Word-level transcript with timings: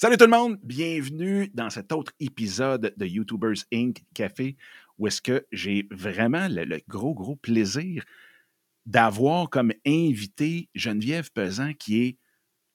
Salut 0.00 0.16
tout 0.16 0.26
le 0.26 0.30
monde, 0.30 0.60
bienvenue 0.62 1.50
dans 1.54 1.70
cet 1.70 1.90
autre 1.90 2.12
épisode 2.20 2.94
de 2.96 3.04
YouTubers 3.04 3.64
Inc. 3.72 4.04
Café 4.14 4.56
où 4.96 5.08
est-ce 5.08 5.20
que 5.20 5.44
j'ai 5.50 5.88
vraiment 5.90 6.46
le, 6.48 6.80
gros, 6.86 7.14
gros 7.14 7.34
plaisir 7.34 8.04
d'avoir 8.86 9.50
comme 9.50 9.72
invité 9.84 10.68
Geneviève 10.76 11.32
Pesant 11.32 11.72
qui 11.74 12.04
est 12.04 12.18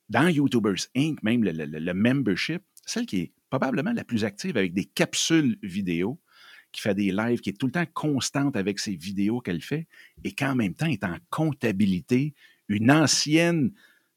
dans 0.09 0.27
YouTubers 0.27 0.87
Inc., 0.97 1.23
même 1.23 1.45
le, 1.45 1.53
le- 1.53 1.79
le 1.79 1.93
membership, 1.93 2.61
celle 2.85 3.05
qui 3.05 3.19
est 3.21 3.33
probablement 3.49 3.93
la 3.93 4.03
plus 4.03 4.25
active 4.25 4.57
avec 4.57 4.73
des 4.73 4.83
capsules 4.83 5.57
vidéo, 5.63 6.19
qui 6.73 6.81
fait 6.81 6.93
des 6.93 7.13
lives, 7.13 7.39
qui 7.39 7.51
est 7.51 7.57
tout 7.57 7.67
le 7.67 7.71
temps 7.71 7.85
constante 7.93 8.57
avec 8.57 8.79
ses 8.79 8.97
vidéos 8.97 9.39
qu'elle 9.39 9.61
fait 9.61 9.87
et 10.25 10.33
qui 10.33 10.43
en 10.43 10.55
même 10.55 10.75
temps 10.75 10.87
est 10.87 11.05
en 11.05 11.15
comptabilité, 11.29 12.33
une 12.67 12.91
ancienne 12.91 13.71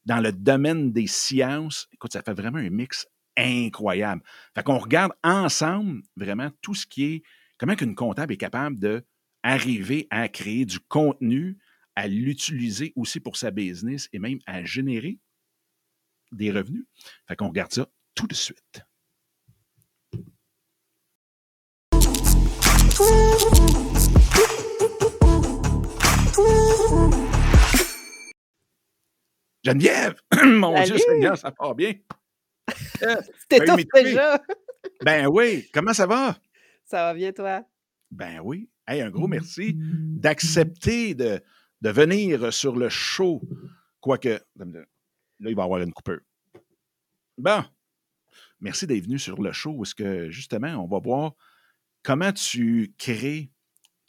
dans 0.07 0.21
le 0.21 0.31
domaine 0.31 0.93
des 0.93 1.05
sciences. 1.05 1.87
Écoute, 1.91 2.13
ça 2.13 2.23
fait 2.23 2.33
vraiment 2.33 2.59
un 2.59 2.69
mix 2.69 3.05
incroyable. 3.35 4.23
Fait 4.55 4.63
qu'on 4.63 4.77
regarde 4.77 5.11
ensemble 5.21 6.01
vraiment 6.15 6.49
tout 6.61 6.73
ce 6.73 6.87
qui 6.87 7.03
est, 7.03 7.23
comment 7.57 7.75
qu'une 7.75 7.93
comptable 7.93 8.33
est 8.33 8.37
capable 8.37 8.79
de 8.79 9.05
arriver 9.43 10.07
à 10.09 10.29
créer 10.29 10.63
du 10.63 10.79
contenu, 10.79 11.57
à 11.95 12.07
l'utiliser 12.07 12.93
aussi 12.95 13.19
pour 13.19 13.35
sa 13.35 13.51
business 13.51 14.07
et 14.13 14.19
même 14.19 14.39
à 14.45 14.63
générer 14.63 15.19
des 16.31 16.51
revenus. 16.51 16.85
Fait 17.27 17.35
qu'on 17.35 17.49
regarde 17.49 17.73
ça 17.73 17.87
tout 18.15 18.27
de 18.27 18.33
suite. 18.33 18.81
Geneviève! 29.67 30.15
Mon 30.45 30.73
Dieu 30.83 30.97
Salut! 30.97 30.99
Seigneur, 30.99 31.37
ça 31.37 31.51
part 31.51 31.75
bien. 31.75 31.93
Tu 32.69 33.05
Ben, 33.05 33.17
t'étouffes 33.49 33.75
m'étouffer. 33.77 34.03
déjà? 34.03 34.41
Ben 35.03 35.27
oui, 35.27 35.67
comment 35.73 35.93
ça 35.93 36.05
va? 36.07 36.37
Ça 36.85 37.03
va 37.03 37.13
bien, 37.13 37.31
toi? 37.33 37.61
Ben 38.09 38.39
oui. 38.43 38.69
Hey, 38.87 39.01
un 39.01 39.09
gros 39.09 39.27
merci 39.27 39.75
d'accepter 39.77 41.13
de, 41.13 41.41
de 41.81 41.89
venir 41.89 42.53
sur 42.53 42.75
le 42.77 42.87
show. 42.87 43.41
Quoique, 43.99 44.29
là, 44.57 44.65
il 45.41 45.55
va 45.55 45.61
y 45.61 45.65
avoir 45.65 45.81
une 45.81 45.91
coupure. 45.93 46.21
Bon. 47.37 47.63
Merci 48.61 48.87
d'être 48.87 49.03
venu 49.03 49.19
sur 49.19 49.41
le 49.41 49.51
show 49.51 49.83
est-ce 49.83 49.93
que, 49.93 50.29
justement, 50.29 50.83
on 50.83 50.87
va 50.87 50.99
voir 50.99 51.33
comment 52.03 52.31
tu 52.31 52.93
crées 52.97 53.51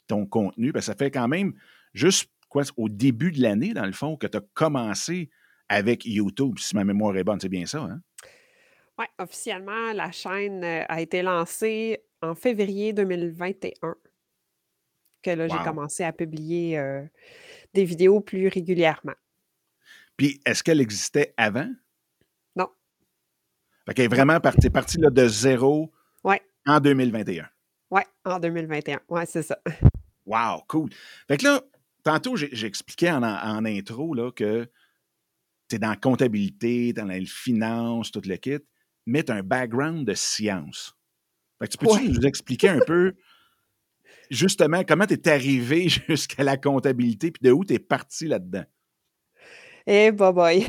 ton 0.07 0.25
contenu? 0.25 0.71
Ben, 0.71 0.81
ça 0.81 0.95
fait 0.95 1.11
quand 1.11 1.27
même 1.27 1.53
juste 1.93 2.31
quoi, 2.47 2.63
au 2.77 2.87
début 2.89 3.31
de 3.31 3.41
l'année, 3.41 3.73
dans 3.73 3.85
le 3.85 3.91
fond, 3.91 4.15
que 4.15 4.27
tu 4.27 4.37
as 4.37 4.41
commencé 4.53 5.29
avec 5.69 6.05
YouTube, 6.05 6.57
si 6.57 6.75
ma 6.75 6.83
mémoire 6.83 7.15
est 7.15 7.23
bonne, 7.23 7.39
c'est 7.39 7.49
bien 7.49 7.65
ça, 7.65 7.81
hein? 7.81 8.01
Oui, 8.97 9.05
officiellement, 9.17 9.93
la 9.93 10.11
chaîne 10.11 10.61
euh, 10.63 10.83
a 10.89 10.99
été 10.99 11.21
lancée 11.21 12.03
en 12.21 12.35
février 12.35 12.91
2021. 12.91 13.95
Que 15.21 15.29
là, 15.31 15.47
j'ai 15.47 15.57
commencé 15.63 16.03
à 16.03 16.11
publier 16.11 16.77
euh, 16.77 17.03
des 17.73 17.85
vidéos 17.85 18.19
plus 18.19 18.49
régulièrement. 18.49 19.13
Puis, 20.17 20.41
est-ce 20.45 20.63
qu'elle 20.63 20.81
existait 20.81 21.33
avant? 21.37 21.69
Non. 22.57 22.67
Fait 23.85 23.93
qu'elle 23.93 24.05
est 24.05 24.15
vraiment 24.15 24.41
partie, 24.41 24.69
partie 24.69 24.97
là, 24.97 25.09
de 25.09 25.27
zéro 25.27 25.91
Ouais. 26.25 26.41
en 26.65 26.81
2021. 26.81 27.47
Oui, 27.91 28.01
en 28.25 28.39
2021. 28.39 28.99
Oui, 29.07 29.21
c'est 29.25 29.43
ça. 29.43 29.57
Wow, 30.25 30.61
cool. 30.67 30.91
Fait 31.27 31.37
que 31.37 31.45
là, 31.45 31.61
tantôt, 32.03 32.37
expliqué 32.37 33.09
en, 33.09 33.23
en 33.23 33.65
intro 33.65 34.13
là, 34.13 34.31
que 34.31 34.69
tu 35.69 35.75
es 35.75 35.79
dans 35.79 35.89
la 35.89 35.95
comptabilité, 35.95 36.93
dans 36.93 37.05
la 37.05 37.19
finance, 37.25 38.11
tout 38.11 38.21
le 38.25 38.35
kit, 38.37 38.57
mais 39.05 39.23
tu 39.23 39.31
as 39.31 39.35
un 39.35 39.43
background 39.43 40.05
de 40.07 40.13
science. 40.13 40.95
Fait 41.59 41.67
que 41.67 41.71
tu 41.73 41.77
peux-tu 41.77 41.93
Ouais. 42.05 42.09
nous 42.09 42.25
expliquer 42.25 42.69
un 42.69 42.79
peu, 42.79 43.13
justement, 44.29 44.83
comment 44.83 45.05
tu 45.05 45.13
es 45.15 45.27
arrivé 45.29 45.87
jusqu'à 46.07 46.43
la 46.43 46.57
comptabilité, 46.57 47.31
puis 47.31 47.41
de 47.43 47.51
où 47.51 47.63
tu 47.65 47.73
es 47.73 47.79
parti 47.79 48.25
là-dedans? 48.27 48.65
Eh, 49.87 50.11
bye 50.13 50.33
bye. 50.33 50.67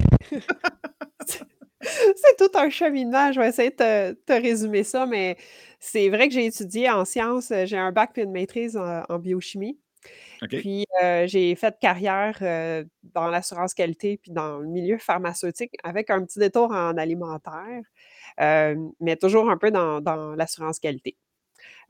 C'est 1.82 2.36
tout 2.36 2.50
un 2.58 2.68
cheminement. 2.68 3.32
Je 3.32 3.40
vais 3.40 3.48
essayer 3.48 3.70
de 3.70 3.76
te, 3.76 4.12
te 4.12 4.32
résumer 4.32 4.84
ça, 4.84 5.06
mais 5.06 5.36
c'est 5.78 6.10
vrai 6.10 6.28
que 6.28 6.34
j'ai 6.34 6.44
étudié 6.46 6.90
en 6.90 7.04
sciences. 7.06 7.52
J'ai 7.64 7.78
un 7.78 7.90
bac 7.90 8.10
puis 8.12 8.22
une 8.22 8.32
maîtrise 8.32 8.76
en, 8.76 9.02
en 9.08 9.18
biochimie. 9.18 9.78
Puis 10.48 10.86
j'ai 11.26 11.54
fait 11.54 11.78
carrière 11.80 12.38
dans 13.02 13.28
l'assurance 13.28 13.74
qualité 13.74 14.18
puis 14.18 14.32
dans 14.32 14.58
le 14.58 14.66
milieu 14.66 14.98
pharmaceutique 14.98 15.72
avec 15.84 16.10
un 16.10 16.24
petit 16.24 16.38
détour 16.38 16.70
en 16.72 16.96
alimentaire, 16.96 17.82
mais 18.38 19.16
toujours 19.16 19.50
un 19.50 19.58
peu 19.58 19.70
dans, 19.70 20.34
l'assurance 20.36 20.78
qualité. 20.78 21.16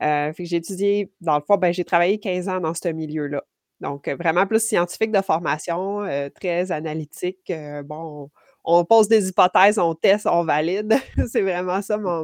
J'ai 0.01 0.55
étudié, 0.55 1.11
dans 1.21 1.37
le 1.37 1.43
fond, 1.45 1.57
ben, 1.57 1.73
j'ai 1.73 1.85
travaillé 1.85 2.19
15 2.19 2.49
ans 2.49 2.59
dans 2.59 2.73
ce 2.73 2.89
milieu-là. 2.89 3.43
Donc, 3.79 4.07
vraiment 4.09 4.45
plus 4.45 4.63
scientifique 4.63 5.11
de 5.11 5.21
formation, 5.21 6.05
très 6.35 6.71
analytique. 6.71 7.51
bon, 7.85 8.29
on, 8.63 8.85
pose 8.85 9.07
des 9.07 9.29
hypothèses, 9.29 9.79
on 9.79 9.95
teste, 9.95 10.27
on 10.27 10.43
valide. 10.43 10.93
C'est 11.27 11.41
vraiment 11.41 11.81
ça 11.81 11.97
ma 11.97 12.23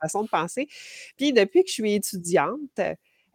façon 0.00 0.24
de 0.24 0.28
penser. 0.28 0.68
Puis 1.16 1.32
depuis 1.32 1.62
que 1.62 1.68
je 1.68 1.74
suis 1.74 1.94
étudiante, 1.94 2.80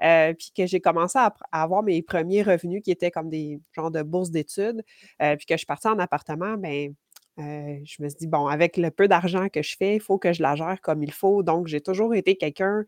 euh, 0.04 0.34
puis 0.34 0.52
que 0.56 0.66
j'ai 0.66 0.80
commencé 0.80 1.20
à, 1.20 1.34
avoir 1.52 1.84
mes 1.84 2.02
premiers 2.02 2.44
revenus 2.44 2.82
qui 2.84 2.92
étaient 2.92 3.12
comme 3.12 3.30
des 3.30 3.60
genres 3.74 3.92
de 3.92 4.02
bourses 4.02 4.32
d'études, 4.32 4.84
euh, 5.22 5.36
puis 5.36 5.46
que 5.46 5.54
je 5.54 5.60
suis 5.60 5.66
partie 5.66 5.88
en 5.88 6.00
appartement, 6.00 6.56
ben 6.58 6.94
euh, 7.40 7.80
je 7.86 8.04
me 8.04 8.10
suis 8.10 8.18
dit, 8.20 8.28
bon, 8.28 8.48
avec 8.48 8.78
le 8.78 8.92
peu 8.92 9.08
d'argent 9.08 9.48
que 9.50 9.62
je 9.62 9.76
fais, 9.78 9.96
il 9.96 10.02
faut 10.02 10.18
que 10.18 10.34
je 10.34 10.42
la 10.42 10.56
gère 10.56 10.80
comme 10.82 11.04
il 11.04 11.12
faut. 11.14 11.44
Donc, 11.44 11.68
j'ai 11.68 11.82
toujours 11.82 12.14
été 12.14 12.36
quelqu'un 12.36 12.86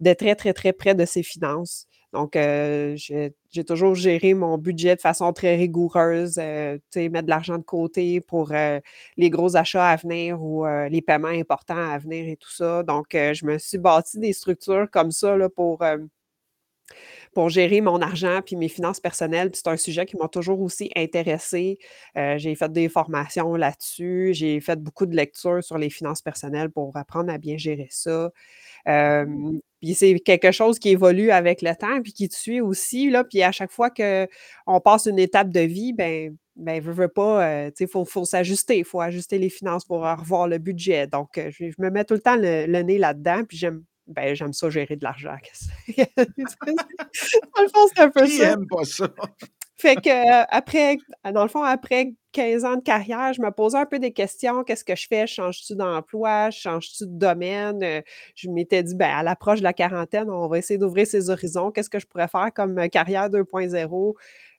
de 0.00 0.12
très, 0.12 0.34
très, 0.34 0.52
très 0.52 0.72
près 0.72 0.94
de 0.94 1.04
ses 1.04 1.22
finances. 1.22 1.86
Donc, 2.12 2.34
j'ai 2.34 3.64
toujours 3.66 3.94
géré 3.94 4.34
mon 4.34 4.58
budget 4.58 4.96
de 4.96 5.00
façon 5.00 5.32
très 5.32 5.54
rigoureuse, 5.56 6.38
euh, 6.38 6.76
tu 6.76 6.82
sais, 7.02 7.08
mettre 7.08 7.26
de 7.26 7.30
l'argent 7.30 7.56
de 7.56 7.62
côté 7.62 8.20
pour 8.20 8.52
les 9.16 9.30
gros 9.30 9.56
achats 9.56 9.88
à 9.88 9.96
venir 9.96 10.42
ou 10.42 10.66
les 10.88 11.02
paiements 11.02 11.28
importants 11.28 11.90
à 11.90 11.98
venir 11.98 12.28
et 12.28 12.36
tout 12.36 12.50
ça. 12.50 12.82
Donc, 12.82 13.08
je 13.12 13.46
me 13.46 13.58
suis 13.58 13.78
bâti 13.78 14.18
des 14.18 14.32
structures 14.32 14.88
comme 14.90 15.12
ça 15.12 15.36
là, 15.36 15.48
pour, 15.48 15.84
pour 17.34 17.48
gérer 17.48 17.80
mon 17.80 18.00
argent 18.00 18.40
puis 18.44 18.56
mes 18.56 18.68
finances 18.68 19.00
personnelles. 19.00 19.50
Puis 19.50 19.60
c'est 19.64 19.70
un 19.70 19.76
sujet 19.76 20.06
qui 20.06 20.16
m'a 20.16 20.28
toujours 20.28 20.60
aussi 20.60 20.90
intéressée. 20.96 21.78
Euh, 22.16 22.38
j'ai 22.38 22.54
fait 22.54 22.72
des 22.72 22.88
formations 22.88 23.54
là-dessus. 23.54 24.30
J'ai 24.34 24.60
fait 24.60 24.80
beaucoup 24.80 25.06
de 25.06 25.16
lectures 25.16 25.62
sur 25.62 25.78
les 25.78 25.90
finances 25.90 26.22
personnelles 26.22 26.70
pour 26.70 26.96
apprendre 26.96 27.32
à 27.32 27.38
bien 27.38 27.56
gérer 27.56 27.88
ça. 27.90 28.30
Hem, 28.86 29.60
puis 29.80 29.94
c'est 29.94 30.18
quelque 30.20 30.52
chose 30.52 30.78
qui 30.78 30.90
évolue 30.90 31.30
avec 31.30 31.62
le 31.62 31.74
temps, 31.74 32.02
puis 32.02 32.12
qui 32.12 32.28
te 32.28 32.34
suit 32.34 32.60
aussi, 32.60 33.10
là. 33.10 33.24
Puis 33.24 33.42
à 33.42 33.52
chaque 33.52 33.70
fois 33.72 33.90
qu'on 33.90 34.80
passe 34.80 35.06
une 35.06 35.18
étape 35.18 35.50
de 35.50 35.60
vie, 35.60 35.92
ben 35.92 36.36
ben 36.56 36.80
veut, 36.82 36.92
veut 36.92 37.08
pas, 37.08 37.70
tu 37.70 37.76
sais, 37.78 37.86
faut 37.86 38.04
faut 38.04 38.24
s'ajuster. 38.24 38.78
Il 38.78 38.84
faut 38.84 39.00
ajuster 39.00 39.38
les 39.38 39.48
finances 39.48 39.84
pour 39.84 40.06
euh, 40.06 40.14
revoir 40.14 40.48
le 40.48 40.58
budget. 40.58 41.06
Donc, 41.06 41.30
je 41.36 41.70
je 41.70 41.74
me 41.78 41.90
mets 41.90 42.04
tout 42.04 42.14
le 42.14 42.20
temps 42.20 42.36
le 42.36 42.66
le 42.66 42.82
nez 42.82 42.98
là-dedans, 42.98 43.44
puis 43.48 43.56
j'aime 43.56 43.84
ben, 44.10 44.34
j'aime 44.34 44.52
ça 44.52 44.70
gérer 44.70 44.96
de 44.96 45.04
l'argent. 45.04 45.36
Dans 45.86 47.62
le 47.62 47.68
fond, 47.68 47.86
c'est 47.94 48.02
un 48.02 48.10
peu 48.10 48.26
Qui 48.26 48.38
ça. 48.38 48.52
aime 48.52 48.66
pas 48.66 48.84
ça? 48.84 49.08
Fait 49.78 49.96
que, 49.96 50.10
heu, 50.10 50.44
après 50.50 50.98
dans 51.32 51.42
le 51.42 51.48
fond, 51.48 51.62
après 51.62 52.12
15 52.32 52.64
ans 52.66 52.76
de 52.76 52.82
carrière, 52.82 53.32
je 53.32 53.40
me 53.40 53.50
posais 53.50 53.78
un 53.78 53.86
peu 53.86 53.98
des 53.98 54.12
questions. 54.12 54.62
Qu'est-ce 54.62 54.84
que 54.84 54.94
je 54.94 55.06
fais? 55.08 55.26
Change-tu 55.26 55.74
d'emploi? 55.74 56.50
Change-tu 56.50 57.06
de 57.06 57.18
domaine? 57.18 57.82
Heu, 57.82 58.02
je 58.34 58.50
m'étais 58.50 58.82
dit: 58.82 58.94
«Ben, 58.94 59.08
à 59.10 59.22
l'approche 59.22 59.60
de 59.60 59.64
la 59.64 59.72
quarantaine, 59.72 60.30
on 60.30 60.48
va 60.48 60.58
essayer 60.58 60.78
d'ouvrir 60.78 61.06
ses 61.06 61.30
horizons. 61.30 61.70
Qu'est-ce 61.70 61.88
que 61.90 61.98
je 61.98 62.06
pourrais 62.06 62.28
faire 62.28 62.50
comme, 62.54 62.78
heu, 62.78 62.88
carrière 62.88 63.30
2.0?» 63.30 64.16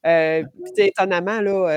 Heu, 0.08 0.44
puis 0.64 0.72
tu 0.76 0.82
sais, 0.84 0.88
étonnamment, 0.88 1.40
là, 1.42 1.70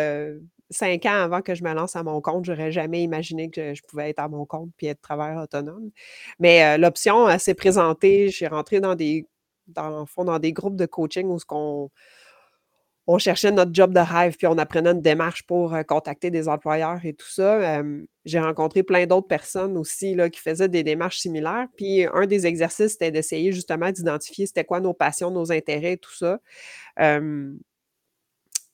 5 0.70 1.06
ans 1.06 1.22
avant 1.24 1.42
que 1.42 1.54
je 1.54 1.64
me 1.64 1.72
lance 1.74 1.96
à 1.96 2.02
mon 2.02 2.20
compte, 2.20 2.44
j'aurais 2.46 2.72
jamais 2.72 3.02
imaginé 3.02 3.50
que 3.50 3.74
je 3.74 3.82
pouvais 3.88 4.10
être 4.10 4.18
à 4.20 4.28
mon 4.28 4.46
compte 4.46 4.70
puis 4.76 4.86
être 4.88 5.00
travailleur 5.02 5.42
autonome. 5.44 5.90
Mais, 6.40 6.76
heu, 6.76 6.80
l'option, 6.80 7.28
s'est 7.38 7.54
présentée. 7.54 8.28
Je 8.30 8.36
suis 8.36 8.46
rentrée 8.46 8.80
dans 8.80 8.94
des 8.94 9.26
dans 9.68 10.04
fond, 10.06 10.24
dans 10.24 10.38
des 10.38 10.52
groupes 10.52 10.76
de 10.76 10.86
coaching 10.86 11.26
où 11.28 11.38
ce 11.38 11.46
qu'on 11.46 11.90
on 13.06 13.18
cherchait 13.18 13.50
notre 13.52 13.74
job 13.74 13.92
de 13.92 14.00
rêve, 14.00 14.34
puis 14.38 14.46
on 14.46 14.56
apprenait 14.56 14.90
une 14.92 15.02
démarche 15.02 15.42
pour, 15.46 15.74
heu, 15.74 15.84
contacter 15.84 16.30
des 16.30 16.48
employeurs 16.48 17.04
et 17.04 17.12
tout 17.12 17.28
ça. 17.28 17.82
J'ai 18.24 18.40
rencontré 18.40 18.82
plein 18.82 19.04
d'autres 19.06 19.26
personnes 19.28 19.76
aussi, 19.76 20.14
là, 20.14 20.30
qui 20.30 20.40
faisaient 20.40 20.68
des 20.70 20.82
démarches 20.82 21.18
similaires. 21.18 21.66
Puis 21.76 22.06
un 22.14 22.26
des 22.26 22.46
exercices, 22.46 22.92
c'était 22.92 23.10
d'essayer 23.10 23.52
justement 23.52 23.90
d'identifier 23.92 24.46
c'était 24.46 24.64
quoi 24.64 24.80
nos 24.80 24.94
passions, 24.94 25.30
nos 25.30 25.52
intérêts 25.52 25.98
tout 25.98 26.14
ça. 26.14 26.38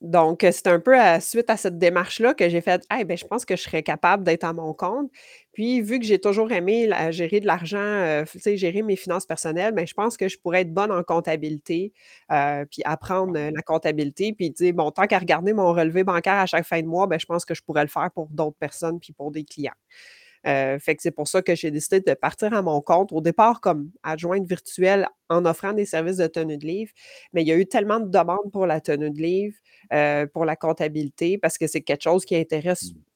Donc, 0.01 0.47
c'est 0.51 0.67
un 0.67 0.81
peu 0.81 0.99
à 0.99 1.21
suite 1.21 1.51
à 1.51 1.59
cette 1.59 1.77
démarche-là 1.79 2.33
que 2.33 2.49
j'ai 2.49 2.63
fait: 2.63 2.83
«Hey, 2.91 3.05
ben, 3.05 3.19
je 3.19 3.27
pense 3.27 3.45
que 3.45 3.55
je 3.55 3.63
serais 3.63 3.83
capable 3.83 4.25
d'être 4.25 4.45
à 4.45 4.55
mon 4.55 4.73
compte». 4.73 5.11
Puis 5.53 5.83
vu 5.83 5.99
que 5.99 6.07
j'ai 6.07 6.19
toujours 6.19 6.51
aimé 6.53 6.87
la 6.87 7.11
gérer 7.11 7.41
de 7.41 7.47
l'argent, 7.47 8.23
sais, 8.39 8.57
gérer 8.57 8.81
mes 8.83 8.97
finances 8.97 9.27
personnelles, 9.27 9.75
ben, 9.75 9.87
je 9.87 9.93
pense 9.95 10.17
que 10.17 10.27
je 10.29 10.39
pourrais 10.39 10.63
être 10.63 10.73
bonne 10.73 10.91
en 10.91 11.03
comptabilité, 11.03 11.93
heu, 12.33 12.65
puis 12.71 12.81
apprendre, 12.87 13.37
heu, 13.39 13.51
la 13.55 13.63
comptabilité. 13.63 14.33
Puis 14.33 14.55
sais, 14.57 14.73
bon, 14.73 14.91
tant 14.91 15.07
qu'à 15.07 15.19
regarder 15.19 15.53
mon 15.53 15.73
relevé 15.75 16.03
bancaire 16.03 16.35
à 16.35 16.47
chaque 16.47 16.65
fin 16.67 16.81
de 16.81 16.87
mois, 16.87 17.07
ben, 17.07 17.19
je 17.21 17.27
pense 17.27 17.45
que 17.45 17.55
je 17.55 17.63
pourrais 17.63 17.83
le 17.83 17.89
faire 17.89 18.11
pour 18.15 18.29
d'autres 18.31 18.57
personnes 18.59 19.01
puis 19.01 19.13
pour 19.13 19.31
des 19.31 19.45
clients. 19.45 19.73
fait 20.45 20.97
que 20.97 21.03
c'est 21.03 21.11
pour 21.11 21.29
ça 21.29 21.43
que 21.43 21.55
j'ai 21.55 21.71
décidé 21.71 22.01
de 22.01 22.15
partir 22.15 22.53
à 22.55 22.63
mon 22.63 22.81
compte. 22.81 23.13
Au 23.13 23.21
départ, 23.21 23.61
comme 23.61 23.91
adjointe 24.03 24.47
virtuelle 24.47 25.07
en 25.29 25.45
offrant 25.45 25.73
des 25.73 25.85
services 25.87 26.17
de 26.17 26.27
tenue 26.27 26.59
de 26.59 26.67
livre, 26.67 26.93
mais 27.33 27.43
il 27.43 27.49
y 27.49 27.53
a 27.53 27.57
eu 27.57 27.67
tellement 27.67 28.01
de 28.01 28.09
demandes 28.09 28.51
pour 28.53 28.67
la 28.67 28.81
tenue 28.81 29.11
de 29.11 29.21
livre, 29.21 29.57
pour 30.33 30.45
la 30.45 30.57
comptabilité, 30.57 31.39
parce 31.39 31.59
que 31.59 31.67
c'est 31.67 31.81
quelque 31.83 32.03
chose 32.03 32.25
qui 32.25 32.37
intéresse 32.37 32.93
mmh 32.93 33.10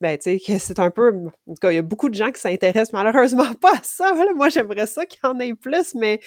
ben, 0.00 0.18
tu 0.18 0.38
sais, 0.38 0.58
c'est 0.58 0.80
un 0.80 0.90
peu. 0.90 1.14
En 1.46 1.54
tout 1.54 1.60
cas, 1.60 1.70
il 1.70 1.76
y 1.76 1.78
a 1.78 1.82
beaucoup 1.82 2.08
de 2.08 2.14
gens 2.14 2.32
qui 2.32 2.40
s'intéressent 2.40 2.92
malheureusement 2.92 3.54
pas 3.60 3.74
à 3.74 3.82
ça. 3.82 4.12
Moi, 4.34 4.48
j'aimerais 4.48 4.86
ça 4.86 5.06
qu'il 5.06 5.20
y 5.22 5.26
en 5.26 5.38
ait 5.38 5.54
plus, 5.54 5.94
mais 5.94 6.20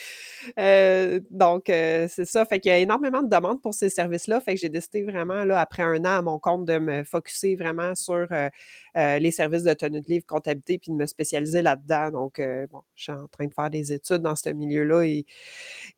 euh, 0.57 1.19
donc, 1.30 1.69
euh, 1.69 2.07
c'est 2.10 2.25
ça. 2.25 2.45
Fait 2.45 2.62
qu'il 2.62 2.72
y 2.72 2.74
a 2.74 2.78
énormément 2.78 3.22
de 3.22 3.28
demandes 3.30 3.62
pour 3.62 3.74
ces 3.74 3.90
services-là. 3.90 4.40
Fait 4.40 4.56
que 4.56 4.62
j'ai 4.62 4.69
décidé 4.69 5.04
vraiment, 5.04 5.44
là, 5.44 5.60
après 5.60 5.84
un 5.84 6.00
an 6.06 6.18
à 6.19 6.22
mon 6.22 6.40
compte, 6.40 6.66
de 6.66 6.78
me 6.80 7.04
focuser 7.04 7.56
vraiment 7.57 7.95
sur 7.95 8.28
euh, 8.31 9.19
les 9.19 9.31
services 9.31 9.63
de 9.63 9.74
tenue 9.74 10.00
de 10.00 10.07
livre, 10.07 10.25
comptabilité, 10.25 10.78
puis 10.78 10.92
de 10.92 10.95
me 10.95 11.06
spécialiser 11.06 11.62
là-dedans. 11.62 12.12
Donc, 12.12 12.42
bon, 12.72 12.81
je 12.95 13.04
suis 13.04 13.12
en 13.12 13.28
train 13.28 13.48
de 13.48 13.54
faire 13.54 13.69
des 13.69 13.92
études 13.92 14.22
dans 14.22 14.36
ce 14.36 14.50
milieu-là 14.50 15.04
et, 15.04 15.25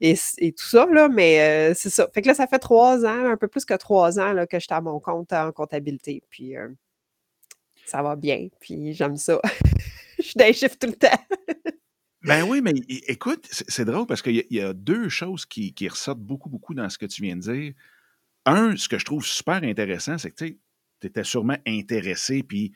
et, 0.01 0.15
tout 0.53 0.65
ça, 0.65 0.87
là, 0.87 1.09
mais 1.09 1.73
c'est 1.75 1.89
ça. 1.91 2.07
Fait 2.13 2.21
que 2.23 2.27
là, 2.27 2.33
ça 2.33 2.47
fait 2.47 2.59
trois 2.59 3.05
ans, 3.05 3.25
un 3.25 3.37
peu 3.37 3.47
plus 3.47 3.65
que 3.65 3.75
trois 3.75 4.19
ans 4.19 4.33
là, 4.33 4.47
que 4.47 4.57
je 4.57 4.65
suis 4.65 4.73
à 4.73 4.81
mon 4.81 4.99
compte 4.99 5.31
en 5.33 5.51
comptabilité. 5.51 6.23
Puis, 6.29 6.55
ça 7.85 8.01
va 8.01 8.15
bien, 8.15 8.47
puis 8.59 8.93
j'aime 8.93 9.17
ça. 9.17 9.39
je 10.17 10.23
suis 10.23 10.37
dans 10.37 10.45
les 10.45 10.53
chiffres 10.53 10.77
tout 10.79 10.87
le 10.87 10.95
temps. 10.95 11.19
ben 12.23 12.43
oui, 12.43 12.61
mais 12.61 12.73
écoute, 13.07 13.47
c'est 13.49 13.85
drôle 13.85 14.07
parce 14.07 14.21
qu'il 14.21 14.43
y, 14.49 14.59
a 14.59 14.73
deux 14.73 15.09
choses 15.09 15.45
qui, 15.45 15.73
ressortent 15.87 16.19
beaucoup, 16.19 16.49
beaucoup 16.49 16.73
dans 16.73 16.89
ce 16.89 16.97
que 16.97 17.05
tu 17.05 17.21
viens 17.21 17.35
de 17.35 17.41
dire. 17.41 17.73
Un, 18.45 18.75
ce 18.75 18.87
que 18.87 18.97
je 18.97 19.05
trouve 19.05 19.25
super 19.25 19.63
intéressant, 19.63 20.17
c'est 20.17 20.31
que 20.31 20.45
tu 20.45 20.57
étais 21.03 21.23
sûrement 21.23 21.57
intéressé, 21.65 22.43
puis 22.43 22.73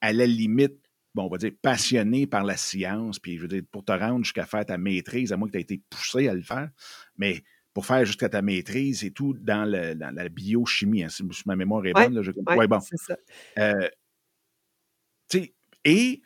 à 0.00 0.12
la 0.12 0.26
limite, 0.26 0.74
bon, 1.14 1.24
on 1.24 1.28
va 1.28 1.38
dire 1.38 1.52
passionné 1.60 2.26
par 2.26 2.44
la 2.44 2.56
science, 2.56 3.18
puis 3.18 3.36
je 3.36 3.42
veux 3.42 3.48
dire, 3.48 3.62
pour 3.70 3.84
te 3.84 3.92
rendre 3.92 4.24
jusqu'à 4.24 4.46
faire 4.46 4.66
ta 4.66 4.78
maîtrise, 4.78 5.32
à 5.32 5.36
moins 5.36 5.48
que 5.48 5.52
tu 5.52 5.58
aies 5.58 5.62
été 5.62 5.80
poussé 5.90 6.28
à 6.28 6.34
le 6.34 6.42
faire, 6.42 6.70
mais 7.16 7.42
pour 7.72 7.86
faire 7.86 8.04
jusqu'à 8.04 8.28
ta 8.28 8.42
maîtrise 8.42 9.04
et 9.04 9.12
tout 9.12 9.34
dans, 9.34 9.64
la 9.64 10.28
biochimie, 10.28 11.04
hein, 11.04 11.08
si 11.08 11.24
ma 11.46 11.56
mémoire 11.56 11.86
est 11.86 11.92
bonne. 11.92 12.18
Oui, 12.18 12.66
bon. 12.66 12.80
c'est 12.80 12.98
ça. 12.98 13.16
Euh, 13.58 13.88
et 15.84 16.22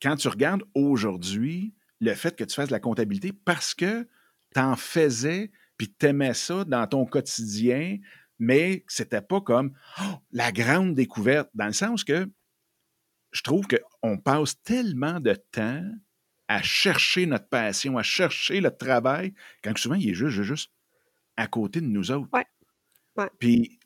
quand 0.00 0.16
tu 0.16 0.28
regardes 0.28 0.62
aujourd'hui, 0.74 1.74
le 2.00 2.14
fait 2.14 2.36
que 2.36 2.44
tu 2.44 2.54
fasses 2.54 2.68
de 2.68 2.72
la 2.72 2.80
comptabilité 2.80 3.32
parce 3.32 3.74
que 3.74 4.08
tu 4.54 4.60
en 4.60 4.76
faisais 4.76 5.50
puis 5.76 5.94
tu 5.98 6.06
aimais 6.06 6.34
ça 6.34 6.64
dans 6.64 6.86
ton 6.86 7.06
quotidien, 7.06 7.98
mais 8.38 8.84
c'était 8.86 9.22
pas 9.22 9.40
comme 9.40 9.72
oh, 10.02 10.14
la 10.32 10.52
grande 10.52 10.94
découverte, 10.94 11.48
dans 11.54 11.66
le 11.66 11.72
sens 11.72 12.04
que 12.04 12.28
je 13.32 13.42
trouve 13.42 13.66
qu'on 13.66 14.18
passe 14.18 14.60
tellement 14.62 15.20
de 15.20 15.34
temps 15.52 15.82
à 16.48 16.62
chercher 16.62 17.26
notre 17.26 17.48
passion, 17.48 17.96
à 17.96 18.02
chercher 18.02 18.60
le 18.60 18.76
travail, 18.76 19.32
quand 19.62 19.76
souvent 19.78 19.94
il 19.94 20.10
est 20.10 20.14
juste, 20.14 20.42
juste 20.42 20.70
à 21.36 21.46
côté 21.46 21.80
de 21.80 21.86
nous 21.86 22.10
autres. 22.10 22.28
Puis 23.38 23.78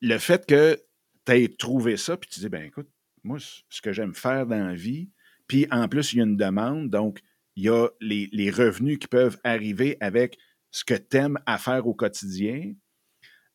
le 0.00 0.18
fait 0.18 0.44
que 0.44 0.78
tu 1.24 1.32
aies 1.32 1.48
trouvé 1.48 1.96
ça, 1.96 2.16
puis 2.16 2.28
tu 2.28 2.40
dis, 2.40 2.48
ben 2.48 2.64
écoute, 2.64 2.88
moi, 3.24 3.38
ce 3.38 3.80
que 3.80 3.92
j'aime 3.92 4.14
faire 4.14 4.46
dans 4.46 4.66
la 4.66 4.74
vie, 4.74 5.08
puis 5.46 5.66
en 5.70 5.88
plus, 5.88 6.12
il 6.12 6.18
y 6.18 6.20
a 6.20 6.24
une 6.24 6.36
demande, 6.36 6.90
donc 6.90 7.20
il 7.56 7.64
y 7.64 7.68
a 7.68 7.88
les, 8.00 8.50
revenus 8.50 8.98
qui 8.98 9.08
peuvent 9.08 9.38
arriver 9.44 9.96
avec 10.00 10.38
ce 10.70 10.84
que 10.84 10.94
tu 10.94 11.16
aimes 11.16 11.38
à 11.46 11.58
faire 11.58 11.86
au 11.86 11.94
quotidien. 11.94 12.72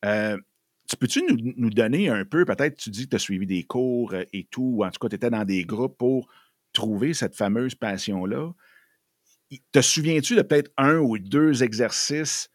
Euh, 0.04 0.36
tu 0.88 0.96
peux-tu 0.96 1.22
nous, 1.56 1.70
donner 1.70 2.08
un 2.08 2.24
peu, 2.24 2.44
peut-être 2.44 2.76
tu 2.76 2.90
dis 2.90 3.04
que 3.04 3.10
tu 3.10 3.16
as 3.16 3.20
suivi 3.20 3.46
des 3.46 3.64
cours 3.64 4.12
euh, 4.12 4.24
et 4.32 4.44
tout, 4.44 4.74
ou 4.76 4.84
en 4.84 4.90
tout 4.90 4.98
cas, 5.00 5.08
tu 5.08 5.16
étais 5.16 5.30
dans 5.30 5.44
des 5.44 5.64
groupes 5.64 5.96
pour 5.98 6.28
trouver 6.72 7.14
cette 7.14 7.34
fameuse 7.34 7.74
passion-là. 7.74 8.52
Te 9.72 9.80
souviens-tu 9.80 10.36
de 10.36 10.42
peut-être 10.42 10.70
un 10.76 10.98
ou 10.98 11.18
deux 11.18 11.62
exercices 11.62 12.50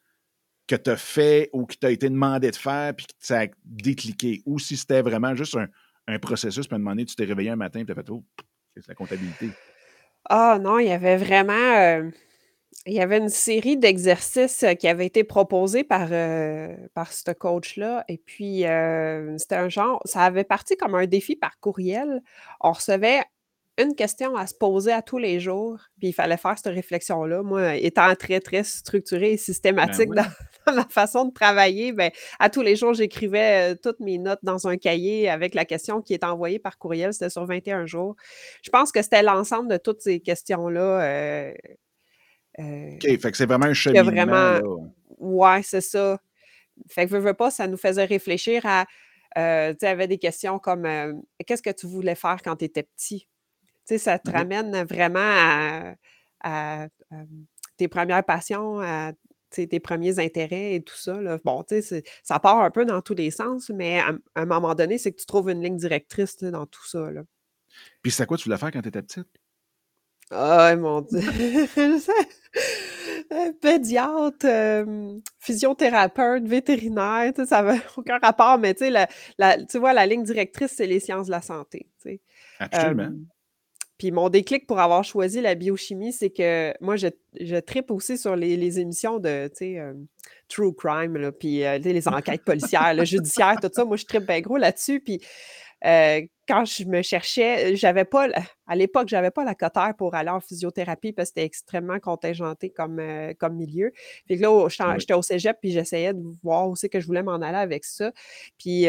que 0.68 0.76
tu 0.76 0.90
as 0.90 0.98
fait 0.98 1.50
ou 1.52 1.66
qui 1.66 1.78
t'a 1.78 1.92
été 1.92 2.10
demandé 2.10 2.52
de 2.52 2.56
faire 2.56 2.96
puis 2.96 3.08
que 3.08 3.14
tu 3.20 3.34
as 3.34 3.48
décliqué, 3.66 4.42
ou 4.46 4.60
si 4.60 4.78
c'était 4.78 5.02
vraiment 5.02 5.36
juste 5.36 5.58
un, 5.58 5.68
un 6.08 6.20
processus, 6.20 6.68
puis 6.68 6.76
à 6.76 6.90
un 6.90 6.96
tu 6.98 7.16
t'es 7.16 7.26
réveillé 7.26 7.50
un 7.50 7.56
matin, 7.56 7.80
et 7.80 7.86
tu 7.86 7.92
as 7.92 7.96
fait 7.96 8.10
Oh, 8.10 8.24
c'est 8.76 8.88
la 8.88 8.96
comptabilité. 8.96 9.50
Ah 10.30 10.60
non, 10.62 10.80
il 10.80 10.88
y 10.88 10.92
avait 10.92 11.18
vraiment. 11.18 11.54
Euh, 11.54 12.10
il 12.86 12.94
y 12.94 13.02
avait 13.02 13.18
une 13.18 13.30
série 13.30 13.78
d'exercices 13.78 14.64
euh, 14.64 14.74
qui 14.74 14.88
avaient 14.88 15.06
été 15.06 15.24
proposés 15.24 15.84
par, 15.84 16.08
euh, 16.12 16.76
par 16.94 17.12
ce 17.12 17.32
coach-là. 17.32 18.06
Et 18.08 18.18
puis, 18.18 18.64
c'était 19.38 19.56
un 19.56 19.70
genre, 19.70 20.02
ça 20.06 20.22
avait 20.22 20.44
parti 20.44 20.78
comme 20.78 20.96
un 20.96 21.06
défi 21.06 21.36
par 21.36 21.60
courriel. 21.60 22.22
On 22.62 22.72
recevait 22.72 23.22
une 23.82 23.96
question 23.96 24.36
à 24.36 24.48
se 24.48 24.54
poser 24.54 24.92
à 24.92 25.02
tous 25.02 25.18
les 25.18 25.40
jours, 25.40 25.80
puis 26.00 26.10
il 26.10 26.14
fallait 26.14 26.38
faire 26.38 26.58
cette 26.58 26.74
réflexion-là. 26.74 27.44
Moi, 27.44 27.76
étant 27.76 28.14
très, 28.16 28.40
très 28.40 28.64
structurée 28.64 29.34
et 29.34 29.36
ben 29.36 29.38
systématique 29.38 30.10
dans, 30.68 30.74
ma 30.74 30.86
façon 30.90 31.26
de 31.26 31.34
travailler, 31.34 31.92
ben, 31.92 32.12
à 32.40 32.50
tous 32.50 32.62
les 32.62 32.76
jours, 32.76 32.94
j'écrivais 32.94 33.74
euh, 33.74 33.76
toutes 33.82 34.00
mes 34.00 34.18
notes 34.18 34.40
dans 34.44 34.68
un 34.68 34.78
cahier 34.78 35.30
avec 35.30 35.56
la 35.56 35.66
question 35.66 36.02
qui 36.02 36.14
est 36.14 36.24
envoyée 36.24 36.60
par 36.60 36.78
courriel. 36.78 37.14
C'était 37.14 37.30
sur 37.30 37.46
21 37.46 37.86
jours. 37.86 38.16
Je 38.64 38.70
pense 38.70 38.92
que 38.92 39.02
c'était 39.02 39.24
l'ensemble 39.24 39.70
de 39.70 39.78
toutes 39.78 40.02
ces 40.02 40.20
questions-là. 40.20 41.02
Euh, 41.02 41.54
euh, 42.60 42.96
OK, 42.96 43.20
fait 43.22 43.32
que 43.32 43.38
c'est 43.38 43.46
vraiment 43.46 43.68
un 43.68 43.74
cheminement. 43.74 44.12
Vraiment, 44.12 44.94
ouais, 45.18 45.62
c'est 45.64 45.82
ça. 45.82 46.20
Fait 46.90 47.06
que, 47.06 47.12
veux, 47.12 47.20
veux 47.20 47.34
pas, 47.34 47.52
ça 47.52 47.68
nous 47.68 47.78
faisait 47.78 48.06
réfléchir 48.06 48.64
à. 48.66 48.86
tu 49.36 49.86
avait 49.86 50.08
des 50.08 50.18
questions 50.18 50.60
comme 50.60 50.88
Qu'est-ce 51.46 51.62
que 51.62 51.70
tu 51.70 51.88
voulais 51.88 52.16
faire 52.16 52.38
quand 52.44 52.58
tu 52.58 52.66
étais 52.66 52.84
petit? 52.84 53.28
Tu 53.88 53.96
sais, 53.96 53.98
ça 53.98 54.20
te 54.20 54.30
ramène 54.30 54.84
vraiment 54.84 55.96
à, 56.44 56.88
tes 57.78 57.88
premières 57.88 58.24
passions, 58.24 58.80
à 58.80 59.14
tes 59.50 59.80
premiers 59.80 60.20
intérêts 60.20 60.76
et 60.76 60.82
tout 60.82 60.96
ça. 60.96 61.20
Bon, 61.44 61.64
tu 61.64 61.82
sais, 61.82 62.04
ça 62.24 62.40
part 62.40 62.62
un 62.62 62.72
peu 62.72 62.86
dans 62.86 63.02
tous 63.02 63.16
les 63.16 63.32
sens, 63.32 63.70
mais 63.70 64.00
à, 64.00 64.14
un 64.36 64.46
moment 64.46 64.76
donné, 64.76 64.98
c'est 64.98 65.12
que 65.12 65.20
tu 65.20 65.26
trouves 65.26 65.50
une 65.50 65.62
ligne 65.62 65.78
directrice 65.78 66.38
dans 66.38 66.66
tout 66.66 66.88
ça. 66.88 67.12
Là. 67.12 67.24
Puis 68.02 68.12
c'est 68.12 68.26
quoi 68.26 68.38
tu 68.38 68.46
voulais 68.46 68.58
faire 68.58 68.72
quand 68.72 68.82
tu 68.82 68.90
étais 68.90 69.02
petite? 69.02 69.28
Oh 70.32 70.76
mon 70.78 71.02
Dieu! 71.02 71.20
Pédiatre, 73.62 74.86
physiothérapeute, 75.40 76.48
vétérinaire, 76.48 77.34
ça 77.48 77.62
n'a 77.62 77.76
aucun 77.98 78.20
rapport, 78.20 78.58
mais 78.58 78.74
tu 78.74 79.78
vois, 79.78 79.94
la 79.94 80.06
ligne 80.06 80.24
directrice, 80.24 80.74
c'est 80.76 80.88
les 80.88 81.00
sciences 81.00 81.28
de 81.28 81.32
la 81.32 81.42
santé. 81.42 81.88
Absolument. 82.60 83.12
Puis 84.02 84.10
mon 84.10 84.30
déclic 84.30 84.66
pour 84.66 84.80
avoir 84.80 85.04
choisi 85.04 85.42
la 85.42 85.54
biochimie, 85.54 86.12
c'est 86.12 86.32
que 86.32 86.74
moi, 86.82 86.96
je, 86.96 87.06
je 87.40 87.58
tripe 87.58 87.92
aussi 87.92 88.18
sur 88.18 88.36
les, 88.36 88.80
émissions 88.80 89.20
de, 89.20 89.48
euh, 89.62 89.94
true 90.48 90.74
crime, 90.74 91.18
là, 91.18 91.32
puis 91.32 91.64
euh, 91.64 91.78
les 91.78 92.08
enquêtes 92.08 92.44
policières, 92.44 92.96
le 92.96 93.06
judiciaire, 93.06 93.58
tout 93.62 93.70
ça. 93.72 93.86
Moi, 93.86 93.98
je 93.98 94.06
tripe 94.06 94.26
bien 94.26 94.42
gros 94.42 94.58
là-dessus. 94.58 95.02
Puis 95.02 95.22
euh, 95.86 96.22
quand 96.48 96.66
je 96.66 96.86
me 96.86 97.04
cherchais, 97.04 97.76
j'avais 97.76 98.06
pas, 98.06 98.28
à 98.66 98.76
l'époque, 98.76 99.08
j'avais 99.08 99.30
pas 99.30 99.44
la 99.44 99.54
cotère 99.54 99.94
pour 99.96 100.16
aller 100.16 100.32
en 100.32 100.40
physiothérapie 100.40 101.14
parce 101.14 101.30
que 101.30 101.36
c'était 101.36 101.46
extrêmement 101.46 102.00
contingenté 102.00 102.72
comme, 102.72 103.00
comme 103.38 103.56
milieu. 103.56 103.92
Puis 104.26 104.38
là, 104.38 104.68
j'étais 104.98 105.14
au 105.14 105.22
cégep, 105.22 105.58
puis 105.62 105.74
j'essayais 105.74 106.16
de 106.16 106.24
voir 106.42 106.68
aussi 106.68 106.90
que 106.90 107.00
je 107.00 107.06
voulais 107.06 107.22
m'en 107.22 107.36
aller 107.36 107.60
avec 107.60 107.86
ça. 107.86 108.12
Puis 108.58 108.88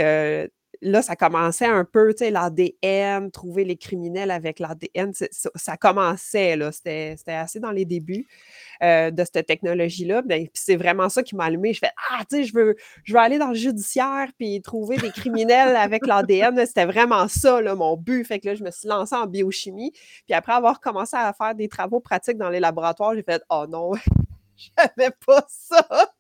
là, 0.83 1.01
ça 1.01 1.17
commençait 1.17 1.67
un 1.67 1.85
peu, 1.85 2.13
tu 2.13 2.25
sais, 2.25 2.31
l'ADN, 2.31 3.31
trouver 3.31 3.65
les 3.65 3.77
criminels 3.77 4.31
avec 4.31 4.59
l'ADN, 4.59 5.13
ça, 5.15 5.77
commençait, 5.77 6.57
là, 6.57 6.73
c'était 6.73 7.17
assez 7.29 7.61
dans 7.61 7.71
les 7.71 7.85
débuts 7.85 8.27
euh, 8.83 9.11
de 9.11 9.25
cette 9.25 9.47
technologie-là. 9.47 10.23
Ben, 10.23 10.43
puis 10.43 10.63
c'est 10.63 10.77
vraiment 10.77 11.09
ça 11.09 11.23
qui 11.23 11.37
m'a 11.37 11.45
allumé. 11.45 11.73
Je 11.73 11.79
fais, 11.79 11.93
ah, 12.11 12.25
tu 12.29 12.37
sais, 12.37 12.45
je 12.45 12.55
veux, 12.55 12.77
je 13.05 13.13
veux 13.13 13.21
aller 13.21 13.39
dans 13.39 13.49
le 13.49 13.55
judiciaire 13.55 14.29
puis 14.37 14.61
trouver 14.61 14.97
des 14.97 15.11
criminels 15.11 15.77
avec 15.77 16.07
l'ADN. 16.07 16.67
C'était 16.67 16.87
vraiment 16.87 17.29
ça, 17.29 17.63
là, 17.63 17.75
mon 17.77 17.97
but. 17.97 18.25
Fait 18.25 18.41
que 18.41 18.49
là, 18.49 18.55
je 18.57 18.65
me 18.65 18.71
suis 18.71 18.89
lancée 18.89 19.15
en 19.15 19.27
biochimie. 19.27 19.93
Puis 20.27 20.35
après 20.35 20.53
avoir 20.53 20.81
commencé 20.81 21.17
à 21.17 21.33
faire 21.33 21.55
des 21.55 21.69
travaux 21.69 22.01
pratiques 22.01 22.39
dans 22.39 22.51
les 22.51 22.61
laboratoires, 22.61 23.15
j'ai 23.15 23.23
fait, 23.23 23.43
oh 23.51 23.67
non, 23.69 23.93
j'avais 24.57 25.13
pas 25.25 25.45
ça. 25.49 26.13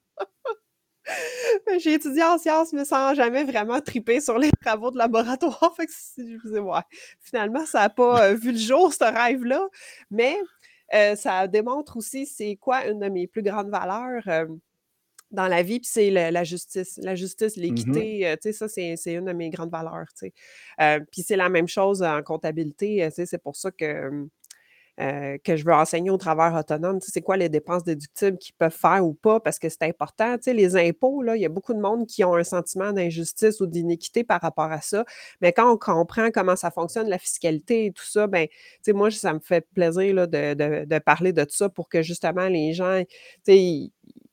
J'ai 1.78 1.94
étudié 1.94 2.22
en 2.22 2.38
sciences, 2.38 2.72
mais 2.72 2.84
sans 2.84 3.14
jamais 3.14 3.44
vraiment 3.44 3.80
triper 3.80 4.20
sur 4.20 4.38
les 4.38 4.50
travaux 4.60 4.90
de 4.90 4.98
laboratoire. 4.98 5.72
Fait 5.76 5.86
que 5.86 5.92
je 6.16 6.58
ouais. 6.58 6.80
Finalement, 7.20 7.66
ça 7.66 7.80
n'a 7.80 7.90
pas 7.90 8.24
euh, 8.24 8.34
vu 8.34 8.52
le 8.52 8.58
jour, 8.58 8.92
ce 8.92 9.04
rêve-là. 9.04 9.68
Mais 10.10 10.36
euh, 10.94 11.16
ça 11.16 11.46
démontre 11.48 11.96
aussi 11.96 12.26
c'est 12.26 12.56
quoi 12.56 12.86
une 12.86 13.00
de 13.00 13.08
mes 13.08 13.26
plus 13.26 13.42
grandes 13.42 13.70
valeurs 13.70 14.22
euh, 14.28 14.46
dans 15.30 15.48
la 15.48 15.62
vie, 15.62 15.80
puis 15.80 15.88
c'est 15.90 16.10
la 16.10 16.44
justice. 16.44 16.98
La 17.02 17.14
justice, 17.14 17.56
l'équité, 17.56 18.36
tu 18.42 18.52
sais, 18.52 18.52
ça, 18.52 18.68
c'est 18.68 19.14
une 19.14 19.24
de 19.24 19.32
mes 19.32 19.48
grandes 19.48 19.70
valeurs, 19.70 20.08
tu 20.18 20.30
sais. 20.78 21.00
puis 21.10 21.22
c'est 21.22 21.36
la 21.36 21.48
même 21.48 21.68
chose 21.68 22.02
en 22.02 22.22
comptabilité, 22.22 23.02
tu 23.08 23.14
sais, 23.14 23.24
c'est 23.24 23.42
pour 23.42 23.56
ça 23.56 23.70
que 23.70 24.28
heu, 25.02 25.38
que 25.44 25.56
je 25.56 25.64
veux 25.64 25.72
enseigner 25.74 26.10
autonomes, 26.56 27.00
tu 27.00 27.06
sais, 27.06 27.12
c'est 27.14 27.22
quoi 27.22 27.36
les 27.36 27.48
dépenses 27.48 27.84
déductibles 27.84 28.38
qu'ils 28.38 28.54
peuvent 28.54 28.72
faire 28.72 29.04
ou 29.04 29.14
pas 29.14 29.40
parce 29.40 29.58
que 29.58 29.68
c'est 29.68 29.82
important. 29.82 30.36
Tu 30.38 30.52
les 30.52 30.76
impôts, 30.76 31.22
il 31.34 31.40
y 31.40 31.44
a 31.46 31.48
beaucoup 31.48 31.74
de 31.74 31.80
monde 31.80 32.06
qui 32.06 32.24
ont 32.24 32.34
un 32.36 32.44
sentiment 32.44 32.92
d'injustice 32.92 33.60
ou 33.60 33.66
d'iniquité 33.66 34.24
par 34.24 34.40
rapport 34.40 34.70
à 34.72 34.80
ça. 34.80 35.04
Mais 35.40 35.52
quand 35.52 35.70
on 35.72 35.76
comprend 35.76 36.30
comment 36.30 36.56
ça 36.56 36.70
fonctionne, 36.70 37.08
la 37.08 37.18
fiscalité 37.18 37.86
et 37.86 37.92
tout 37.92 38.04
ça, 38.04 38.26
ben, 38.26 38.46
moi, 38.88 39.10
ça 39.10 39.32
me 39.34 39.40
fait 39.40 39.66
plaisir, 39.74 40.28
de 40.28 40.98
parler 41.00 41.32
de 41.32 41.44
ça 41.48 41.68
pour 41.68 41.88
que 41.88 42.02
justement 42.02 42.48
les 42.48 42.72
gens, 42.72 43.02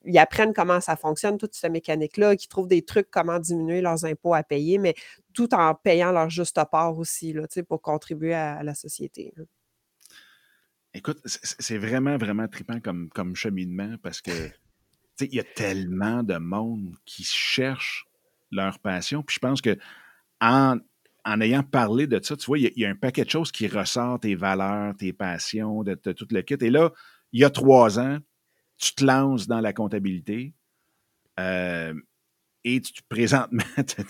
ils 0.05 0.17
apprennent 0.17 0.53
comment 0.53 0.79
ça 0.81 0.95
fonctionne, 0.95 1.37
toute 1.37 1.55
cette 1.55 1.71
mécanique-là, 1.71 2.35
qu'ils 2.35 2.49
trouvent 2.49 2.67
des 2.67 2.83
trucs, 2.83 3.09
comment 3.11 3.39
diminuer 3.39 3.81
leurs 3.81 4.05
impôts 4.05 4.33
à 4.33 4.43
payer, 4.43 4.77
mais 4.77 4.95
tout 5.33 5.53
en 5.53 5.75
payant 5.75 6.11
leur 6.11 6.29
juste 6.29 6.59
part 6.71 6.97
aussi, 6.97 7.33
là, 7.33 7.43
pour 7.67 7.81
contribuer 7.81 8.33
à 8.33 8.63
la 8.63 8.73
société. 8.75 9.33
Écoute, 10.93 11.19
c'est 11.25 11.77
vraiment, 11.77 12.17
vraiment 12.17 12.47
trippant 12.47 12.79
comme 12.79 13.09
comme 13.09 13.35
cheminement 13.35 13.95
parce 14.01 14.21
que, 14.21 14.31
tu 14.31 14.55
sais, 15.17 15.25
il 15.27 15.35
y 15.35 15.39
a 15.39 15.43
tellement 15.43 16.23
de 16.23 16.37
monde 16.37 16.95
qui 17.05 17.23
cherche 17.23 18.05
leur 18.51 18.79
passion. 18.79 19.21
Puis 19.23 19.35
je 19.35 19.39
pense 19.39 19.61
qu'en 19.61 20.77
en 21.25 21.41
ayant 21.41 21.63
parlé 21.63 22.07
de 22.07 22.19
ça, 22.23 22.35
tu 22.35 22.45
vois, 22.47 22.57
il 22.57 22.63
y 22.63 22.67
a 22.67 22.71
il 22.75 22.81
y 22.81 22.85
a 22.85 22.89
un 22.89 22.95
paquet 22.95 23.23
de 23.23 23.29
choses 23.29 23.51
qui 23.51 23.67
ressortent, 23.67 24.23
tes 24.23 24.35
valeurs, 24.35 24.95
tes 24.97 25.13
passions, 25.13 25.83
de 25.83 25.99
de 26.03 26.11
tout 26.11 26.27
le 26.31 26.41
kit. 26.41 26.57
Et 26.61 26.71
là, 26.71 26.91
il 27.33 27.41
y 27.41 27.45
a 27.45 27.49
3 27.51 27.99
ans, 27.99 28.17
tu 28.77 28.93
te 28.95 29.05
lances 29.05 29.47
dans 29.47 29.61
la 29.61 29.73
comptabilité, 29.73 30.53
hem, 31.37 32.01
et 32.65 32.81
tu 32.81 33.03
présentement, 33.09 33.63
tu 33.85 34.01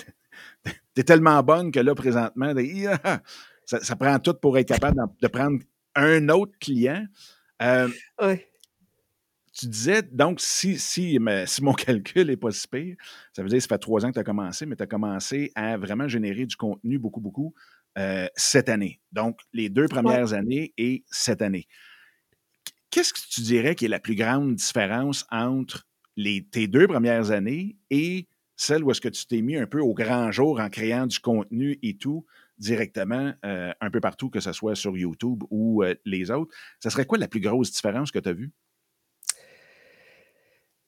es 1.02 1.04
tellement 1.04 1.44
bonne 1.44 1.72
que 1.72 1.80
là, 1.80 1.96
présentement, 1.96 2.54
ça 3.66 3.84
ça 3.84 3.96
prend 3.96 4.20
tout 4.20 4.36
pour 4.36 4.58
être 4.58 4.70
capable 4.70 4.98
de 5.22 5.28
prendre 5.28 5.60
un 5.96 6.30
autre 6.30 6.58
client. 6.60 7.06
Hem 7.60 8.00
Ouais. 8.20 8.50
tu 9.54 9.68
disais 9.68 10.04
donc 10.04 10.40
si 10.42 10.78
si 10.78 11.18
si 11.48 11.64
mon 11.64 11.74
calcul 11.74 12.30
est 12.30 12.38
pas 12.38 12.52
si 12.52 12.68
pire, 12.68 12.96
ça 13.34 13.42
veut 13.44 13.50
dire 13.50 13.58
que 13.58 13.64
ça 13.64 13.68
fait 13.70 13.80
3 13.80 14.06
ans 14.06 14.10
que 14.10 14.14
tu 14.14 14.20
as 14.20 14.24
commencé, 14.24 14.66
mais 14.66 14.76
tu 14.76 14.84
as 14.84 14.88
commencé 14.88 15.52
à 15.56 15.78
vraiment 15.78 16.08
générer 16.08 16.46
du 16.46 16.56
contenu 16.56 17.00
beaucoup, 17.00 17.20
beaucoup, 17.22 17.54
heu, 17.98 18.28
cette 18.36 18.70
année. 18.70 19.02
Donc 19.12 19.40
les 19.54 19.70
2 19.70 19.88
Ouais. 20.04 20.20
premières 20.20 20.34
années 20.34 20.74
et 20.78 21.04
cette 21.10 21.42
année. 21.42 21.66
Qu 22.66 22.72
qu'est-ce 22.92 23.14
que 23.14 23.20
tu 23.30 23.42
dirais 23.42 23.76
qui 23.76 23.86
est 23.86 23.90
la 23.90 24.00
plus 24.00 24.16
grande 24.16 24.56
différence 24.56 25.26
entre 25.32 25.88
les 26.18 26.46
tes 26.46 26.68
2 26.68 26.88
premières 26.88 27.32
années 27.32 27.78
et 27.90 28.28
celle 28.56 28.84
où 28.84 28.92
est-ce 28.92 29.02
que 29.02 29.10
tu 29.10 29.26
t'es 29.26 29.42
mis 29.42 29.56
un 29.58 29.68
peu 29.68 29.80
au 29.80 29.94
grand 29.94 30.32
jour 30.32 30.60
en 30.60 30.70
créant 30.70 31.08
du 31.08 31.20
contenu 31.20 31.80
et 31.82 31.98
tout 31.98 32.26
directement, 32.60 33.34
heu, 33.46 33.74
un 33.80 33.90
peu 33.90 34.00
partout, 34.00 34.30
que 34.30 34.40
ce 34.40 34.54
soit 34.54 34.76
sur 34.76 34.98
YouTube 34.98 35.44
ou, 35.50 35.84
heu, 35.84 36.00
les 36.06 36.30
autres? 36.32 36.54
Ça 36.80 36.90
serait 36.90 37.06
quoi 37.06 37.18
la 37.18 37.28
plus 37.28 37.40
grosse 37.40 37.72
différence 37.72 38.12
que 38.12 38.20
tu 38.20 38.30
as 38.30 38.34
vue? 38.34 38.52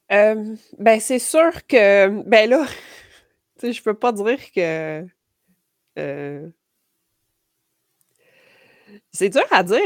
Hem, 0.10 0.58
ben, 0.78 1.00
c'est 1.00 1.20
sûr 1.20 1.66
que, 1.68 2.24
ben, 2.28 2.50
là, 2.50 2.66
je 3.64 3.82
peux 3.82 3.94
pas 3.94 4.12
dire 4.12 4.52
que, 4.52 5.08
c'est 9.12 9.30
dur 9.30 9.44
à 9.52 9.64
dire, 9.64 9.80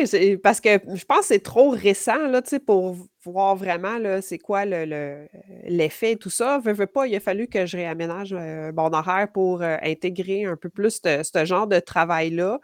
parce 0.43 0.61
que 0.61 0.69
je 0.93 1.05
pense 1.05 1.19
que 1.21 1.25
c'est 1.27 1.39
trop 1.43 1.69
récent, 1.71 2.27
là, 2.27 2.41
pour 2.65 2.95
voir 3.25 3.55
vraiment, 3.55 3.97
c'est 4.21 4.37
quoi 4.39 4.65
le 4.65 4.85
le 4.85 5.27
l'effet 5.65 6.13
et 6.13 6.17
tout 6.17 6.29
ça. 6.29 6.59
Veux, 6.59 6.73
il 7.07 7.15
a 7.15 7.19
fallu 7.19 7.47
que 7.47 7.65
je 7.65 7.77
réaménage, 7.77 8.33
heu, 8.33 8.71
mon 8.73 8.93
horaire 8.93 9.27
pour, 9.33 9.61
heu, 9.63 9.77
intégrer 9.83 10.45
un 10.45 10.55
peu 10.57 10.69
plus 10.69 11.01
ce 11.03 11.45
genre 11.45 11.67
de 11.67 11.79
travail-là 11.79 12.59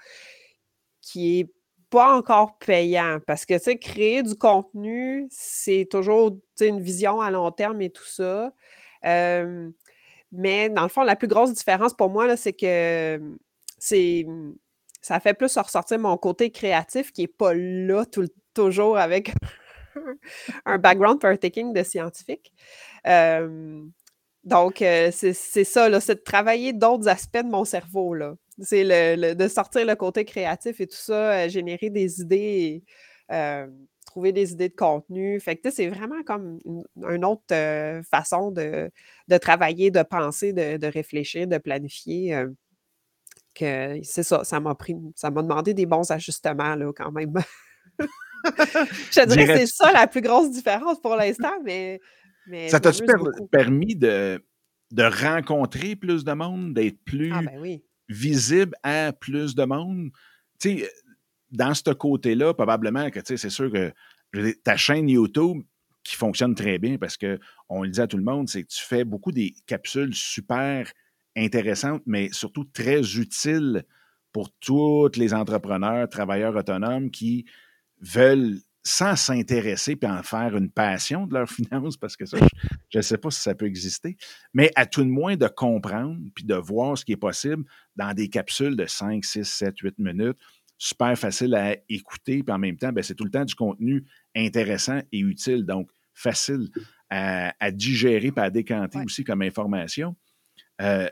qui 1.03 1.39
est 1.41 1.51
pas 1.89 2.15
encore 2.15 2.57
payant 2.59 3.19
parce 3.27 3.45
que, 3.45 3.59
créer 3.75 4.23
du 4.23 4.35
contenu, 4.35 5.27
c'est 5.29 5.87
toujours, 5.89 6.37
une 6.61 6.79
vision 6.81 7.19
à 7.21 7.31
long 7.31 7.51
terme 7.51 7.81
et 7.81 7.89
tout 7.89 8.05
ça. 8.05 8.53
Mais 10.31 10.69
dans 10.69 10.83
le 10.83 10.89
fond, 10.89 11.03
la 11.03 11.15
plus 11.15 11.27
grosse 11.27 11.53
différence 11.53 11.93
pour 11.93 12.09
moi, 12.09 12.37
c'est 12.37 12.53
que, 12.53 13.19
c'est, 13.79 14.25
ça 15.01 15.19
fait 15.19 15.33
plus 15.33 15.55
ressortir 15.57 15.99
mon 15.99 16.17
côté 16.17 16.51
créatif 16.51 17.11
qui 17.11 17.23
est 17.23 17.27
pas 17.27 17.53
là 17.53 18.05
tout 18.05 18.27
toujours 18.53 18.97
avec 18.97 19.33
un 20.65 20.77
background 20.77 21.19
pour 21.19 21.29
un 21.29 21.37
thinking 21.37 21.73
de 21.73 21.83
scientifique. 21.83 22.51
Hem, 23.05 23.91
donc 24.43 24.81
heu, 24.81 25.09
c'est 25.11 25.33
ça, 25.33 26.01
c'est 26.01 26.15
de 26.15 26.21
travailler 26.23 26.73
d'autres 26.73 27.07
aspects 27.09 27.37
de 27.43 27.49
mon 27.49 27.65
cerveau. 27.65 28.15
C'est 28.61 28.83
le 28.85 29.35
de 29.35 29.47
sortir 29.47 29.85
le 29.85 29.95
côté 29.95 30.25
créatif 30.25 30.81
et 30.81 30.87
tout 30.87 30.97
ça, 30.97 31.45
heu, 31.47 31.49
générer 31.49 31.89
des 31.91 32.21
idées 32.21 32.83
et 33.31 33.65
trouver 34.05 34.31
des 34.33 34.51
idées 34.53 34.69
de 34.69 34.75
contenu. 34.75 35.39
Fait 35.39 35.59
c'est 35.71 35.87
vraiment 35.89 36.21
comme 36.23 36.59
une 36.65 36.83
un 37.03 37.23
autre, 37.23 37.43
façon 38.09 38.51
de 38.51 38.91
de 39.27 39.37
travailler, 39.37 39.91
de 39.91 40.03
penser, 40.03 40.53
de 40.53 40.77
de 40.77 40.87
réfléchir, 40.87 41.47
de 41.47 41.57
planifier, 41.57 42.33
que 43.53 43.99
c'est 44.03 44.23
ça, 44.23 44.43
ça 44.43 44.59
m'a 44.59 44.75
pris 44.75 44.95
ça 45.15 45.29
m'a 45.31 45.41
demandé 45.41 45.73
des 45.73 45.85
bons 45.85 46.09
ajustements, 46.11 46.75
là, 46.75 46.91
quand 46.95 47.11
même. 47.11 47.33
Je 49.11 49.25
dirais 49.25 49.45
que 49.45 49.57
c'est 49.57 49.67
ça 49.67 49.91
la 49.91 50.07
plus 50.07 50.21
grosse 50.21 50.51
différence 50.51 50.99
pour 51.01 51.15
l'instant, 51.15 51.53
mais 51.63 51.99
mais 52.47 52.69
Ça 52.69 52.77
je 52.77 52.81
t'a-tu 52.81 53.05
m'amuse 53.05 53.13
per 53.13 53.17
beaucoup. 53.31 53.47
permis 53.47 53.95
de 53.95 54.43
de 54.91 55.03
rencontrer 55.03 55.95
plus 55.95 56.23
de 56.25 56.33
monde, 56.33 56.73
d'être 56.73 56.97
Ah, 56.97 57.05
plus 57.05 57.29
ben, 57.31 57.59
oui. 57.59 57.83
visible 58.09 58.75
à 58.83 59.13
plus 59.13 59.55
de 59.55 59.63
monde? 59.63 60.09
Tu 60.59 60.79
sais, 60.79 60.83
heu, 60.83 60.89
dans 61.51 61.73
ce 61.73 61.91
côté-là, 61.91 62.53
probablement 62.53 63.09
que, 63.09 63.19
c'est 63.23 63.37
sûr 63.49 63.71
que, 63.71 63.93
ta 64.63 64.75
chaîne 64.77 65.07
YouTube 65.09 65.61
qui 66.03 66.15
fonctionne 66.15 66.55
très 66.55 66.77
bien 66.79 66.97
parce 66.97 67.17
qu'on 67.17 67.83
le 67.83 67.89
dit 67.89 68.01
à 68.01 68.07
tout 68.07 68.17
le 68.17 68.23
monde, 68.23 68.49
c'est 68.49 68.63
que 68.63 68.67
tu 68.69 68.83
fais 68.83 69.03
beaucoup 69.05 69.31
des 69.31 69.53
capsules 69.65 70.13
super 70.13 70.91
intéressantes, 71.35 72.03
mais 72.05 72.29
surtout 72.31 72.65
très 72.65 73.01
utiles 73.17 73.83
pour 74.31 74.51
tous 74.59 75.09
les 75.17 75.33
entrepreneurs, 75.33 76.07
travailleurs 76.09 76.55
autonomes 76.55 77.11
qui 77.11 77.45
veulent, 78.01 78.57
sans 78.83 79.15
s'intéresser 79.15 79.95
puis 79.95 80.09
en 80.09 80.23
faire 80.23 80.57
une 80.57 80.71
passion 80.71 81.27
de 81.27 81.33
leurs 81.35 81.49
finances, 81.51 81.97
parce 81.97 82.17
que 82.17 82.25
ça, 82.25 82.37
je 82.39 82.47
je 82.89 83.01
sais 83.01 83.17
pas 83.17 83.29
si 83.31 83.41
ça 83.41 83.53
peut 83.55 83.65
exister, 83.67 84.17
mais 84.53 84.71
à 84.75 84.85
tout 84.85 85.01
le 85.01 85.07
moins 85.09 85.35
de 85.37 85.47
comprendre 85.47 86.17
puis 86.35 86.43
de 86.45 86.55
voir 86.55 86.97
ce 86.97 87.05
qui 87.05 87.11
est 87.13 87.17
possible 87.17 87.63
dans 87.95 88.13
des 88.13 88.29
capsules 88.29 88.75
de 88.75 88.85
5-6-7-8 88.85 89.93
minutes, 89.99 90.37
super 90.77 91.17
facile 91.17 91.53
à 91.55 91.75
écouter, 91.89 92.41
puis 92.43 92.53
en 92.53 92.57
même 92.59 92.77
temps, 92.77 92.91
ben, 92.91 93.03
c'est 93.03 93.15
tout 93.15 93.23
le 93.25 93.31
temps 93.31 93.45
du 93.45 93.55
contenu 93.55 94.03
intéressant 94.35 94.99
et 95.11 95.19
utile, 95.19 95.65
donc 95.65 95.91
facile 96.13 96.69
à 97.09 97.53
à 97.59 97.71
digérer 97.71 98.31
puis 98.31 98.43
à 98.43 98.49
décanter 98.49 98.97
Ouais. 98.99 99.05
aussi 99.05 99.23
comme 99.23 99.41
information. 99.41 100.15
Heu, 100.81 101.09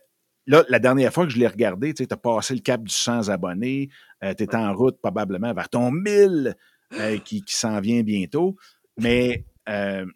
là, 0.50 0.66
la 0.70 0.80
dernière 0.80 1.14
fois 1.14 1.26
que 1.26 1.32
je 1.32 1.38
l'ai 1.38 1.48
regardé, 1.48 1.94
tu 1.94 2.06
as 2.10 2.18
passé 2.18 2.56
le 2.56 2.62
cap 2.62 2.84
du 2.84 2.94
100 2.94 3.30
abonnés, 3.30 3.90
heu, 4.24 4.34
tu 4.36 4.44
es 4.44 4.56
en 4.56 4.74
route 4.74 5.00
probablement 5.02 5.54
vers 5.54 5.70
ton 5.70 5.92
1000, 5.92 6.56
heu, 7.00 7.18
qui 7.26 7.44
qui 7.44 7.56
s'en 7.56 7.80
vient 7.80 8.02
bientôt. 8.04 8.56
Mais, 8.98 9.46
hem 9.68 10.12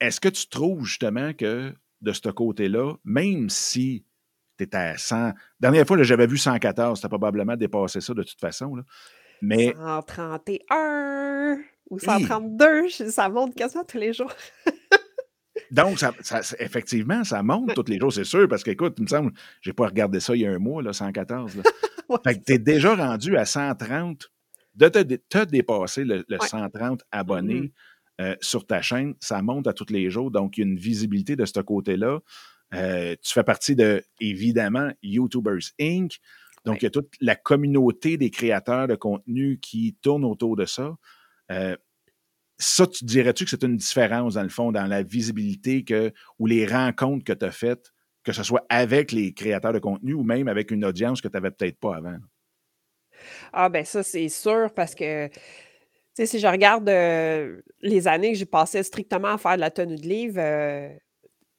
est-ce 0.00 0.20
que 0.20 0.28
tu 0.28 0.48
trouves 0.48 0.84
justement 0.84 1.32
que 1.32 1.72
de 2.00 2.12
ce 2.12 2.28
côté-là, 2.28 2.94
même 3.04 3.48
si 3.48 4.04
tu 4.58 4.64
es 4.64 4.76
à 4.76 4.98
100 4.98 5.32
dernière 5.60 5.86
fois, 5.86 6.02
j'avais 6.02 6.26
vu 6.26 6.36
114, 6.38 7.00
tu 7.00 7.06
as 7.06 7.08
probablement 7.08 7.56
dépassé 7.56 8.00
ça 8.00 8.12
de 8.14 8.22
toute 8.22 8.40
façon, 8.40 8.74
là, 8.74 8.82
mais 9.40 9.72
131 9.76 11.58
ou 11.90 11.98
cent 11.98 12.18
Hi! 12.18 12.24
trente-deux, 12.24 12.88
je 12.88 13.10
ça 13.10 13.28
monte 13.28 13.54
quasiment 13.54 13.84
tous 13.84 13.98
les 13.98 14.12
jours. 14.12 14.32
Donc 15.72 15.98
ça 16.00 16.14
effectivement, 16.60 17.24
ça 17.24 17.42
monte 17.44 17.74
tous 17.74 17.86
les 17.90 17.98
jours, 18.00 18.12
c'est 18.12 18.24
sûr, 18.24 18.48
parce 18.48 18.64
qu'écoute, 18.64 18.94
il 18.98 19.04
me 19.04 19.08
semble, 19.08 19.32
j'ai 19.62 19.74
pas 19.74 19.86
regardé 19.88 20.20
ça 20.20 20.36
il 20.36 20.42
y 20.42 20.46
a 20.46 20.52
1 20.52 20.60
mois, 20.60 20.82
là, 20.82 20.94
114, 20.94 21.56
là. 21.56 21.64
Ouais, 22.08 22.18
Fait 22.26 22.36
que 22.38 22.44
tu 22.44 22.52
es 22.54 22.58
déjà 22.60 22.96
rendu 22.96 23.36
à 23.38 23.46
130, 23.46 24.30
de 24.76 24.88
te 24.88 24.98
dé 25.00 25.18
te 25.18 25.44
dépasser 25.44 26.04
le 26.04 26.24
le 26.28 26.40
Ouais. 26.40 26.48
130 26.48 27.02
Mmh 27.40 27.60
mh. 27.62 27.66
abonnés, 27.66 27.72
heu, 28.20 28.36
sur 28.42 28.66
ta 28.66 28.82
chaîne, 28.82 29.14
ça 29.20 29.42
monte 29.42 29.66
à 29.68 29.74
tous 29.74 29.86
les 29.90 30.10
jours, 30.10 30.30
donc 30.32 30.58
il 30.58 30.62
y 30.62 30.64
a 30.64 30.68
une 30.68 30.78
visibilité 30.78 31.36
de 31.36 31.46
ce 31.46 31.60
côté-là. 31.60 32.20
Heu, 32.74 33.16
tu 33.22 33.32
fais 33.34 33.44
partie 33.44 33.76
de, 33.76 34.02
évidemment, 34.20 34.90
YouTubers 35.02 35.72
Inc. 35.80 36.18
Donc 36.66 36.76
Ouais. 36.76 36.82
il 36.82 36.86
y 36.86 36.88
a 36.88 36.90
toute 36.90 37.14
la 37.20 37.36
communauté 37.36 38.18
des 38.18 38.30
créateurs 38.30 38.88
de 38.88 38.96
contenu 38.96 39.60
qui 39.60 39.96
tourne 40.02 40.24
autour 40.24 40.56
de 40.56 40.66
ça. 40.66 40.96
Heu, 41.52 41.76
ça, 42.62 42.86
tu 42.86 43.04
dirais-tu 43.04 43.44
que 43.44 43.50
c'est 43.50 43.62
une 43.64 43.76
différence, 43.76 44.34
dans 44.34 44.42
le 44.42 44.48
fond, 44.48 44.72
dans 44.72 44.86
la 44.86 45.02
visibilité 45.02 45.84
que 45.84 46.12
ou 46.38 46.46
les 46.46 46.66
rencontres 46.66 47.24
que 47.24 47.32
tu 47.32 47.44
as 47.44 47.50
faites, 47.50 47.92
que 48.24 48.32
ce 48.32 48.42
soit 48.42 48.64
avec 48.68 49.12
les 49.12 49.34
créateurs 49.34 49.72
de 49.72 49.78
contenu 49.80 50.14
ou 50.14 50.22
même 50.22 50.48
avec 50.48 50.70
une 50.70 50.84
audience 50.84 51.20
que 51.20 51.28
tu 51.28 51.36
avais 51.36 51.50
peut-être 51.50 51.78
pas 51.78 51.96
avant? 51.96 52.16
Ah, 53.52 53.68
ben, 53.68 53.84
ça, 53.84 54.02
c'est 54.02 54.28
sûr 54.28 54.72
parce 54.74 54.94
que, 54.94 55.28
tu 55.28 55.34
sais, 56.14 56.26
si 56.26 56.38
je 56.40 56.46
regarde, 56.46 56.88
heu, 56.88 57.64
les 57.80 58.08
années 58.08 58.32
que 58.32 58.38
j'ai 58.38 58.46
passées 58.46 58.82
strictement 58.82 59.28
à 59.34 59.38
faire 59.38 59.56
de 59.56 59.60
la 59.60 59.70
tenue 59.70 59.96
de 59.96 60.02
livre, 60.08 60.40
heu, 60.40 60.90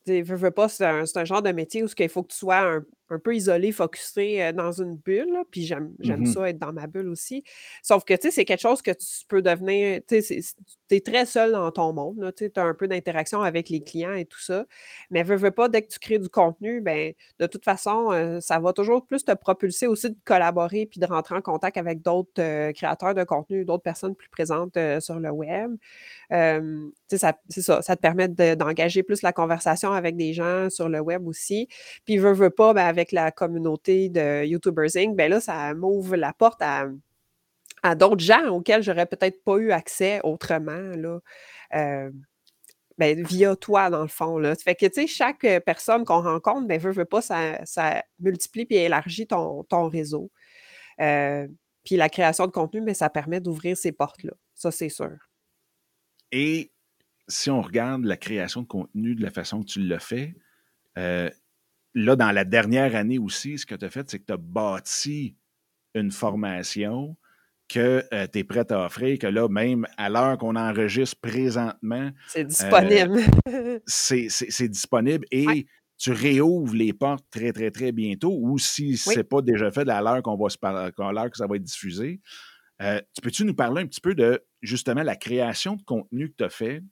tu 0.05 0.13
sais, 0.13 0.22
veux, 0.24 0.36
veux 0.38 0.51
pas, 0.51 0.69
c'est 0.69 0.86
un 0.86 1.05
c'est 1.07 1.19
un 1.19 1.25
genre 1.25 1.41
de 1.43 1.51
métier 1.51 1.83
où 1.83 1.88
qu'il 1.88 2.10
faut 2.10 2.24
que 2.24 2.33
tu 2.33 2.38
sois 2.39 2.60
un 2.62 2.86
un 3.10 3.19
peu 3.19 3.36
isolé, 3.36 3.72
focusé 3.72 4.51
dans 4.53 4.72
une 4.72 4.95
bulle, 4.95 5.38
puis 5.51 5.65
j'aime 5.65 5.93
j'aime 6.00 6.22
Mmh 6.22 6.25
ça 6.27 6.50
être 6.50 6.57
dans 6.57 6.74
ma 6.74 6.88
bulle 6.88 7.10
aussi. 7.10 7.43
Sauf 7.81 8.05
que, 8.05 8.13
tu 8.13 8.22
sais, 8.24 8.31
c'est 8.31 8.45
quelque 8.45 8.62
chose 8.62 8.81
que 8.81 8.91
tu 8.91 9.25
peux 9.27 9.41
devenir, 9.41 10.01
tu 10.07 10.22
sais, 10.22 10.39
tu 10.88 10.95
es 10.95 11.01
très 11.01 11.25
seul 11.25 11.51
dans 11.51 11.72
ton 11.72 11.93
monde, 11.93 12.33
tu 12.36 12.50
as 12.55 12.63
un 12.63 12.74
peu 12.74 12.88
d'interaction 12.88 13.41
avec 13.41 13.69
les 13.69 13.81
clients 13.81 14.13
et 14.13 14.25
tout 14.25 14.39
ça, 14.39 14.65
mais 15.10 15.24
veux, 15.24 15.36
veux 15.36 15.51
pas, 15.51 15.69
dès 15.69 15.81
que 15.81 15.88
tu 15.88 16.00
crées 16.00 16.19
du 16.19 16.29
contenu, 16.29 16.81
ben 16.81 17.13
de 17.39 17.45
toute 17.45 17.65
façon, 17.65 18.39
ça 18.41 18.60
va 18.60 18.74
toujours 18.74 19.05
plus 19.05 19.25
te 19.25 19.33
propulser 19.33 19.88
aussi 19.88 20.10
de 20.10 20.17
collaborer 20.24 20.86
puis 20.86 21.00
de 21.00 21.05
rentrer 21.05 21.36
en 21.36 21.41
contact 21.41 21.77
avec 21.77 22.01
d'autres 22.01 22.72
créateurs 22.72 23.13
de 23.13 23.24
contenu, 23.24 23.65
d'autres 23.65 23.83
personnes 23.83 24.15
plus 24.15 24.29
présentes 24.29 24.77
sur 25.00 25.19
le 25.19 25.29
web. 25.29 25.75
c'est 26.29 27.17
ça, 27.17 27.81
ça 27.81 27.95
te 27.95 28.01
permet 28.01 28.27
d'engager 28.27 29.03
plus 29.03 29.22
la 29.22 29.33
conversation 29.33 29.91
avec 29.91 30.15
des 30.15 30.33
gens 30.33 30.69
sur 30.69 30.89
le 30.89 31.00
web 31.00 31.27
aussi. 31.27 31.67
Puis, 32.05 32.17
veux, 32.17 32.33
veux 32.33 32.50
pas, 32.50 32.74
ben, 32.74 32.93
avec 32.94 33.12
la 33.12 33.32
communauté 33.32 34.10
de 34.10 34.46
YouTubers 34.46 34.96
Inc., 34.96 35.16
ben 35.16 35.30
là, 35.30 35.40
ça 35.40 35.74
m'ouvre 35.74 36.16
la 36.16 36.34
porte 36.34 36.62
à, 36.62 36.88
d'autres 37.96 38.24
gens 38.24 38.48
auxquels 38.50 38.82
j'aurais 38.82 39.06
peut-être 39.06 39.44
pas 39.44 39.58
eu 39.58 39.72
accès 39.72 40.22
autrement, 40.24 40.96
là. 40.96 41.20
Ben, 43.00 43.26
via 43.26 43.56
toi, 43.56 43.90
dans 43.90 44.04
le 44.04 44.08
fond. 44.08 44.38
Là. 44.38 44.54
Fait 44.56 44.76
que, 44.76 44.86
tu 44.86 44.94
sais, 44.94 45.08
chaque 45.08 45.48
personne 45.66 46.06
qu'on 46.06 46.22
rencontre, 46.22 46.68
ben, 46.68 46.80
veut, 46.80 46.92
veut 46.92 47.06
pas, 47.06 47.24
ça, 47.24 47.60
ça 47.66 48.04
multiplie 48.20 48.68
et 48.70 48.84
élargit 48.84 49.26
ton, 49.26 49.64
ton 49.64 49.90
réseau. 49.90 50.32
puis 50.98 51.98
la 51.98 52.10
création 52.10 52.46
de 52.46 52.52
contenu, 52.52 52.82
mais 52.82 52.92
ben, 52.92 52.96
ça 52.96 53.10
permet 53.10 53.42
d'ouvrir 53.42 53.76
ces 53.76 53.92
portes-là. 53.92 54.34
Ça, 54.54 54.72
c'est 54.72 54.90
sûr. 54.90 55.18
Et 56.32 56.72
si 57.28 57.50
on 57.50 57.62
regarde 57.62 58.04
la 58.06 58.18
création 58.18 58.62
de 58.62 58.68
contenu 58.68 59.16
de 59.16 59.22
la 59.22 59.32
façon 59.32 59.62
que 59.62 59.68
tu 59.68 59.80
l'as 59.82 60.00
fait, 60.00 60.36
euh, 60.98 61.30
là, 61.94 62.16
dans 62.16 62.32
la 62.32 62.46
dernière 62.46 62.96
année 62.96 63.20
aussi, 63.20 63.58
ce 63.58 63.66
que 63.66 63.76
tu 63.76 63.86
as 63.86 63.90
fait, 63.90 64.10
c'est 64.10 64.20
que 64.20 64.26
tu 64.26 64.34
as 64.34 64.38
bâti 64.38 65.36
une 65.94 66.12
formation 66.12 67.16
que 67.70 68.04
euh, 68.14 68.28
tu 68.32 68.40
es 68.40 68.44
prête 68.44 68.72
à 68.72 68.86
offrir, 68.86 69.18
que 69.18 69.28
là, 69.28 69.48
même 69.48 69.88
à 69.98 70.10
l'heure 70.10 70.38
qu'on 70.38 70.56
enregistre 70.56 71.20
présentement, 71.22 72.12
c'est 72.28 72.42
euh, 72.42 72.44
disponible. 72.44 73.20
c'est 73.88 74.68
disponible 74.68 75.26
et 75.32 75.66
tu 75.98 76.12
réouvres 76.12 76.76
les 76.76 76.94
portes 76.94 77.26
très, 77.32 77.54
très, 77.54 77.72
très 77.72 77.92
bientôt, 77.92 78.38
ou 78.40 78.58
si 78.58 78.98
ce 78.98 79.18
n'est 79.18 79.24
pas 79.24 79.42
déjà 79.42 79.72
fait 79.72 79.88
à 79.90 80.02
l'heure 80.02 80.22
qu'on 80.22 80.36
va 80.36 80.50
se 80.50 80.58
parler, 80.58 80.92
à 80.98 81.12
l'heure 81.12 81.32
que 81.32 81.38
ça 81.38 81.48
va 81.48 81.56
être 81.56 81.64
diffusé. 81.64 82.20
tu 82.80 83.22
peux-tu 83.22 83.46
nous 83.46 83.56
parler 83.56 83.84
un 83.84 83.88
petit 83.88 84.02
peu 84.02 84.14
de 84.14 84.44
justement 84.62 85.04
la 85.04 85.16
création 85.16 85.76
de 85.76 85.84
contenu 85.84 86.30
que 86.30 86.36
tu 86.38 86.44
as 86.44 86.50
fait 86.50 86.84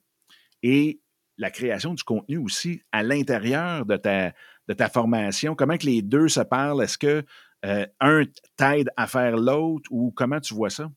et 0.62 1.00
la 1.42 1.50
création 1.50 1.92
du 1.92 2.02
contenu 2.04 2.38
aussi 2.38 2.82
à 2.92 3.02
l'intérieur 3.02 3.84
de 3.84 3.96
ta, 3.96 4.32
de 4.68 4.74
ta 4.74 4.88
formation? 4.88 5.54
Comment 5.54 5.76
que 5.76 5.86
les 5.86 6.00
deux 6.00 6.28
se 6.28 6.40
parlent? 6.40 6.82
Est-ce 6.82 6.96
que 6.96 7.24
euh, 7.64 7.86
un 8.00 8.24
t'aide 8.56 8.90
à 8.96 9.06
faire 9.06 9.36
l'autre 9.36 9.90
ou 9.90 10.12
comment 10.12 10.40
tu 10.40 10.54
vois 10.54 10.70
ça? 10.70 10.88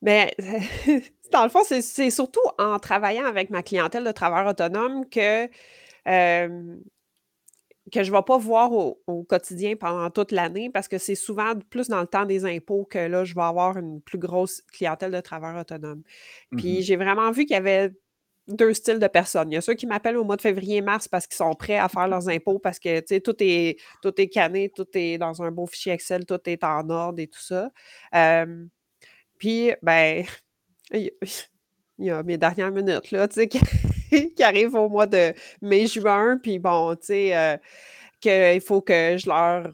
mais 0.00 0.32
dans 1.32 1.42
le 1.42 1.48
fond, 1.48 1.62
c'est 1.64 2.10
surtout 2.10 2.40
en 2.56 2.78
travaillant 2.78 3.26
avec 3.26 3.50
ma 3.50 3.64
clientèle 3.64 4.04
de 4.04 4.12
travailleurs 4.12 4.50
autonomes 4.50 5.08
que 5.08 5.46
que 7.92 8.02
je 8.02 8.10
ne 8.10 8.16
vais 8.16 8.22
pas 8.22 8.38
voir 8.38 8.72
au, 8.72 9.24
quotidien 9.28 9.76
pendant 9.76 10.10
toute 10.10 10.32
l'année 10.32 10.70
parce 10.70 10.88
que 10.88 10.98
c'est 10.98 11.14
souvent 11.14 11.54
plus 11.70 11.88
dans 11.88 12.00
le 12.00 12.06
temps 12.06 12.24
des 12.24 12.44
impôts 12.44 12.84
que 12.84 12.98
là, 12.98 13.24
je 13.24 13.34
vais 13.34 13.42
avoir 13.42 13.76
une 13.76 14.00
plus 14.00 14.18
grosse 14.18 14.62
clientèle 14.72 15.10
de 15.10 15.20
travailleurs 15.20 15.60
autonomes. 15.60 16.02
Puis 16.56 16.78
mmh 16.78 16.82
j'ai 16.82 16.96
vraiment 16.96 17.30
vu 17.30 17.44
qu'il 17.44 17.54
y 17.54 17.58
avait 17.58 17.92
deux 18.48 18.72
styles 18.72 18.98
de 18.98 19.06
personnes. 19.06 19.52
Il 19.52 19.54
y 19.54 19.58
a 19.58 19.60
ceux 19.60 19.74
qui 19.74 19.86
m'appellent 19.86 20.16
au 20.16 20.24
mois 20.24 20.36
de 20.36 20.42
février-mars 20.42 21.06
parce 21.08 21.26
qu'ils 21.26 21.36
sont 21.36 21.54
prêts 21.54 21.76
à 21.76 21.88
faire 21.88 22.08
leurs 22.08 22.28
impôts 22.28 22.58
parce 22.58 22.78
que 22.78 23.18
tout 23.18 23.36
est, 23.40 23.78
tout 24.02 24.18
est 24.18 24.28
canné, 24.28 24.70
tout 24.74 24.86
est 24.94 25.18
dans 25.18 25.42
un 25.42 25.50
beau 25.50 25.66
fichier 25.66 25.92
Excel, 25.92 26.24
tout 26.24 26.40
est 26.46 26.64
en 26.64 26.88
ordre 26.88 27.20
et 27.20 27.26
tout 27.26 27.42
ça. 27.42 27.70
puis, 29.38 29.72
ben, 29.82 30.24
il 30.92 31.12
y 31.98 32.10
a 32.10 32.22
mes 32.22 32.38
dernières 32.38 32.72
minutes, 32.72 33.10
là, 33.10 33.28
tu 33.28 33.34
sais, 33.34 33.48
qui 34.36 34.42
arrivent 34.42 34.74
au 34.74 34.88
mois 34.88 35.06
de 35.06 35.34
mai-juin, 35.62 36.38
puis 36.42 36.58
bon, 36.58 36.94
tu 36.96 37.06
sais, 37.06 37.36
euh, 37.36 37.56
qu'il 38.20 38.60
faut 38.60 38.80
que 38.80 39.16
je 39.18 39.28
leur 39.28 39.72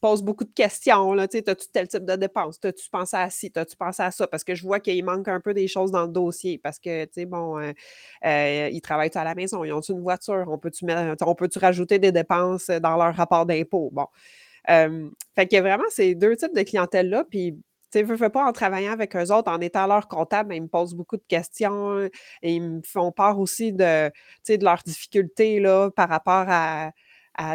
pose 0.00 0.20
beaucoup 0.22 0.44
de 0.44 0.52
questions, 0.52 1.14
là, 1.14 1.28
tu 1.28 1.38
sais, 1.38 1.48
as-tu 1.48 1.68
tel 1.72 1.86
type 1.86 2.04
de 2.04 2.16
dépenses? 2.16 2.58
As-tu 2.64 2.90
pensé 2.90 3.16
à 3.16 3.30
ci? 3.30 3.52
As-tu 3.54 3.76
pensé 3.76 4.02
à 4.02 4.10
ça? 4.10 4.26
Parce 4.26 4.42
que 4.42 4.54
je 4.56 4.64
vois 4.64 4.80
qu'il 4.80 5.04
manque 5.04 5.28
un 5.28 5.40
peu 5.40 5.54
des 5.54 5.68
choses 5.68 5.92
dans 5.92 6.02
le 6.02 6.08
dossier, 6.08 6.58
parce 6.58 6.80
que, 6.80 7.04
tu 7.04 7.12
sais, 7.12 7.24
bon, 7.24 7.58
euh, 7.60 7.72
euh, 8.26 8.68
ils 8.72 8.80
travaillent 8.80 9.12
à 9.14 9.24
la 9.24 9.36
maison? 9.36 9.64
Ils 9.64 9.72
ont 9.72 9.80
une 9.80 10.00
voiture? 10.00 10.44
On 10.48 10.58
peut-tu 10.58 10.84
peut 10.86 11.48
rajouter 11.60 11.98
des 12.00 12.10
dépenses 12.10 12.66
dans 12.66 12.96
leur 12.96 13.14
rapport 13.14 13.46
d'impôt? 13.46 13.90
Bon. 13.92 14.06
fait 14.66 15.46
qu'il 15.46 15.56
y 15.56 15.58
a 15.58 15.62
vraiment 15.62 15.88
ces 15.88 16.14
deux 16.16 16.36
types 16.36 16.54
de 16.54 16.62
clientèle-là, 16.62 17.24
puis 17.30 17.56
sais, 17.92 18.02
veux, 18.02 18.16
veux 18.16 18.28
pas, 18.30 18.44
en 18.46 18.52
travaillant 18.52 18.92
avec 18.92 19.14
eux 19.16 19.32
autres, 19.32 19.50
en 19.50 19.60
étant 19.60 19.86
leur 19.86 20.08
comptable, 20.08 20.50
ben, 20.50 20.56
ils 20.56 20.62
me 20.62 20.68
posent 20.68 20.94
beaucoup 20.94 21.16
de 21.16 21.24
questions 21.28 22.08
et 22.42 22.54
ils 22.54 22.62
me 22.62 22.82
font 22.82 23.12
part 23.12 23.38
aussi 23.38 23.72
de, 23.72 24.10
de 24.48 24.64
leurs 24.64 24.82
difficultés 24.84 25.60
là, 25.60 25.90
par 25.90 26.08
rapport 26.08 26.44
à, 26.48 26.92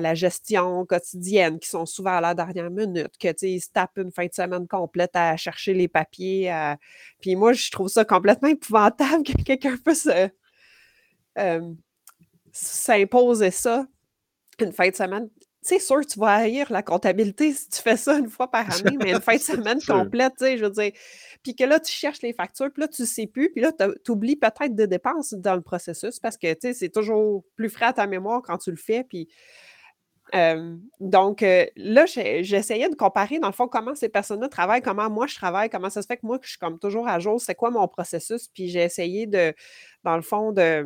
la 0.02 0.16
gestion 0.16 0.86
quotidienne, 0.88 1.60
qui 1.60 1.70
sont 1.70 1.86
souvent 1.86 2.18
à 2.18 2.22
la 2.22 2.34
dernière 2.34 2.72
minute, 2.72 3.16
que 3.20 3.46
ils 3.46 3.62
se 3.62 3.70
tapent 3.72 4.00
une 4.00 4.12
fin 4.12 4.26
de 4.26 4.34
semaine 4.34 4.68
complète 4.68 5.12
à 5.16 5.38
chercher 5.38 5.76
les 5.76 5.88
papiers. 5.88 6.52
Puis 7.22 7.36
moi, 7.36 7.54
je 7.54 7.70
trouve 7.70 7.88
ça 7.88 8.04
complètement 8.04 8.48
épouvantable 8.58 9.24
que 9.24 9.44
quelqu'un 9.44 9.78
puisse 9.78 10.10
s'imposer 12.52 13.52
ça 13.52 13.86
une 14.60 14.74
fin 14.74 14.90
de 14.90 14.96
semaine 14.96 15.30
c'est 15.68 15.80
sûr, 15.80 16.06
tu 16.06 16.18
vas 16.18 16.36
haïr 16.36 16.72
la 16.72 16.82
comptabilité 16.82 17.52
si 17.52 17.68
tu 17.68 17.82
fais 17.82 17.98
ça 17.98 18.18
une 18.18 18.30
fois 18.30 18.50
par 18.50 18.66
année, 18.74 18.98
mais 19.04 19.12
une 19.12 19.20
fin 19.20 19.36
de 19.36 19.42
semaine 19.42 19.80
complète, 19.86 20.34
tu 20.38 20.46
sais, 20.46 20.58
je 20.58 20.64
veux 20.64 20.72
dire. 20.72 20.92
Puis 21.44 21.56
que 21.56 21.66
là, 21.66 21.80
tu 21.82 21.92
cherches 21.92 22.22
les 22.22 22.32
factures, 22.32 22.72
puis 22.72 22.82
là, 22.82 22.88
tu 22.88 23.02
ne 23.02 23.08
sais 23.08 23.28
plus, 23.28 23.52
puis 23.52 23.62
là, 23.62 23.74
tu 23.74 24.12
oublies 24.12 24.38
peut-être 24.38 24.76
des 24.76 24.88
dépenses 24.88 25.34
dans 25.34 25.56
le 25.56 25.62
processus 25.62 26.20
parce 26.22 26.38
que, 26.38 26.54
tu 26.54 26.60
sais, 26.62 26.74
c'est 26.74 26.90
toujours 26.90 27.44
plus 27.58 27.70
frais 27.70 27.88
à 27.88 27.94
ta 27.94 28.08
mémoire 28.08 28.42
quand 28.44 28.58
tu 28.58 28.72
le 28.72 28.78
fais, 28.78 29.04
puis... 29.04 29.28
donc, 31.02 31.42
là, 31.42 32.06
j'essayais 32.06 32.90
de 32.90 32.96
comparer, 32.96 33.40
dans 33.40 33.48
le 33.48 33.54
fond, 33.54 33.68
comment 33.68 33.94
ces 33.94 34.10
personnes-là 34.10 34.48
travaillent, 34.48 34.82
comment 34.82 35.10
moi 35.10 35.28
je 35.28 35.36
travaille, 35.36 35.70
comment 35.70 35.90
ça 35.90 36.02
se 36.02 36.08
fait 36.08 36.18
que 36.18 36.26
moi, 36.26 36.40
je 36.42 36.50
suis 36.50 36.60
comme 36.60 36.80
toujours 36.80 37.10
à 37.10 37.20
jour, 37.20 37.42
c'est 37.42 37.56
quoi 37.56 37.72
mon 37.72 37.88
processus, 37.90 38.48
puis 38.48 38.70
j'ai 38.70 38.84
essayé 38.84 39.28
de, 39.28 39.54
dans 40.06 40.16
le 40.16 40.22
fond, 40.22 40.54
de 40.54 40.86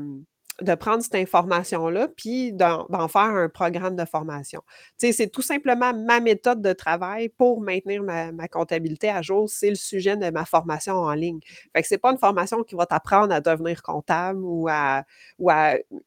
de 0.62 0.76
prendre 0.76 1.02
cette 1.02 1.16
information-là, 1.16 2.08
puis 2.16 2.54
d'en 2.54 3.08
faire 3.08 3.22
un 3.22 3.50
programme 3.50 3.96
de 3.96 4.06
formation. 4.06 4.62
C'est 4.98 5.32
tout 5.32 5.42
simplement 5.42 5.94
ma 5.94 6.20
méthode 6.20 6.62
de 6.62 6.74
travail 6.74 7.30
pour 7.30 7.62
maintenir 7.62 8.04
ma, 8.04 8.32
comptabilité 8.48 9.10
à 9.10 9.22
jour. 9.22 9.50
C'est 9.50 9.70
le 9.70 9.76
sujet 9.76 10.18
de 10.18 10.30
ma 10.30 10.46
formation 10.46 10.96
en 10.96 11.14
ligne. 11.14 11.40
Fait 11.76 11.82
que 11.82 11.88
c'est 11.88 11.98
pas 11.98 12.12
une 12.12 12.18
formation 12.18 12.64
qui 12.64 12.76
va 12.76 12.86
t'apprendre 12.86 13.34
à 13.34 13.42
devenir 13.42 13.82
comptable 13.82 14.40
ou 14.44 14.68
à, 14.70 15.04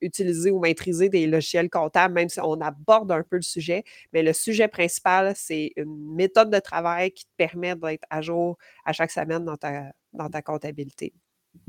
utiliser 0.01 0.51
ou 0.51 0.61
maîtriser 0.61 1.09
des 1.09 1.27
logiciels 1.27 1.71
comptables, 1.71 2.15
même 2.15 2.29
si 2.29 2.41
on 2.41 2.61
aborde 2.61 3.11
un 3.13 3.23
peu 3.23 3.37
le 3.37 3.43
sujet. 3.43 3.85
Mais 4.13 4.23
le 4.23 4.33
sujet 4.33 4.69
principal, 4.69 5.33
c'est 5.37 5.73
une 5.77 6.15
méthode 6.15 6.51
de 6.51 6.59
travail 6.59 7.11
qui 7.13 7.25
te 7.25 7.31
permet 7.37 7.75
d'être 7.75 8.05
à 8.11 8.23
jour 8.23 8.57
à 8.85 8.93
chaque 8.93 9.11
semaine 9.11 9.45
dans 9.45 10.29
ta 10.29 10.43
comptabilité. 10.43 11.13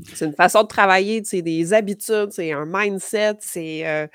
C'est 0.04 0.26
une 0.26 0.34
façon 0.34 0.62
de 0.62 0.68
travailler, 0.68 1.22
c'est 1.24 1.42
des 1.42 1.72
habitudes, 1.72 2.30
c'est 2.30 2.52
un 2.52 2.64
mindset, 2.66 3.36
c'est 3.40 3.86
euh, 3.86 4.06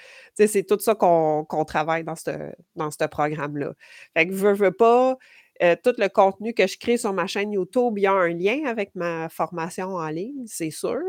tout 0.67 0.79
ça 0.79 0.95
qu'on 0.95 1.65
travaille 1.65 2.03
dans 2.03 2.15
ce 2.15 2.31
dans 2.75 2.89
programme-là. 3.09 3.73
Fait 4.15 4.27
que 4.27 4.33
veux, 4.33 4.53
veux 4.53 4.71
pas, 4.71 5.17
euh, 5.63 5.75
tout 5.83 5.93
le 5.97 6.07
contenu 6.07 6.53
que 6.53 6.67
je 6.67 6.77
crée 6.77 6.97
sur 6.97 7.13
ma 7.13 7.27
chaîne 7.27 7.51
YouTube, 7.51 7.93
il 7.97 8.03
y 8.03 8.07
a 8.07 8.13
un 8.13 8.29
lien 8.29 8.65
avec 8.65 8.93
ma 8.95 9.29
formation 9.29 9.95
en 9.95 10.09
ligne, 10.09 10.45
c'est 10.45 10.71
sûr. 10.71 10.99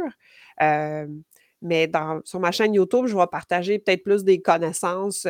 Euh, 0.62 1.06
mais 1.60 1.86
dans, 1.86 2.20
sur 2.24 2.40
ma 2.40 2.50
chaîne 2.50 2.74
YouTube, 2.74 3.06
je 3.06 3.16
vais 3.16 3.26
partager 3.30 3.78
peut-être 3.78 4.02
plus 4.02 4.24
des 4.24 4.40
connaissances 4.40 5.26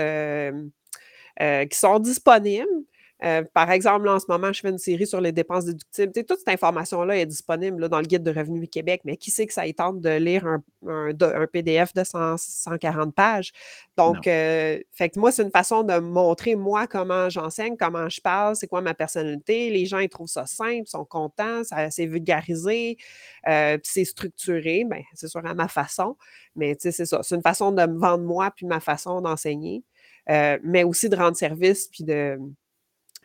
qui 1.39 1.79
sont 1.79 1.99
disponibles, 1.99 2.85
euh, 3.25 3.45
par 3.55 3.71
exemple, 3.71 4.09
en 4.09 4.19
ce 4.19 4.27
moment, 4.29 4.53
je 4.53 4.61
fais 4.61 4.71
une 4.71 4.79
série 4.79 5.07
sur 5.07 5.21
les 5.21 5.31
dépenses 5.31 5.65
déductibles. 5.65 6.13
toute 6.13 6.39
cette 6.39 6.49
information-là 6.49 7.19
est 7.19 7.27
disponible 7.27 7.89
dans 7.89 8.01
le 8.01 8.07
guide 8.07 8.25
de 8.25 8.33
Revenu 8.33 8.67
Québec, 8.67 9.03
mais 9.05 9.17
qui 9.17 9.31
sait 9.31 9.47
que 9.47 9.53
ça 9.53 9.65
y 9.67 9.75
tente 9.75 10.01
de 10.01 10.11
lire 10.11 10.45
un, 10.47 11.13
PDF 11.53 11.95
de 11.95 12.03
140 12.05 13.15
pages? 13.15 13.53
Donc, 13.97 14.27
euh, 14.27 14.79
fait 14.91 15.09
que 15.11 15.21
moi, 15.21 15.31
c'est 15.31 15.43
une 15.43 15.53
façon 15.53 15.85
de 15.85 15.99
montrer, 15.99 16.57
moi, 16.57 16.89
comment 16.89 17.29
j'enseigne, 17.29 17.77
comment 17.77 18.09
je 18.09 18.21
parle, 18.21 18.57
c'est 18.57 18.67
quoi 18.67 18.81
ma 18.81 18.95
personnalité. 18.95 19.71
Les 19.71 19.87
gens, 19.87 19.99
ils 19.99 20.09
trouvent 20.09 20.29
ça 20.29 20.47
simple, 20.47 20.89
sont 20.89 21.05
contents, 21.05 21.63
c'est 21.91 22.07
vulgarisé, 22.07 22.97
euh, 23.47 23.79
c'est 23.85 24.05
structuré. 24.05 24.85
Bien, 24.85 25.03
c'est 25.15 25.29
sûr, 25.29 25.47
à 25.47 25.55
ma 25.55 25.69
façon, 25.69 26.17
mais 26.57 26.77
c'est 26.81 26.91
ça. 26.93 27.21
C'est 27.23 27.37
une 27.37 27.43
façon 27.43 27.71
de 27.71 27.87
me 27.87 27.99
vendre 27.99 28.25
moi, 28.25 28.51
puis 28.51 28.67
ma 28.67 28.81
façon 28.81 29.21
d'enseigner, 29.21 29.85
mais 30.29 30.83
aussi 30.83 31.09
de 31.09 31.17
rendre 31.17 31.37
service, 31.37 31.87
puis 31.87 32.03
de 32.03 32.39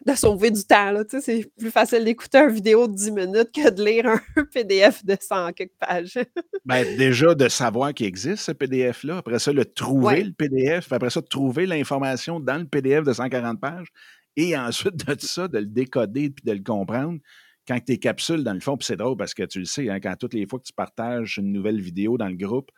de 0.05 0.13
sauver 0.13 0.51
du 0.51 0.63
temps. 0.63 0.91
Là. 0.91 1.03
Tu 1.03 1.19
sais, 1.19 1.21
c'est 1.21 1.51
plus 1.57 1.71
facile 1.71 2.05
d'écouter 2.05 2.39
une 2.39 2.51
vidéo 2.51 2.88
de 2.88 2.93
10 2.95 3.12
minutes 3.12 3.51
que 3.53 3.69
de 3.69 3.83
lire 3.83 4.07
un 4.07 4.43
PDF 4.53 5.03
de 5.03 5.17
100 5.19 5.53
quelques 5.53 5.77
pages. 5.79 6.17
ben, 6.65 6.97
déjà, 6.97 7.36
de 7.36 7.47
savoir 7.49 7.93
qu'il 7.93 8.05
existe 8.05 8.43
ce 8.43 8.51
PDF-là. 8.51 9.17
Après 9.17 9.39
ça, 9.39 9.51
le 9.51 9.65
trouver, 9.65 10.23
le 10.23 10.33
PDF. 10.33 10.91
Après 10.91 11.10
ça, 11.10 11.21
trouver 11.21 11.65
l'information 11.65 12.39
dans 12.39 12.57
le 12.57 12.65
PDF 12.65 13.03
de 13.03 13.13
140 13.13 13.60
pages. 13.60 13.88
Et 14.36 14.55
ensuite 14.55 15.05
de 15.05 15.15
ça, 15.19 15.47
de 15.47 15.57
le 15.57 15.65
décoder 15.65 16.29
puis 16.29 16.43
de 16.45 16.51
le 16.51 16.63
comprendre 16.63 17.19
quand 17.67 17.83
tes 17.83 17.97
capsules, 17.97 18.43
dans 18.43 18.53
le 18.53 18.60
fond, 18.60 18.77
puis 18.77 18.86
c'est 18.86 18.95
drôle 18.95 19.17
parce 19.17 19.33
que 19.33 19.43
tu 19.43 19.60
le 19.60 19.65
sais, 19.65 19.89
hein, 19.89 19.99
quand 19.99 20.15
toutes 20.15 20.33
les 20.33 20.47
fois 20.47 20.60
que 20.60 20.65
tu 20.65 20.73
partages 20.73 21.38
une 21.38 21.51
nouvelle 21.51 21.81
vidéo 21.81 22.17
dans 22.17 22.27
le 22.27 22.38
groupe, 22.38 22.71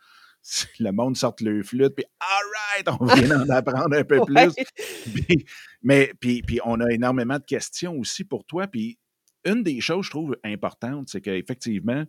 le 0.79 0.91
monde 0.91 1.15
sort 1.15 1.35
le 1.41 1.61
flûte, 1.63 1.93
puis 1.95 2.05
all 2.19 2.87
right, 2.87 2.99
on 2.99 3.05
vient 3.05 3.37
d'en 3.37 3.49
apprendre 3.53 3.95
un 3.95 4.03
peu 4.03 4.21
plus. 4.25 4.53
Mais 5.81 6.13
puis, 6.19 6.41
puis 6.41 6.59
on 6.65 6.79
a 6.79 6.91
énormément 6.91 7.39
de 7.39 7.45
questions 7.45 7.97
aussi 7.97 8.23
pour 8.23 8.45
toi. 8.45 8.67
Puis 8.67 8.99
une 9.45 9.63
des 9.63 9.81
choses, 9.81 10.05
je 10.05 10.11
trouve, 10.11 10.37
importantes, 10.43 11.09
c'est 11.09 11.21
qu'effectivement, 11.21 12.05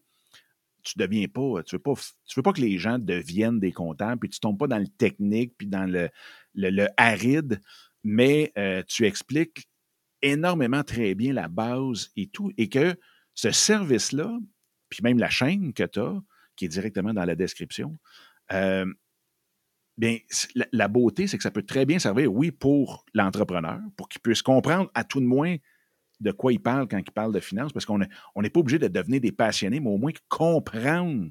tu 0.83 0.95
deviens 0.99 1.27
pas, 1.29 1.63
tu 1.63 1.77
veux 1.77 1.83
pas, 1.83 1.95
tu 2.27 2.39
veux 2.39 2.43
pas 2.43 2.53
que 2.53 2.61
les 2.61 2.79
gens 2.79 2.99
deviennent 2.99 3.61
des 3.61 3.73
comptables, 3.73 4.21
puis 4.21 4.31
tu 4.31 4.41
tombes 4.41 4.59
pas 4.59 4.67
dans 4.67 4.79
le 4.79 4.89
technique, 4.89 5.55
puis 5.57 5.67
dans 5.67 5.85
le, 5.91 6.09
le, 6.55 6.87
aride, 6.97 7.61
mais 8.03 8.53
euh, 8.57 8.83
tu 8.89 9.07
expliques 9.07 9.69
énormément 10.23 10.83
très 10.83 11.15
bien 11.15 11.33
la 11.33 11.49
base 11.49 12.11
et 12.17 12.29
tout, 12.29 12.51
et 12.57 12.69
que 12.69 12.95
ce 13.35 13.51
service-là, 13.51 14.39
puis 14.89 15.01
même 15.03 15.19
la 15.19 15.31
chaîne 15.31 15.73
que 15.73 15.85
tu 15.85 16.01
as, 16.01 16.21
qui 16.57 16.65
est 16.65 16.69
directement 16.69 17.15
dans 17.15 17.25
la 17.25 17.35
description, 17.35 17.99
euh, 18.53 18.87
bien, 20.01 20.17
la, 20.73 20.89
beauté, 20.89 21.27
c'est 21.27 21.37
que 21.37 21.43
ça 21.43 21.51
peut 21.51 21.63
très 21.63 21.85
bien 21.85 21.99
servir, 21.99 22.33
oui, 22.33 22.51
pour 22.51 23.05
l'entrepreneur, 23.13 23.79
pour 23.97 24.09
qu'il 24.09 24.23
puisse 24.23 24.41
comprendre 24.41 24.91
à 24.95 25.05
tout 25.05 25.21
de 25.21 25.27
moins 25.27 25.57
de 26.21 26.33
quoi 26.33 26.53
il 26.53 26.61
parle 26.61 26.89
quand 26.89 26.99
il 26.99 27.13
parle 27.13 27.35
de 27.35 27.41
finances, 27.41 27.73
parce 27.73 27.85
qu'on 27.85 27.99
n'est 27.99 28.51
pas 28.51 28.61
obligé 28.61 28.79
de 28.79 28.89
devenir 28.89 29.21
des 29.21 29.31
passionnés, 29.31 29.79
mais 29.79 29.91
au 29.91 29.99
moins 29.99 30.13
comprendre 30.29 31.29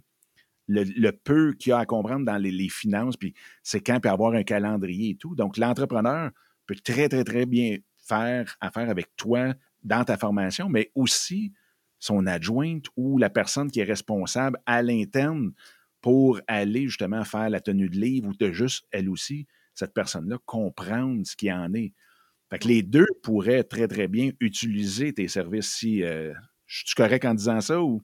le, 0.68 1.12
peu 1.12 1.54
qu'il 1.54 1.72
y 1.72 1.74
a 1.74 1.80
à 1.80 1.86
comprendre 1.88 2.26
dans 2.26 2.38
les, 2.38 2.70
finances, 2.70 3.18
puis 3.18 3.34
c'est 3.64 3.82
quand, 3.82 4.00
puis 4.00 4.10
avoir 4.10 4.34
un 4.34 4.44
calendrier 4.44 5.12
et 5.12 5.16
tout. 5.16 5.36
Donc, 5.36 5.58
l'entrepreneur 5.58 6.30
peut 6.68 6.76
très, 6.76 7.10
très, 7.10 7.24
très 7.24 7.48
bien 7.48 7.78
faire 8.08 8.56
affaire 8.62 8.90
avec 8.90 9.16
toi 9.16 9.56
dans 9.84 10.04
ta 10.04 10.16
formation, 10.16 10.70
mais 10.70 10.92
aussi 10.94 11.54
son 11.98 12.28
adjointe 12.28 12.86
ou 12.96 13.18
la 13.18 13.32
personne 13.32 13.72
qui 13.72 13.80
est 13.80 13.84
responsable 13.84 14.60
à 14.68 14.84
l'interne 14.84 15.54
pour 16.02 16.40
aller 16.48 16.84
justement 16.84 17.24
faire 17.24 17.50
la 17.50 17.60
tenue 17.60 17.90
de 17.90 17.98
livre 17.98 18.30
ou 18.30 18.34
de 18.34 18.52
juste, 18.52 18.86
elle 18.92 19.10
aussi, 19.10 19.48
cette 19.74 19.94
personne-là, 19.94 20.38
comprendre 20.46 21.26
ce 21.26 21.36
qui 21.36 21.52
en 21.52 21.74
est. 21.74 21.94
Fait 22.50 22.60
que 22.60 22.68
les 22.68 22.82
deux 22.82 23.08
pourraient 23.22 23.64
très, 23.64 23.88
très 23.88 24.08
bien 24.08 24.32
utiliser 24.40 25.14
tes 25.14 25.28
services 25.28 25.72
si. 25.72 26.04
Euh, 26.04 26.34
je 26.66 26.94
correct 26.96 27.26
en 27.26 27.34
disant 27.34 27.62
ça 27.62 27.82
ou? 27.82 28.02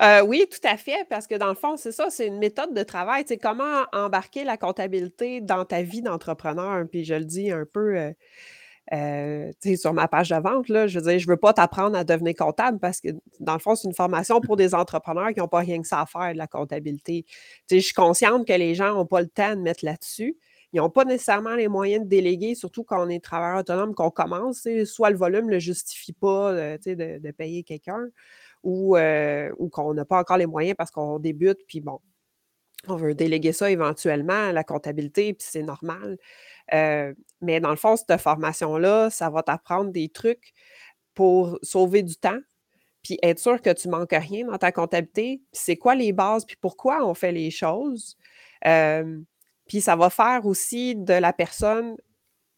Euh, 0.00 0.22
oui, 0.22 0.46
tout 0.50 0.66
à 0.66 0.76
fait, 0.76 1.06
parce 1.08 1.26
que 1.26 1.34
dans 1.34 1.48
le 1.48 1.54
fond, 1.54 1.76
c'est 1.76 1.92
ça, 1.92 2.08
c'est 2.10 2.26
une 2.26 2.38
méthode 2.38 2.74
de 2.74 2.82
travail. 2.82 3.24
C'est 3.26 3.38
comment 3.38 3.84
embarquer 3.92 4.44
la 4.44 4.56
comptabilité 4.56 5.40
dans 5.40 5.64
ta 5.64 5.82
vie 5.82 6.02
d'entrepreneur? 6.02 6.86
Puis 6.90 7.04
je 7.04 7.14
le 7.14 7.24
dis 7.24 7.50
un 7.50 7.64
peu, 7.70 7.96
euh, 7.98 8.12
euh, 8.92 9.52
sur 9.76 9.92
ma 9.92 10.08
page 10.08 10.30
de 10.30 10.36
vente, 10.36 10.66
je 10.66 10.98
veux 10.98 11.04
dire, 11.04 11.18
je 11.18 11.26
ne 11.26 11.32
veux 11.32 11.36
pas 11.36 11.52
t'apprendre 11.52 11.96
à 11.96 12.04
devenir 12.04 12.34
comptable 12.34 12.78
parce 12.78 13.00
que, 13.00 13.08
dans 13.38 13.52
le 13.52 13.58
fond, 13.58 13.74
c'est 13.74 13.86
une 13.86 13.94
formation 13.94 14.40
pour 14.40 14.56
des 14.56 14.74
entrepreneurs 14.74 15.32
qui 15.32 15.38
n'ont 15.38 15.48
pas 15.48 15.60
rien 15.60 15.80
que 15.80 15.86
ça 15.86 16.00
à 16.00 16.06
faire 16.06 16.32
de 16.32 16.38
la 16.38 16.46
comptabilité. 16.46 17.24
je 17.70 17.78
suis 17.78 17.94
consciente 17.94 18.46
que 18.46 18.52
les 18.52 18.74
gens 18.74 18.94
n'ont 18.94 19.06
pas 19.06 19.20
le 19.20 19.28
temps 19.28 19.54
de 19.54 19.60
mettre 19.60 19.84
là-dessus. 19.84 20.36
Ils 20.72 20.78
n'ont 20.78 20.90
pas 20.90 21.04
nécessairement 21.04 21.54
les 21.54 21.68
moyens 21.68 22.04
de 22.04 22.08
déléguer, 22.08 22.54
surtout 22.54 22.82
quand 22.82 23.04
on 23.04 23.08
est 23.08 23.22
travailleur 23.22 23.60
autonome, 23.60 23.94
qu'on 23.94 24.10
commence. 24.10 24.66
Soit 24.84 25.10
le 25.10 25.16
volume 25.16 25.46
ne 25.46 25.52
le 25.52 25.58
justifie 25.58 26.14
pas 26.14 26.50
euh, 26.52 26.78
de, 26.84 27.18
de, 27.18 27.30
payer 27.30 27.62
quelqu'un 27.62 28.08
ou, 28.62 28.96
euh, 28.96 29.50
ou 29.58 29.68
qu'on 29.68 29.94
n'a 29.94 30.04
pas 30.04 30.18
encore 30.18 30.38
les 30.38 30.46
moyens 30.46 30.74
parce 30.76 30.90
qu'on 30.90 31.18
débute, 31.18 31.58
puis 31.66 31.80
bon, 31.80 32.00
on 32.88 32.96
veut 32.96 33.14
déléguer 33.14 33.52
ça 33.52 33.70
éventuellement, 33.70 34.50
la 34.50 34.64
comptabilité, 34.64 35.34
puis 35.34 35.46
c'est 35.48 35.62
normal. 35.62 36.18
Euh, 36.72 37.14
mais 37.40 37.60
dans 37.60 37.70
le 37.70 37.76
fond, 37.76 37.96
cette 37.96 38.20
formation-là, 38.20 39.10
ça 39.10 39.30
va 39.30 39.42
t'apprendre 39.42 39.90
des 39.90 40.08
trucs 40.08 40.52
pour 41.14 41.58
sauver 41.62 42.02
du 42.02 42.16
temps, 42.16 42.38
puis 43.02 43.18
être 43.22 43.38
sûr 43.38 43.60
que 43.60 43.70
tu 43.70 43.88
manques 43.88 44.12
rien 44.12 44.46
dans 44.46 44.58
ta 44.58 44.72
comptabilité, 44.72 45.42
c'est 45.52 45.76
quoi 45.76 45.94
les 45.94 46.12
bases, 46.12 46.44
puis 46.44 46.56
pourquoi 46.60 47.04
on 47.06 47.14
fait 47.14 47.32
les 47.32 47.50
choses? 47.50 48.16
Euh, 48.66 49.20
puis 49.68 49.80
ça 49.80 49.96
va 49.96 50.10
faire 50.10 50.46
aussi 50.46 50.94
de 50.96 51.14
la 51.14 51.32
personne 51.32 51.96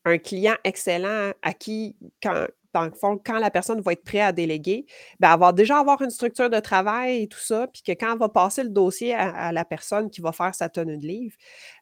un 0.04 0.18
client 0.18 0.56
excellent 0.64 1.32
à 1.42 1.52
qui, 1.54 1.96
quand, 2.22 2.46
dans 2.74 2.84
le 2.84 2.90
fond, 2.90 3.18
quand 3.24 3.38
la 3.38 3.50
personne 3.50 3.80
va 3.80 3.92
être 3.92 4.04
prête 4.04 4.22
à 4.22 4.32
déléguer, 4.32 4.84
bien, 5.20 5.32
elle 5.32 5.40
va 5.40 5.52
déjà 5.52 5.78
avoir 5.78 6.02
une 6.02 6.10
structure 6.10 6.50
de 6.50 6.60
travail 6.60 7.22
et 7.22 7.28
tout 7.28 7.38
ça, 7.38 7.68
puis 7.68 7.82
que 7.82 7.92
quand 7.92 8.12
elle 8.12 8.18
va 8.18 8.28
passer 8.28 8.64
le 8.64 8.70
dossier 8.70 9.14
à, 9.14 9.52
la 9.52 9.64
personne 9.64 10.10
qui 10.10 10.20
va 10.20 10.32
faire 10.32 10.54
sa 10.54 10.68
tenue 10.68 10.98
de 10.98 11.06
livre, 11.06 11.36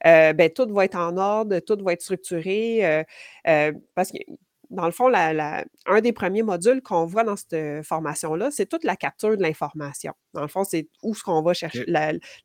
euh, 0.07 0.33
bien, 0.35 0.49
tout 0.51 0.67
va 0.73 0.85
être 0.85 0.97
en 0.97 1.17
ordre, 1.17 1.59
tout 1.61 1.79
va 1.83 1.95
être 1.95 2.03
structuré, 2.03 2.85
euh, 2.85 3.03
euh, 3.49 3.73
parce 3.95 4.13
que 4.13 4.19
dans 4.73 4.87
le 4.87 4.93
fond, 4.93 5.13
un 5.13 6.01
des 6.01 6.13
premiers 6.13 6.43
modules 6.43 6.83
qu'on 6.83 7.05
voit 7.05 7.25
dans 7.25 7.37
cette 7.37 7.85
formation-là, 7.85 8.51
c'est 8.51 8.67
toute 8.67 8.85
la 8.85 8.97
capture 8.97 9.37
de 9.37 9.43
l'information. 9.43 10.15
Dans 10.33 10.41
le 10.41 10.49
fond, 10.49 10.65
c'est 10.65 10.89
où 11.03 11.15
ce 11.15 11.23
qu'on 11.23 11.43
va 11.43 11.53
chercher, 11.53 11.85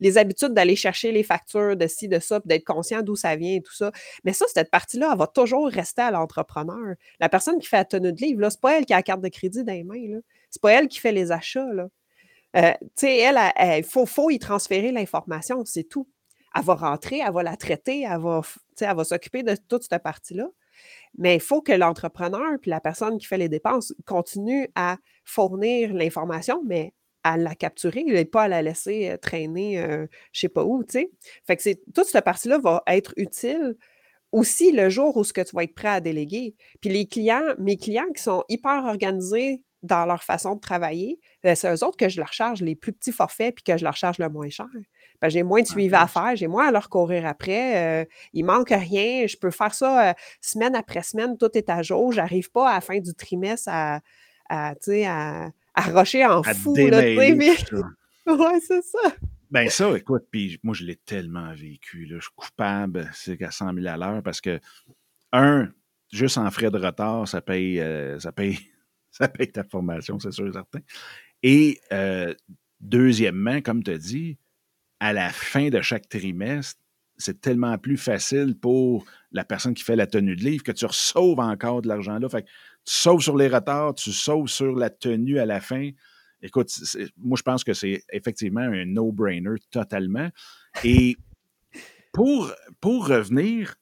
les 0.00 0.18
habitudes 0.18 0.52
d'aller 0.52 0.76
chercher 0.76 1.10
les 1.10 1.22
factures 1.22 1.76
de 1.76 1.86
ci, 1.86 2.06
de 2.06 2.18
ça, 2.18 2.40
d'être 2.44 2.64
conscient 2.64 3.02
d'où 3.02 3.16
ça 3.16 3.34
vient 3.34 3.56
et 3.56 3.62
tout 3.62 3.74
ça. 3.74 3.92
Mais 4.24 4.34
ça, 4.34 4.44
cette 4.52 4.70
partie-là, 4.70 5.08
elle 5.12 5.18
va 5.18 5.26
toujours 5.26 5.68
rester 5.68 6.02
à 6.02 6.10
l'entrepreneur. 6.10 6.96
La 7.18 7.30
personne 7.30 7.58
qui 7.58 7.66
fait 7.66 7.78
la 7.78 7.84
tenue 7.86 8.12
de 8.12 8.20
livre, 8.20 8.48
ce 8.50 8.56
n'est 8.56 8.60
pas 8.60 8.78
elle 8.78 8.84
qui 8.84 8.92
a 8.92 8.96
la 8.96 9.02
carte 9.02 9.22
de 9.22 9.28
crédit 9.28 9.64
dans 9.64 9.72
les 9.72 9.84
mains. 9.84 9.94
Ce 9.96 10.10
n'est 10.12 10.60
pas 10.60 10.72
elle 10.72 10.88
qui 10.88 10.98
fait 10.98 11.12
les 11.12 11.32
achats. 11.32 11.72
Là. 11.72 11.88
Euh, 12.56 12.72
elle, 13.02 13.78
il 13.78 13.84
faut, 13.84 14.04
faut 14.04 14.30
y 14.30 14.38
transférer 14.38 14.92
l'information, 14.92 15.64
c'est 15.64 15.84
tout. 15.84 16.08
Elle 16.54 16.62
va 16.62 16.74
rentrer, 16.74 17.20
elle 17.24 17.32
va 17.32 17.42
la 17.42 17.56
traiter, 17.56 18.02
elle 18.02 18.20
va, 18.20 18.42
elle 18.80 18.96
va 18.96 19.04
s'occuper 19.04 19.42
de 19.42 19.56
toute 19.68 19.84
cette 19.84 20.02
partie-là. 20.02 20.48
Mais 21.16 21.36
il 21.36 21.40
faut 21.40 21.62
que 21.62 21.72
l'entrepreneur 21.72 22.58
puis 22.60 22.70
la 22.70 22.80
personne 22.80 23.18
qui 23.18 23.26
fait 23.26 23.38
les 23.38 23.48
dépenses 23.48 23.94
continue 24.06 24.68
à 24.74 24.96
fournir 25.24 25.92
l'information, 25.92 26.62
mais 26.66 26.92
à 27.24 27.36
la 27.36 27.54
capturer 27.54 28.04
et 28.06 28.24
pas 28.24 28.44
à 28.44 28.48
la 28.48 28.62
laisser 28.62 29.16
traîner 29.20 29.76
je 29.76 30.02
ne 30.02 30.06
sais 30.32 30.48
pas 30.48 30.64
où, 30.64 30.84
tu 30.84 31.06
que 31.46 31.62
c'est 31.62 31.80
toute 31.94 32.06
cette 32.06 32.24
partie-là 32.24 32.58
va 32.58 32.82
être 32.86 33.12
utile 33.16 33.76
aussi 34.32 34.72
le 34.72 34.90
jour 34.90 35.16
où 35.16 35.24
ce 35.24 35.32
que 35.32 35.40
tu 35.40 35.54
vas 35.56 35.64
être 35.64 35.74
prêt 35.74 35.88
à 35.88 36.00
déléguer. 36.00 36.54
Puis 36.80 36.90
les 36.90 37.06
clients, 37.06 37.54
mes 37.58 37.76
clients 37.76 38.10
qui 38.14 38.22
sont 38.22 38.44
hyper 38.48 38.84
organisés 38.84 39.62
dans 39.82 40.06
leur 40.06 40.22
façon 40.24 40.56
de 40.56 40.60
travailler, 40.60 41.20
ben, 41.42 41.54
c'est 41.54 41.72
eux 41.72 41.84
autres 41.84 41.96
que 41.96 42.08
je 42.08 42.18
leur 42.18 42.32
charge 42.32 42.62
les 42.62 42.74
plus 42.74 42.92
petits 42.92 43.12
forfaits 43.12 43.54
puis 43.54 43.64
que 43.64 43.76
je 43.76 43.84
leur 43.84 43.96
charge 43.96 44.18
le 44.18 44.28
moins 44.28 44.50
cher. 44.50 44.66
Ben, 45.20 45.28
j'ai 45.28 45.42
moins 45.42 45.62
de 45.62 45.66
suivi 45.66 45.94
à 45.94 46.06
faire, 46.06 46.36
j'ai 46.36 46.46
moins 46.46 46.68
à 46.68 46.70
leur 46.70 46.88
courir 46.88 47.26
après. 47.26 48.02
Euh, 48.02 48.04
il 48.32 48.44
manque 48.44 48.70
rien. 48.70 49.26
Je 49.26 49.36
peux 49.36 49.50
faire 49.50 49.74
ça 49.74 50.10
euh, 50.10 50.12
semaine 50.40 50.76
après 50.76 51.02
semaine, 51.02 51.36
tout 51.36 51.50
est 51.54 51.68
à 51.68 51.82
jour. 51.82 52.12
J'arrive 52.12 52.50
pas 52.50 52.70
à 52.70 52.74
la 52.74 52.80
fin 52.80 52.98
du 52.98 53.14
trimestre 53.14 53.68
à, 53.70 54.00
à, 54.48 54.74
à, 54.74 55.50
à 55.74 55.82
rocher 55.90 56.24
en 56.24 56.42
fou. 56.42 56.76
Là, 56.76 56.98
ouais, 58.26 58.60
c'est 58.60 58.82
ça. 58.82 59.12
Ben 59.50 59.68
ça, 59.70 59.96
écoute, 59.96 60.26
puis 60.30 60.60
moi, 60.62 60.74
je 60.74 60.84
l'ai 60.84 60.96
tellement 60.96 61.52
vécu. 61.54 62.04
Là. 62.04 62.16
Je 62.18 62.24
suis 62.24 62.34
coupable, 62.36 63.10
c'est 63.14 63.36
qu'à 63.36 63.50
100 63.50 63.74
000 63.74 63.86
à 63.86 63.96
l'heure 63.96 64.22
parce 64.22 64.40
que, 64.40 64.60
un, 65.32 65.68
juste 66.12 66.38
en 66.38 66.50
frais 66.50 66.70
de 66.70 66.78
retard, 66.78 67.26
ça 67.26 67.40
paye, 67.40 67.80
euh, 67.80 68.20
ça 68.20 68.30
paye, 68.30 68.58
ça 69.10 69.26
paye 69.26 69.50
ta 69.50 69.64
formation, 69.64 70.18
c'est 70.20 70.32
sûr 70.32 70.46
et 70.46 70.52
certain. 70.52 70.80
Et 71.42 71.80
deuxièmement, 72.80 73.60
comme 73.62 73.82
tu 73.82 73.90
as 73.90 73.98
dit, 73.98 74.38
à 75.00 75.12
la 75.12 75.30
fin 75.30 75.68
de 75.68 75.80
chaque 75.80 76.08
trimestre, 76.08 76.80
c'est 77.16 77.40
tellement 77.40 77.76
plus 77.78 77.96
facile 77.96 78.56
pour 78.58 79.04
la 79.32 79.44
personne 79.44 79.74
qui 79.74 79.82
fait 79.82 79.96
la 79.96 80.06
tenue 80.06 80.36
de 80.36 80.42
livre 80.42 80.62
que 80.62 80.72
tu 80.72 80.86
sauves 80.90 81.40
encore 81.40 81.82
de 81.82 81.88
l'argent 81.88 82.18
là. 82.18 82.28
Fait 82.28 82.42
que 82.42 82.48
tu 82.84 82.94
sauves 82.94 83.20
sur 83.20 83.36
les 83.36 83.48
retards, 83.48 83.94
tu 83.94 84.12
sauves 84.12 84.48
sur 84.48 84.74
la 84.76 84.88
tenue 84.88 85.38
à 85.38 85.46
la 85.46 85.60
fin. 85.60 85.90
Écoute, 86.40 86.70
moi, 87.16 87.36
je 87.36 87.42
pense 87.42 87.64
que 87.64 87.72
c'est 87.72 88.02
effectivement 88.12 88.60
un 88.60 88.84
no-brainer 88.84 89.56
totalement. 89.70 90.30
Et 90.84 91.16
pour, 92.12 92.52
pour 92.80 93.08
revenir 93.08 93.74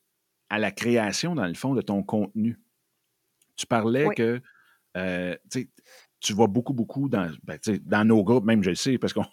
à 0.49 0.59
la 0.59 0.71
création, 0.71 1.35
dans 1.35 1.47
le 1.47 1.55
fond, 1.55 1.75
de 1.75 1.83
ton 1.83 2.03
contenu, 2.03 2.59
tu 3.57 3.67
parlais 3.67 4.09
que 4.17 4.41
euh, 4.97 5.35
tu 6.21 6.33
vois 6.33 6.47
beaucoup, 6.47 6.73
beaucoup 6.73 7.09
dans, 7.09 7.31
ben, 7.43 7.59
dans 7.83 8.05
nos 8.05 8.25
groupes, 8.25 8.45
même 8.45 8.63
je 8.63 8.71
le 8.71 8.77
sais, 8.77 8.97
parce 8.97 9.13
qu'on 9.13 9.27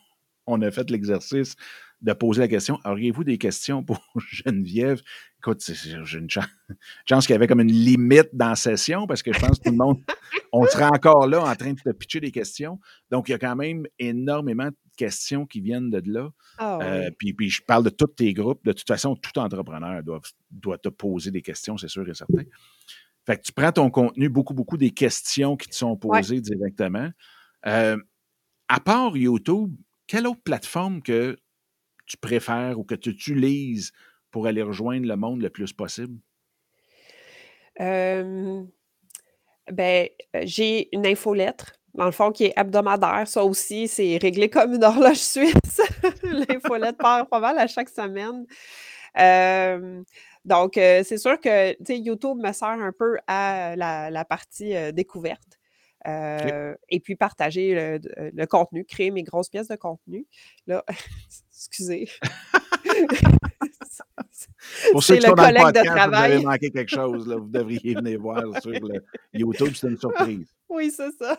on 0.46 0.62
a 0.62 0.72
fait 0.72 0.90
l'exercice 0.90 1.56
de 2.02 2.12
poser 2.12 2.42
la 2.42 2.48
question 2.50 2.80
auriez-vous 2.84 3.24
des 3.24 3.38
questions 3.38 3.82
pour 3.84 4.00
Geneviève? 4.30 5.02
Écoute, 5.40 5.64
j'ai 5.64 6.18
une 6.18 6.30
chance, 7.10 7.26
qu'il 7.26 7.34
y 7.34 7.36
avait 7.36 7.48
comme 7.48 7.62
une 7.62 7.72
limite 7.72 8.30
dans 8.34 8.50
la 8.50 8.56
session 8.56 9.08
parce 9.08 9.24
que 9.24 9.34
je 9.34 9.40
pense 9.40 9.58
que 9.60 9.64
tout 9.64 9.72
le 9.72 9.78
monde, 9.78 10.02
on 10.52 10.66
sera 10.66 10.90
encore 10.90 11.28
là 11.28 11.44
en 11.44 11.56
train 11.56 11.74
de 11.74 11.80
te 11.80 11.90
pitcher 11.92 12.20
des 12.20 12.32
questions. 12.32 12.80
Donc, 13.10 13.30
il 13.30 13.32
y 13.32 13.36
a 13.36 13.40
quand 13.40 13.56
même 13.56 13.86
énormément 14.00 14.68
de 14.68 14.76
questions 14.98 15.46
qui 15.46 15.62
viennent 15.62 15.90
de 15.90 16.02
là. 16.06 16.30
Ah 16.58 16.80
euh, 16.82 17.10
puis, 17.18 17.34
puis, 17.34 17.50
je 17.50 17.62
parle 17.62 17.86
de 17.86 17.90
tous 17.90 18.08
tes 18.08 18.34
groupes. 18.34 18.64
De 18.66 18.74
toute 18.74 18.88
façon, 18.88 19.16
tout 19.16 19.38
entrepreneur 19.40 20.04
doit, 20.04 20.22
doit 20.52 20.78
te 20.78 20.90
poser 20.90 21.32
des 21.32 21.42
questions, 21.42 21.78
c'est 21.78 21.88
sûr 21.88 22.08
et 22.08 22.14
certain. 22.14 22.44
Fait 23.26 23.38
que 23.38 23.44
tu 23.44 23.54
prends 23.54 23.72
ton 23.72 23.90
contenu, 23.90 24.28
beaucoup, 24.28 24.54
beaucoup 24.54 24.78
des 24.78 24.92
questions 24.92 25.56
qui 25.56 25.70
te 25.70 25.76
sont 25.76 25.98
Ouais. 26.04 26.20
posées 26.20 26.42
directement. 26.42 27.10
Euh, 27.66 27.98
à 28.68 28.80
part 28.80 29.16
YouTube, 29.16 29.74
quelle 30.14 30.28
autre 30.28 30.44
plateforme 30.44 31.02
que 31.02 31.36
tu 32.06 32.18
préfères 32.18 32.78
ou 32.78 32.84
que 32.84 32.94
tu 32.94 33.10
utilises 33.10 33.92
pour 34.30 34.46
aller 34.46 34.62
rejoindre 34.62 35.08
le 35.08 35.16
monde 35.16 35.42
le 35.42 35.50
plus 35.50 35.74
possible? 35.74 36.20
Ben, 37.80 38.68
j'ai 40.44 40.96
une 40.96 41.08
infolettre, 41.08 41.74
dans 41.96 42.06
le 42.06 42.12
fond, 42.12 42.32
qui 42.32 42.44
est 42.44 42.54
hebdomadaire. 42.56 43.28
Ça 43.28 43.44
aussi, 43.44 43.88
c'est 43.88 44.18
réglé 44.18 44.52
comme 44.52 44.76
une 44.76 44.84
horloge 44.84 45.18
suisse. 45.18 45.82
L'infolette 46.24 46.98
part 46.98 47.28
pas 47.28 47.40
mal 47.40 47.58
à 47.58 47.66
chaque 47.66 47.90
semaine. 47.90 48.46
Donc, 50.46 50.78
heu, 50.78 51.02
c'est 51.04 51.18
sûr 51.18 51.42
que, 51.42 51.76
YouTube 51.92 52.38
me 52.38 52.52
sert 52.52 52.68
un 52.68 52.92
peu 52.92 53.18
à 53.26 53.76
la 53.76 54.26
partie, 54.26 54.76
heu, 54.76 54.92
découverte, 54.92 55.58
Heu, 56.06 56.76
et 56.90 57.00
puis 57.00 57.16
partager 57.16 57.74
le 57.74 58.00
heu, 58.18 58.32
le 58.34 58.46
contenu, 58.46 58.84
créer 58.84 59.10
mes 59.10 59.24
grosses 59.24 59.50
pièces 59.50 59.70
de 59.70 59.76
contenu. 59.76 60.28
Là, 60.68 60.84
excusez. 61.52 62.10
Pour 64.92 65.04
ceux 65.04 65.16
qui 65.16 65.22
le 65.22 65.28
sont 65.28 65.34
dans 65.34 65.44
le 65.44 65.54
collègue 65.54 65.66
de 65.66 65.66
podcast, 65.66 65.86
vous 65.86 65.92
avez 65.92 66.12
travail. 66.12 66.44
manqué 66.44 66.72
quelque 66.72 66.90
chose, 66.90 67.28
là. 67.28 67.38
Vous 67.38 67.50
devriez 67.50 67.96
venir 67.96 68.20
voir 68.20 68.62
sur 68.62 68.72
le 68.72 69.04
YouTube, 69.34 69.74
c'est 69.76 69.88
une 69.88 69.98
surprise. 69.98 70.54
Oui, 70.70 70.92
c'est 70.92 71.12
ça. 71.12 71.38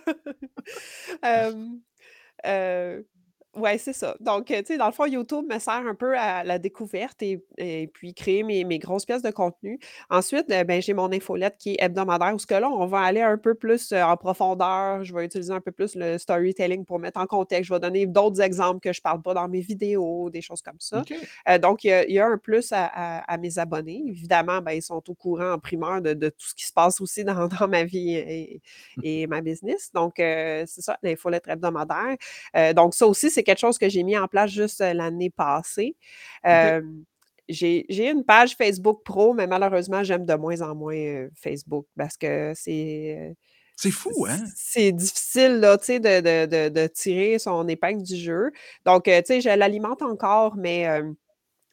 Heu, 2.46 3.07
ouais, 3.56 3.78
c'est 3.78 3.92
ça. 3.92 4.16
Donc, 4.20 4.50
heu, 4.50 4.58
tu 4.62 4.66
sais, 4.66 4.78
dans 4.78 4.86
le 4.86 4.92
fond, 4.92 5.06
YouTube 5.06 5.44
me 5.52 5.58
sert 5.58 5.74
un 5.74 5.94
peu 5.94 6.16
à 6.18 6.44
la 6.44 6.58
découverte 6.58 7.22
et 7.22 7.44
et 7.58 7.86
puis 7.88 8.14
créer 8.14 8.42
mes 8.42 8.64
mes 8.64 8.78
grosses 8.78 9.04
pièces 9.06 9.22
de 9.22 9.30
contenu. 9.30 9.78
Ensuite, 10.10 10.50
heu, 10.50 10.64
ben, 10.64 10.82
j'ai 10.82 10.94
mon 10.94 11.12
infolette 11.12 11.56
qui 11.58 11.70
est 11.70 11.76
hebdomadaire 11.82 12.34
où 12.34 12.38
ce 12.38 12.46
que 12.46 12.54
là, 12.54 12.68
on 12.68 12.86
va 12.86 13.00
aller 13.00 13.20
un 13.22 13.38
peu 13.38 13.54
plus, 13.54 13.92
heu, 13.92 14.02
en 14.02 14.16
profondeur. 14.16 15.04
Je 15.04 15.14
vais 15.14 15.24
utiliser 15.24 15.52
un 15.52 15.60
peu 15.60 15.72
plus 15.72 15.94
le 15.94 16.18
storytelling 16.18 16.84
pour 16.84 16.98
mettre 16.98 17.20
en 17.20 17.26
contexte. 17.26 17.68
Je 17.68 17.74
vais 17.74 17.80
donner 17.80 18.06
d'autres 18.06 18.40
exemples 18.40 18.80
que 18.80 18.92
je 18.92 19.00
parle 19.00 19.22
pas 19.22 19.34
dans 19.34 19.48
mes 19.48 19.60
vidéos, 19.60 20.30
des 20.30 20.42
choses 20.42 20.62
comme 20.62 20.78
ça. 20.80 21.04
OK. 21.04 21.12
Heu, 21.48 21.58
donc 21.58 21.84
il 21.84 21.88
y 21.88 21.92
a 21.92 22.04
il 22.06 22.14
y 22.14 22.18
a 22.20 22.26
un 22.26 22.38
plus 22.38 22.72
à 22.72 22.84
à 22.86 23.18
à 23.32 23.38
mes 23.38 23.58
abonnés. 23.58 24.02
Évidemment, 24.08 24.60
ben, 24.60 24.72
ils 24.72 24.82
sont 24.82 25.02
au 25.08 25.14
courant 25.14 25.52
en 25.52 25.58
primeur 25.58 26.00
de 26.02 26.14
de 26.14 26.28
tout 26.28 26.46
ce 26.48 26.54
qui 26.54 26.66
se 26.66 26.72
passe 26.72 27.00
aussi 27.00 27.24
dans 27.24 27.46
dans 27.48 27.68
ma 27.68 27.84
vie 27.84 28.14
et 28.16 28.60
et 29.02 29.26
ma 29.26 29.40
business. 29.40 29.90
Donc, 29.92 30.18
heu, 30.20 30.64
c'est 30.66 30.82
ça, 30.82 30.98
l'infolette 31.02 31.46
hebdomadaire. 31.48 32.16
Heu, 32.56 32.74
donc 32.74 32.94
ça 32.94 33.06
aussi, 33.06 33.30
c'est 33.30 33.42
quelque 33.44 33.59
chose 33.61 33.78
que 33.78 33.88
j'ai 33.88 34.02
mis 34.02 34.16
en 34.18 34.26
place 34.28 34.50
juste, 34.50 34.80
heu, 34.80 34.92
l'année 34.92 35.30
passée. 35.30 35.96
Hem, 36.42 37.04
j'ai 37.48 38.11
une 38.11 38.24
page 38.24 38.57
Facebook 38.57 39.02
pro, 39.04 39.35
mais 39.35 39.46
malheureusement, 39.46 40.02
j'aime 40.02 40.26
de 40.26 40.35
moins 40.35 40.61
en 40.62 40.74
moins, 40.74 40.96
heu, 40.96 41.30
Facebook 41.37 41.87
parce 41.96 42.16
que 42.16 42.52
c'est, 42.57 43.37
C'est 43.76 43.90
fou, 43.90 44.26
hein? 44.28 44.38
c'est 44.57 44.92
difficile, 44.92 45.61
là, 45.61 45.76
tu 45.78 45.85
sais, 45.85 46.00
de 46.00 46.20
de 46.20 46.46
de 46.46 46.68
de 46.70 46.87
tirer 46.88 47.38
son 47.38 47.68
épingle 47.68 48.02
du 48.02 48.16
jeu. 48.16 48.50
Donc, 48.87 49.04
tu 49.04 49.12
sais, 49.26 49.40
je 49.40 49.50
l'alimente 49.50 50.02
encore, 50.02 50.57
mais, 50.57 50.87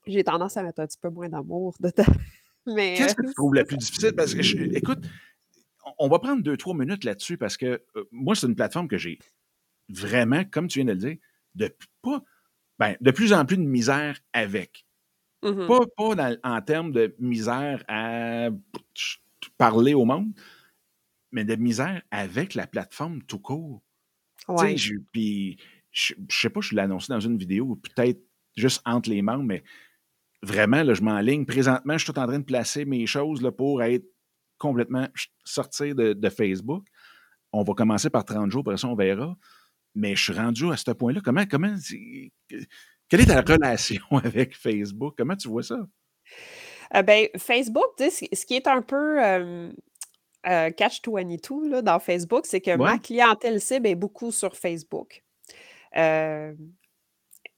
j'ai 0.08 0.24
tendance 0.24 0.58
à 0.58 0.64
mettre 0.64 0.82
un 0.82 0.88
petit 0.88 0.98
peu 1.00 1.10
moins 1.10 1.30
d'amour 1.30 1.76
dedans. 1.80 2.04
Mais, 2.68 2.96
Qu'est-ce 2.96 3.16
que 3.16 3.26
tu 3.26 3.34
trouves 3.34 3.54
le 3.56 3.64
plus 3.64 3.78
difficile? 3.78 4.14
Parce 4.16 4.36
que 4.36 4.44
je 4.44 4.58
écoute, 4.76 5.00
on 5.98 6.08
va 6.10 6.20
prendre 6.20 6.44
2-3 6.44 6.76
minutes 6.76 7.04
là-dessus 7.04 7.38
parce 7.38 7.58
que, 7.58 7.84
moi, 8.12 8.36
c'est 8.36 8.48
une 8.48 8.56
plateforme 8.56 8.88
que 8.88 8.98
j'ai 8.98 9.20
vraiment, 9.90 10.44
comme 10.44 10.68
tu 10.68 10.80
viens 10.80 10.86
de 10.86 10.92
le 10.92 10.98
dire, 10.98 11.18
de 11.56 11.68
p 11.68 11.76
pas 12.02 12.22
ben, 12.80 12.98
de 13.00 13.12
plus 13.12 13.34
en 13.34 13.46
plus 13.46 13.58
de 13.58 13.64
misère 13.64 14.20
avec. 14.34 14.86
Mmh 15.44 15.50
mh. 15.50 15.68
Pas 15.68 15.80
pas 15.98 16.16
dans 16.16 16.38
en 16.44 16.62
termes 16.62 16.92
de 16.92 17.16
misère 17.20 17.84
à 17.88 18.50
parler 19.58 19.94
au 19.94 20.06
monde, 20.06 20.32
mais 21.32 21.46
de 21.46 21.56
misère 21.56 22.02
avec 22.12 22.56
la 22.56 22.68
plateforme 22.68 23.22
tout 23.24 23.40
court. 23.40 23.82
Ouais. 24.48 24.76
je 24.76 24.96
puis 25.12 25.58
je 25.92 26.14
je 26.30 26.40
sais 26.40 26.50
pas, 26.50 26.62
je 26.62 26.76
l'ai 26.76 26.82
annoncé 26.82 27.14
dans 27.14 27.20
une 27.20 27.38
vidéo 27.38 27.66
ou 27.66 27.76
peut-être 27.76 28.22
juste 28.56 28.82
entre 28.86 29.10
les 29.10 29.22
membres, 29.22 29.44
mais 29.44 29.64
vraiment, 30.44 30.84
là, 30.84 30.94
je 30.94 31.02
m'enligne. 31.02 31.46
Présentement, 31.46 31.94
je 31.94 32.04
suis 32.04 32.14
tout 32.14 32.20
en 32.20 32.28
train 32.28 32.40
de 32.40 32.46
placer 32.46 32.86
mes 32.86 33.06
choses, 33.06 33.42
là, 33.42 33.52
pour 33.52 33.84
être 33.84 34.06
complètement 34.58 35.08
sortir 35.44 35.96
de 35.96 36.14
de 36.14 36.30
Facebook. 36.30 36.86
On 37.54 37.64
va 37.64 37.74
commencer 37.74 38.10
par 38.10 38.26
30 38.26 38.52
jours, 38.52 38.62
après 38.62 38.78
ça, 38.78 38.88
on 38.88 38.96
verra. 38.96 39.38
Mais 39.96 40.16
je 40.16 40.24
suis 40.24 40.34
rendu 40.34 40.72
à 40.72 40.78
ce 40.78 40.92
point-là. 40.92 41.22
Comment 41.24 41.46
comment 41.46 41.76
quelle 43.10 43.22
est 43.22 43.26
ta 43.26 43.42
relation 43.42 44.04
avec 44.24 44.56
Facebook? 44.56 45.16
Comment 45.18 45.36
tu 45.36 45.50
vois 45.50 45.64
ça? 45.64 45.80
Heu, 46.96 47.02
ben, 47.04 47.28
Facebook, 47.38 47.92
ce 48.00 48.46
qui 48.46 48.56
est 48.56 48.68
un 48.68 48.82
peu, 48.82 49.20
hem, 49.20 49.74
heu, 50.48 50.72
catch 50.72 51.02
22 51.06 51.70
là, 51.70 51.82
dans 51.82 52.00
Facebook, 52.00 52.46
c'est 52.46 52.62
que 52.62 52.76
ma 52.76 52.98
clientèle 53.00 53.60
cible 53.60 53.88
est 53.88 53.96
beaucoup 53.96 54.32
sur 54.32 54.56
Facebook. 54.56 55.24
Hem, 55.94 56.56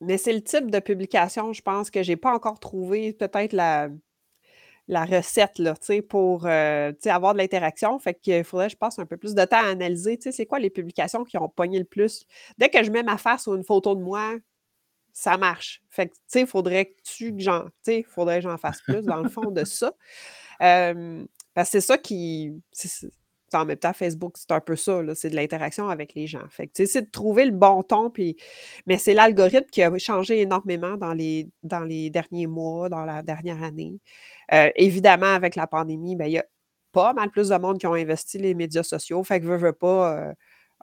mais 0.01 0.17
c'est 0.17 0.33
le 0.33 0.41
type 0.41 0.69
de 0.69 0.79
publication, 0.79 1.53
je 1.53 1.61
pense, 1.61 1.89
que 1.89 2.03
j'ai 2.03 2.17
pas 2.17 2.33
encore 2.33 2.59
trouvé 2.59 3.13
peut-être 3.13 3.53
la 3.53 3.89
la 4.87 5.05
recette, 5.05 5.59
là, 5.59 5.75
pour, 6.09 6.41
sais, 6.43 7.09
avoir 7.09 7.33
de 7.33 7.37
l'interaction. 7.39 7.97
Fait 7.99 8.13
qu'il 8.13 8.43
faudrait 8.43 8.67
que 8.67 8.73
je 8.73 8.77
passe 8.77 8.99
un 8.99 9.05
peu 9.05 9.17
plus 9.17 9.33
de 9.35 9.45
temps 9.45 9.63
à 9.63 9.69
analyser, 9.69 10.19
c'est 10.19 10.45
quoi 10.45 10.59
les 10.59 10.69
publications 10.69 11.23
qui 11.23 11.37
ont 11.37 11.49
pogné 11.49 11.79
le 11.79 11.85
plus? 11.85 12.25
Dès 12.57 12.69
que 12.69 12.83
je 12.83 12.91
mets 12.91 13.03
ma 13.03 13.17
face 13.17 13.43
sur 13.43 13.55
une 13.55 13.63
photo 13.63 13.95
de 13.95 14.01
moi, 14.01 14.35
ça 15.13 15.37
marche. 15.37 15.81
Fait 15.89 16.07
que, 16.07 16.13
tu 16.13 16.19
sais, 16.27 16.45
faudrait-tu 16.45 17.35
que 17.35 17.69
tu 17.83 18.03
faudrait 18.09 18.37
que 18.37 18.43
j'en 18.43 18.57
fasse 18.57 18.81
plus 18.81 19.03
dans 19.03 19.21
le 19.21 19.29
fond 19.29 19.51
de 19.51 19.63
ça. 19.63 19.93
Hem, 20.59 21.27
parce 21.53 21.69
que 21.69 21.79
c'est 21.79 21.87
ça 21.87 21.97
qui 21.97 22.51
c'est 22.71 23.09
en 23.55 23.65
même 23.65 23.77
temps, 23.77 23.93
Facebook, 23.93 24.33
c'est 24.37 24.51
un 24.51 24.59
peu 24.61 24.75
ça, 24.75 25.01
c'est 25.15 25.29
de 25.29 25.35
l'interaction 25.35 25.89
avec 25.89 26.13
les 26.15 26.27
gens. 26.27 26.47
Fait 26.49 26.67
que, 26.67 26.85
c'est 26.85 27.01
de 27.03 27.09
trouver 27.11 27.45
le 27.45 27.51
bon 27.51 27.83
ton 27.83 28.09
puis 28.09 28.35
mais 28.87 28.97
c'est 28.97 29.13
l'algorithme 29.13 29.69
qui 29.71 29.83
a 29.83 29.97
changé 29.97 30.41
énormément 30.41 30.97
dans 30.97 31.13
les 31.13 31.49
dans 31.63 31.81
les 31.85 32.09
derniers 32.09 32.47
mois, 32.47 32.89
dans 32.89 33.05
la 33.05 33.23
dernière 33.23 33.61
année. 33.63 33.99
Heu, 34.53 34.71
évidemment, 34.75 35.33
avec 35.33 35.55
la 35.55 35.67
pandémie, 35.67 36.15
ben, 36.15 36.25
il 36.27 36.33
y 36.33 36.39
a 36.39 36.45
pas 36.93 37.13
mal 37.13 37.31
plus 37.31 37.49
de 37.49 37.57
monde 37.57 37.79
qui 37.79 37.87
ont 37.87 37.93
investi 37.95 38.37
les 38.39 38.53
médias 38.55 38.83
sociaux. 38.83 39.23
Fait 39.23 39.39
que 39.41 39.45
veux 39.45 39.73
pas, 39.73 40.31
heu 40.31 40.33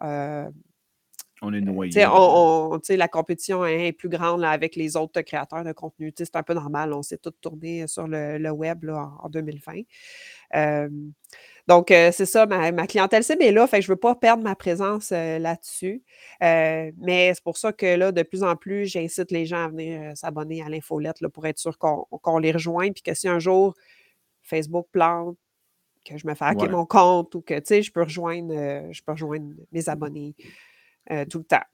heu 0.05 0.49
On 1.43 1.55
est 1.55 1.61
on 2.07 2.73
on 2.75 2.81
sais, 2.83 2.97
la 2.99 3.09
compétition 3.09 3.65
est 3.67 3.93
plus 3.93 4.09
grande, 4.11 4.41
là, 4.43 4.51
avec 4.51 4.77
les 4.77 4.97
autres 4.97 5.23
créateurs 5.23 5.65
de 5.65 5.73
contenu. 5.73 6.13
C'est 6.17 6.37
un 6.37 6.43
peu 6.45 6.55
normal, 6.55 6.93
on 6.95 7.03
s'est 7.03 7.19
tous 7.19 7.33
tournés 7.41 7.87
sur 7.89 8.09
le 8.09 8.39
le 8.39 8.51
web, 8.51 8.85
là, 8.85 9.11
en 9.21 9.27
en 9.27 9.29
2020. 9.31 9.83
Donc, 11.71 11.93
heu, 11.93 12.11
c'est 12.13 12.27
ça, 12.27 12.47
ma 12.47 12.73
ma 12.73 12.87
clientèle 12.89 13.25
cible 13.25 13.45
est 13.45 13.53
là, 13.53 13.67
fait 13.69 13.79
que 13.81 13.85
je 13.87 13.93
veux 13.93 13.97
pas 13.97 14.17
perdre 14.17 14.43
ma 14.45 14.57
présence, 14.57 15.13
heu, 15.13 15.39
là-dessus. 15.39 16.03
Heu, 16.43 16.93
mais 16.99 17.33
c'est 17.35 17.45
pour 17.45 17.59
ça 17.59 17.73
que 17.73 17.87
là, 17.97 18.13
de 18.13 18.23
plus 18.25 18.43
en 18.45 18.57
plus, 18.57 18.87
j'incite 18.87 19.31
les 19.33 19.47
gens 19.47 19.65
à 19.67 19.69
venir, 19.69 20.17
s'abonner 20.17 20.63
à 20.63 20.69
l'infolette, 20.71 21.21
là, 21.23 21.31
pour 21.31 21.47
être 21.47 21.59
sûr 21.61 21.79
qu'on 21.79 22.07
qu'on 22.23 22.39
les 22.39 22.53
rejoigne 22.53 22.93
puis 22.95 23.03
que 23.05 23.15
si 23.15 23.29
un 23.29 23.39
jour 23.41 23.75
Facebook 24.45 24.89
plante, 24.93 25.37
que 26.07 26.19
je 26.19 26.27
me 26.27 26.35
fais 26.35 26.47
hacker 26.47 26.69
Ouais. 26.69 26.71
mon 26.71 26.87
compte 26.87 27.35
ou 27.37 27.43
que, 27.43 27.55
tu 27.57 27.63
sais, 27.67 27.83
je 27.83 27.93
peux 27.93 28.03
rejoindre, 28.05 28.55
je 28.93 29.03
peux 29.05 29.13
rejoindre 29.13 29.55
mes 29.73 29.89
abonnés, 29.91 30.37
tout 31.31 31.39
le 31.41 31.45
temps. 31.45 31.65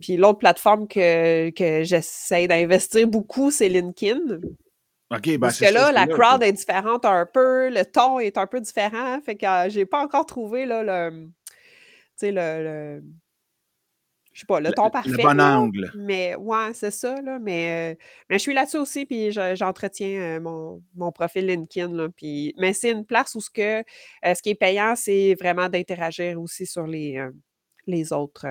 Puis 0.00 0.16
l'autre 0.16 0.38
plateforme 0.40 0.88
que 0.88 1.50
que 1.50 1.84
j'essaie 1.84 2.48
d'investir 2.48 3.06
beaucoup, 3.08 3.50
c'est 3.50 3.68
LinkedIn. 3.68 4.40
Ben, 5.40 5.50
ce 5.50 5.58
c'est 5.58 5.68
que 5.68 5.72
là, 5.72 5.90
la 5.92 6.06
crowd 6.06 6.42
est 6.42 6.52
différente 6.52 7.04
un 7.04 7.26
peu, 7.26 7.70
le 7.70 7.84
ton 7.84 8.18
est 8.20 8.36
un 8.38 8.46
peu 8.46 8.60
différent, 8.60 9.20
fait 9.22 9.36
que, 9.36 9.66
heu, 9.66 9.70
j'ai 9.70 9.86
pas 9.86 10.02
encore 10.02 10.26
trouvé, 10.26 10.66
là, 10.66 10.82
le, 11.10 11.26
tu 11.28 11.32
sais, 12.16 12.32
le 12.32 12.64
le 13.00 13.04
je 14.32 14.40
sais 14.40 14.46
pas, 14.46 14.60
le 14.60 14.66
Le 14.68 14.72
ton 14.72 14.84
le 14.84 14.90
parfait, 14.90 15.22
bon 15.22 15.38
là, 15.38 15.58
angle. 15.58 15.90
mais 15.92 16.36
ouais, 16.36 16.72
c'est 16.72 16.90
ça, 16.92 17.20
là, 17.20 17.38
mais, 17.40 17.94
heu, 17.94 17.98
mais 18.28 18.38
je 18.38 18.42
suis 18.42 18.54
là-dessus 18.54 18.76
aussi 18.78 19.06
puis 19.06 19.32
je 19.32 19.54
j'entretiens, 19.56 20.36
heu, 20.38 20.40
mon 20.40 20.82
mon 20.94 21.10
profil 21.12 21.46
LinkedIn, 21.46 21.92
là, 21.94 22.08
puis 22.16 22.54
mais 22.58 22.72
c'est 22.72 22.92
une 22.92 23.04
place 23.04 23.34
où 23.34 23.40
ce 23.40 23.50
que, 23.50 23.82
ce 24.22 24.40
qui 24.42 24.50
est 24.50 24.54
payant, 24.54 24.94
c'est 24.96 25.34
vraiment 25.34 25.68
d'interagir 25.68 26.40
aussi 26.40 26.66
sur 26.66 26.86
les, 26.86 27.20
les 27.86 28.12
autres, 28.12 28.46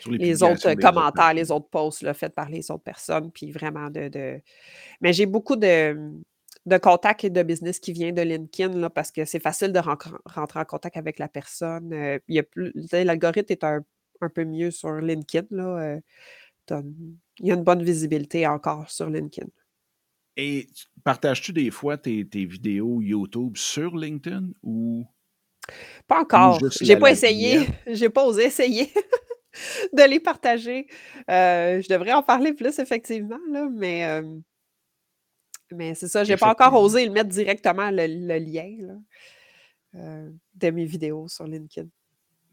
Sur 0.00 0.12
les 0.12 0.18
les 0.18 0.42
autres, 0.42 0.74
commentaires, 0.74 1.34
les 1.34 1.50
autres 1.50 1.68
posts, 1.68 2.02
là, 2.02 2.14
faits 2.14 2.34
par 2.34 2.48
les 2.48 2.70
autres 2.70 2.82
personnes, 2.82 3.30
puis 3.30 3.52
vraiment 3.52 3.90
de 3.90 4.08
de 4.08 4.40
mais 5.00 5.12
j'ai 5.12 5.26
beaucoup 5.26 5.56
de, 5.56 5.96
de 6.66 6.78
contacts 6.78 7.24
et 7.24 7.30
de 7.30 7.42
business 7.42 7.78
qui 7.80 7.92
vient 7.92 8.12
de 8.12 8.22
LinkedIn, 8.22 8.78
là, 8.78 8.90
parce 8.90 9.12
que 9.12 9.24
c'est 9.24 9.40
facile 9.40 9.72
de 9.72 9.78
rentrer 9.80 10.60
en 10.60 10.64
contact 10.64 10.96
avec 10.96 11.18
la 11.18 11.28
personne, 11.28 11.92
heu, 11.92 12.20
il 12.28 12.36
y 12.36 12.38
a 12.38 12.42
plus 12.42 12.72
l'algorithme 12.92 13.52
est 13.52 13.64
un 13.64 13.80
un 14.22 14.28
peu 14.28 14.44
mieux 14.44 14.70
sur 14.70 14.92
LinkedIn, 14.92 15.46
là, 15.50 15.96
mmh, 16.70 16.82
il 17.40 17.46
y 17.46 17.50
a 17.50 17.54
une 17.54 17.64
bonne 17.64 17.82
visibilité 17.82 18.46
encore 18.46 18.90
sur 18.90 19.08
LinkedIn. 19.08 19.48
Et 20.36 20.68
tu 20.74 20.86
partages-tu 21.04 21.52
des 21.52 21.70
fois 21.70 21.98
tes 21.98 22.26
tes 22.26 22.44
vidéos 22.44 23.00
YouTube 23.00 23.56
sur 23.56 23.96
LinkedIn 23.96 24.50
ou 24.62 25.04
Pas 26.06 26.20
encore, 26.20 26.58
j'ai 26.80 26.96
pas 26.96 27.10
essayé, 27.10 27.66
j'ai 27.86 28.10
pas 28.10 28.24
osé 28.24 28.44
essayer 28.44 28.92
de 29.92 30.08
les 30.08 30.20
partager. 30.20 30.86
Heu, 31.28 31.80
je 31.80 31.88
devrais 31.88 32.12
en 32.12 32.22
parler 32.22 32.52
plus 32.52 32.78
effectivement, 32.78 33.40
là, 33.50 33.68
mais, 33.70 33.98
hem 34.00 34.42
Mais 35.72 35.94
c'est 35.94 36.08
ça, 36.08 36.24
j'ai 36.24 36.36
pas 36.36 36.50
encore 36.50 36.74
osé 36.80 37.04
le 37.06 37.12
mettre 37.12 37.30
directement 37.30 37.90
le, 37.90 38.38
lien 38.38 39.00
euh, 39.94 40.30
de 40.54 40.70
mes 40.70 40.84
vidéos 40.84 41.28
sur 41.28 41.46
LinkedIn. 41.46 41.88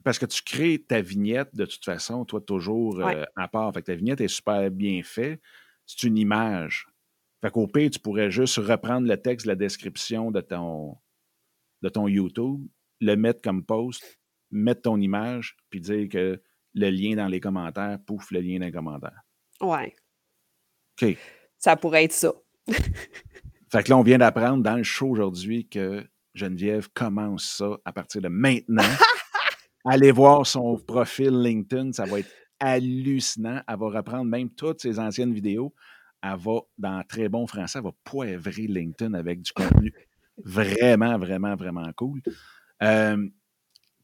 Parce 0.04 0.20
que 0.20 0.26
tu 0.26 0.42
crées 0.42 0.80
ta 0.80 1.02
vignette 1.02 1.54
de 1.54 1.66
toute 1.66 1.84
façon, 1.84 2.24
toi, 2.24 2.40
toujours 2.40 3.02
euh, 3.02 3.24
à 3.36 3.48
part. 3.48 3.74
Fait 3.74 3.82
que 3.82 3.88
ta 3.88 3.96
vignette 3.96 4.22
est 4.22 4.28
super 4.30 4.72
bien 4.72 5.02
faite. 5.04 5.42
C'est 5.86 6.04
une 6.04 6.18
image. 6.18 6.88
Fait 7.42 7.52
qu'au 7.52 7.68
pire, 7.68 7.90
tu 7.90 8.00
pourrais 8.00 8.32
juste 8.32 8.58
reprendre 8.58 9.08
le 9.08 9.18
texte, 9.18 9.46
la 9.46 9.56
description 9.56 10.32
de 10.32 10.42
ton, 10.42 10.98
de 11.82 11.90
ton 11.90 12.08
YouTube, 12.08 12.66
le 13.02 13.16
mettre 13.16 13.42
comme 13.42 13.64
post, 13.64 14.18
mettre 14.50 14.84
ton 14.84 15.00
image, 15.00 15.56
puis 15.70 15.82
dire 15.82 16.08
que 16.10 16.42
le 16.78 16.90
lien 16.90 17.16
dans 17.16 17.28
les 17.28 17.40
commentaires, 17.40 17.98
pouf, 18.06 18.32
le 18.32 18.40
lien 18.40 18.60
dans 18.60 18.66
les 18.66 18.72
commentaires. 18.72 19.22
Ouais. 19.60 19.94
OK. 21.02 21.18
Ça 21.58 21.76
pourrait 21.76 22.06
être 22.06 22.14
ça. 22.14 22.32
fait 22.68 23.84
que 23.84 23.90
là, 23.90 23.98
on 23.98 24.04
vient 24.04 24.20
d'apprendre 24.20 24.64
dans 24.64 24.76
le 24.76 24.84
show 24.84 25.10
aujourd'hui 25.10 25.68
que 25.68 26.08
Geneviève 26.36 26.88
commence 26.94 27.58
ça 27.58 27.78
à 27.84 27.92
partir 27.92 28.22
de 28.22 28.28
maintenant. 28.28 28.84
Allez 29.86 30.12
voir 30.12 30.46
son 30.46 30.78
profil 30.78 31.42
LinkedIn, 31.42 31.94
ça 31.94 32.06
va 32.06 32.20
être 32.20 32.32
hallucinant. 32.60 33.62
Elle 33.68 33.78
va 33.78 33.90
reprendre 33.90 34.26
même 34.26 34.50
toutes 34.50 34.82
ses 34.82 35.00
anciennes 35.00 35.34
vidéos. 35.34 35.74
Elle 36.22 36.38
va, 36.38 36.60
dans 36.78 37.04
très 37.08 37.30
bon 37.30 37.48
français, 37.48 37.80
elle 37.80 37.86
va 37.86 37.92
poivrer 38.04 38.68
LinkedIn 38.68 39.14
avec 39.14 39.42
du 39.42 39.52
contenu 39.54 39.94
vraiment, 40.44 41.18
vraiment, 41.18 41.56
vraiment 41.56 41.90
cool. 41.96 42.22
Euh, 42.84 43.28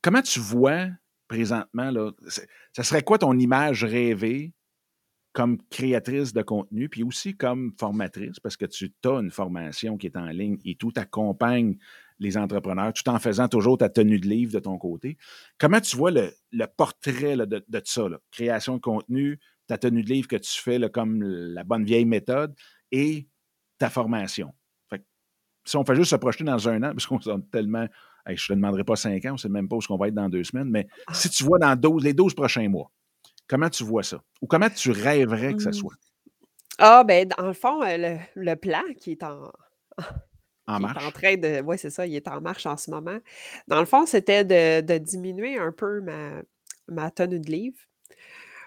comment 0.02 0.22
tu 0.22 0.40
vois 0.40 0.88
présentement, 1.34 1.90
là, 1.90 2.12
ça 2.74 2.84
serait 2.84 3.02
quoi 3.02 3.18
ton 3.18 3.38
image 3.40 3.84
rêvée 3.84 4.54
comme 5.32 5.58
créatrice 5.72 6.32
de 6.32 6.44
contenu, 6.44 6.90
puis 6.90 7.02
aussi 7.02 7.36
comme 7.36 7.74
formatrice, 7.80 8.40
parce 8.40 8.56
que 8.56 8.66
tu 8.66 8.94
as 9.06 9.20
une 9.20 9.32
formation 9.32 9.98
qui 9.98 10.06
est 10.06 10.16
en 10.16 10.28
ligne 10.28 10.60
et 10.64 10.76
tout 10.76 10.94
accompagne 10.96 11.76
les 12.20 12.38
entrepreneurs, 12.38 12.94
tout 12.94 13.10
en 13.10 13.18
faisant 13.18 13.48
toujours 13.48 13.80
ta 13.80 13.90
tenue 13.90 14.20
de 14.20 14.28
livre 14.28 14.54
de 14.54 14.60
ton 14.60 14.78
côté. 14.78 15.18
Comment 15.58 15.82
tu 15.82 15.98
vois 15.98 16.12
le, 16.12 16.32
portrait 16.78 17.36
de, 17.36 17.82
ça, 17.84 18.04
création 18.30 18.76
de 18.76 18.82
contenu, 18.82 19.40
ta 19.66 19.80
tenue 19.80 20.04
de 20.04 20.10
livre 20.10 20.28
que 20.28 20.36
tu 20.36 20.62
fais 20.62 20.80
comme 20.92 21.24
la 21.24 21.64
bonne 21.64 21.84
vieille 21.84 22.06
méthode 22.06 22.54
et 22.92 23.28
ta 23.80 23.90
formation? 23.90 24.54
si 25.66 25.78
on 25.78 25.86
fait 25.86 25.96
juste 25.96 26.12
se 26.12 26.16
projeter 26.18 26.44
dans 26.44 26.68
un 26.70 26.84
an, 26.84 26.92
parce 26.94 27.08
qu'on 27.08 27.20
est 27.20 27.52
tellement 27.52 27.88
je 28.28 28.32
ne 28.32 28.48
te 28.48 28.54
demanderai 28.54 28.84
pas 28.84 28.96
cinq 28.96 29.26
ans, 29.26 29.32
on 29.32 29.34
ne 29.34 29.38
sait 29.38 29.50
même 29.50 29.68
pas 29.68 29.76
où 29.76 29.82
on 29.90 29.98
va 29.98 30.08
être 30.08 30.14
dans 30.14 30.30
deux 30.30 30.44
semaines, 30.44 30.70
mais 30.70 30.88
ah. 31.08 31.14
si 31.14 31.30
tu 31.30 31.44
vois 31.44 31.60
dans 31.60 31.78
les 32.00 32.14
12 32.14 32.34
prochains 32.34 32.68
mois, 32.70 32.92
comment 33.48 33.70
tu 33.70 33.84
vois 33.84 34.04
ça? 34.04 34.22
Ou 34.42 34.48
comment 34.48 34.70
tu 34.70 34.92
rêverais 34.92 35.54
que 35.54 35.62
ça 35.62 35.70
mmh. 35.70 35.74
soit? 35.74 35.94
Ah, 36.80 37.04
ben 37.04 37.28
dans 37.28 37.48
le 37.48 37.54
fond, 37.54 37.84
euh, 37.84 38.18
le, 38.36 38.56
plan 38.56 38.82
qui 39.00 39.12
est 39.12 39.24
en. 39.24 39.52
En 40.66 40.80
marche. 40.80 41.06
en 41.06 41.12
train 41.12 41.36
de. 41.36 41.62
Oui, 41.62 41.78
c'est 41.78 41.90
ça, 41.90 42.08
il 42.08 42.16
est 42.16 42.26
en 42.30 42.40
marche 42.40 42.66
en 42.66 42.78
ce 42.78 42.90
moment. 42.90 43.18
Dans 43.68 43.82
le 43.82 43.86
fond, 43.86 44.06
c'était 44.06 44.46
de, 44.46 44.98
diminuer 44.98 45.58
un 45.58 45.74
peu 45.74 46.00
ma, 46.00 46.42
ma 46.88 47.12
tenue 47.12 47.42
de 47.42 47.52
livre 47.52 47.78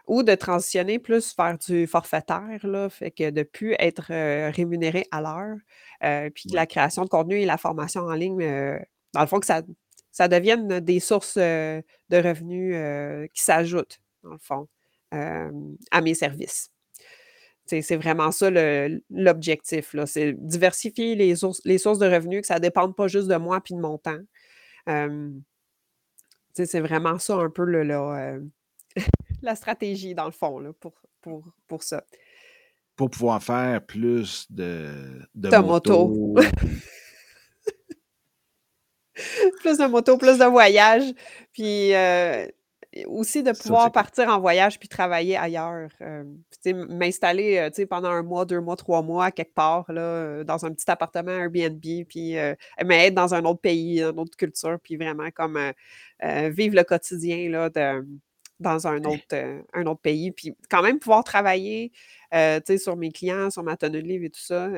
ou 0.07 0.23
de 0.23 0.35
transitionner 0.35 0.99
plus 0.99 1.35
vers 1.39 1.57
du 1.57 1.87
forfaitaire, 1.87 2.61
là, 2.65 2.91
fait 2.91 3.11
que 3.11 3.31
de 3.31 3.43
plus 3.45 3.75
être 3.79 4.13
euh, 4.13 4.51
rémunéré 4.51 5.07
à 5.11 5.23
l'heure, 5.23 5.57
euh, 6.05 6.29
puis 6.29 6.51
la 6.53 6.67
création 6.67 7.03
de 7.03 7.09
contenu 7.09 7.41
et 7.41 7.47
la 7.47 7.57
formation 7.57 8.03
en 8.03 8.13
ligne 8.13 8.43
dans 9.17 9.23
le 9.23 9.27
fond, 9.27 9.41
que 9.41 9.47
ça, 9.47 9.63
ça 10.13 10.29
devienne 10.29 10.81
des 10.81 11.01
sources 11.01 11.37
de 11.39 11.83
revenus 12.11 12.77
qui 13.33 13.43
s'ajoutent, 13.43 13.99
dans 14.23 14.33
le 14.33 14.39
fond, 14.39 14.69
à 15.11 16.01
mes 16.03 16.15
services. 16.15 16.71
C'est 17.67 17.97
vraiment 17.97 18.31
ça 18.31 18.49
l'objectif. 19.11 19.97
C'est 20.07 20.35
diversifier 20.35 21.15
les 21.17 21.35
sources, 21.35 21.61
les 21.65 21.79
sources 21.79 21.99
de 21.99 22.07
revenus, 22.07 22.43
que 22.43 22.47
ça 22.47 22.57
ne 22.57 22.61
dépende 22.61 22.95
pas 22.95 23.09
juste 23.09 23.29
de 23.29 23.37
moi 23.37 23.61
et 23.69 23.75
de 23.75 23.81
mon 23.81 23.99
temps. 23.99 24.21
c'est 26.55 26.81
vraiment 26.81 27.19
ça 27.19 27.37
un 27.37 27.51
peu 27.51 27.65
le, 27.65 27.83
la 29.43 29.55
stratégie, 29.57 30.15
dans 30.15 30.27
le 30.27 30.33
fond, 30.33 30.59
là, 30.59 30.73
pour, 30.79 30.93
pour, 31.21 31.45
pour 31.67 31.83
ça. 31.83 32.05
Pour 32.95 33.11
pouvoir 33.11 33.43
faire 33.43 33.85
plus 33.85 34.47
de, 34.51 35.21
de, 35.35 35.57
moto. 35.59 36.35
plus 39.61 39.79
de 39.79 39.87
moto, 39.87 40.17
plus 40.17 40.39
de 40.39 40.45
voyages. 40.45 41.13
Puis 41.53 41.95
euh, 41.95 42.47
aussi 43.07 43.43
de 43.43 43.53
pouvoir 43.53 43.93
partir 43.93 44.29
en 44.29 44.41
voyage 44.41 44.79
puis 44.79 44.89
travailler 44.89 45.37
ailleurs. 45.37 45.91
Euh, 46.01 46.25
m'installer 46.89 47.59
euh, 47.59 47.87
pendant 47.87 48.11
un 48.11 48.23
mois, 48.23 48.45
deux 48.45 48.61
mois, 48.61 48.77
trois 48.77 49.03
mois, 49.03 49.31
quelque 49.31 49.55
part, 49.55 49.91
là, 49.93 50.45
dans 50.45 50.65
un 50.65 50.73
petit 50.73 50.91
appartement 50.91 51.33
Airbnb, 51.33 51.81
puis 52.09 52.37
mais 52.85 53.07
être 53.07 53.15
dans 53.15 53.35
un 53.35 53.45
autre 53.45 53.61
pays, 53.61 54.03
une 54.03 54.19
autre 54.19 54.37
culture, 54.37 54.79
puis 54.83 54.97
vraiment 54.97 55.31
comme 55.31 55.59
vivre 56.23 56.75
le 56.75 56.85
quotidien 56.85 57.51
là, 57.51 57.71
de, 57.71 58.07
dans 58.59 58.87
un 58.87 59.05
autre, 59.05 59.25
un 59.75 59.87
autre 59.87 60.01
pays. 60.01 60.33
Puis 60.33 60.57
quand 60.71 60.83
même 60.83 60.99
pouvoir 60.99 61.23
travailler 61.25 61.93
sur 62.79 62.97
mes 62.97 63.11
clients, 63.11 63.51
sur 63.51 63.63
ma 63.63 63.77
tenue 63.77 64.03
de 64.03 64.07
livre 64.07 64.25
et 64.25 64.31
tout 64.31 64.41
ça, 64.41 64.69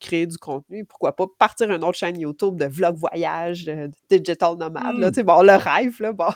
créer 0.00 0.26
du 0.26 0.36
contenu. 0.36 0.84
Pourquoi 0.84 1.14
pas 1.14 1.26
partir 1.38 1.70
une 1.70 1.84
autre 1.84 1.98
chaîne 1.98 2.18
YouTube 2.18 2.56
de 2.56 2.66
vlog 2.66 2.96
voyage, 2.96 3.64
de 3.64 3.90
digital 4.10 4.56
nomade. 4.56 4.98
Là, 4.98 5.10
bon, 5.10 5.42
le 5.42 5.56
rêve, 5.56 6.00
là, 6.00 6.12
bon. 6.12 6.32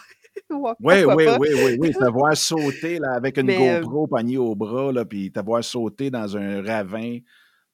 oui, 0.51 1.05
oui, 1.05 1.05
oui, 1.39 1.49
oui, 1.55 1.77
oui, 1.79 1.93
T'avoir 1.93 2.37
sauté 2.37 2.99
là, 2.99 3.13
avec 3.15 3.39
une 3.39 3.53
GoPro 3.53 4.07
poignée 4.07 4.39
au 4.39 4.55
bras, 4.55 4.93
là, 4.93 5.05
puis 5.05 5.33
t'avoir 5.33 5.65
sauté 5.65 6.11
dans 6.11 6.37
un 6.37 6.63
ravin 6.63 7.19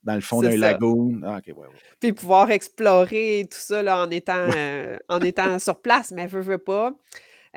dans 0.02 0.14
le 0.14 0.20
fond 0.20 0.42
d'un 0.42 0.56
lagoon. 0.56 1.20
Ah, 1.24 1.40
ouais, 1.46 1.52
ouais. 1.54 1.66
Puis 2.00 2.12
pouvoir 2.12 2.50
explorer 2.50 3.46
tout 3.50 3.58
ça 3.58 3.82
là, 3.82 4.04
en, 4.04 4.10
étant, 4.10 4.48
en 5.08 5.20
étant 5.20 5.58
sur 5.58 5.80
place, 5.80 6.12
mais 6.12 6.26
veux, 6.26 6.40
veux 6.40 6.58
pas. 6.58 6.92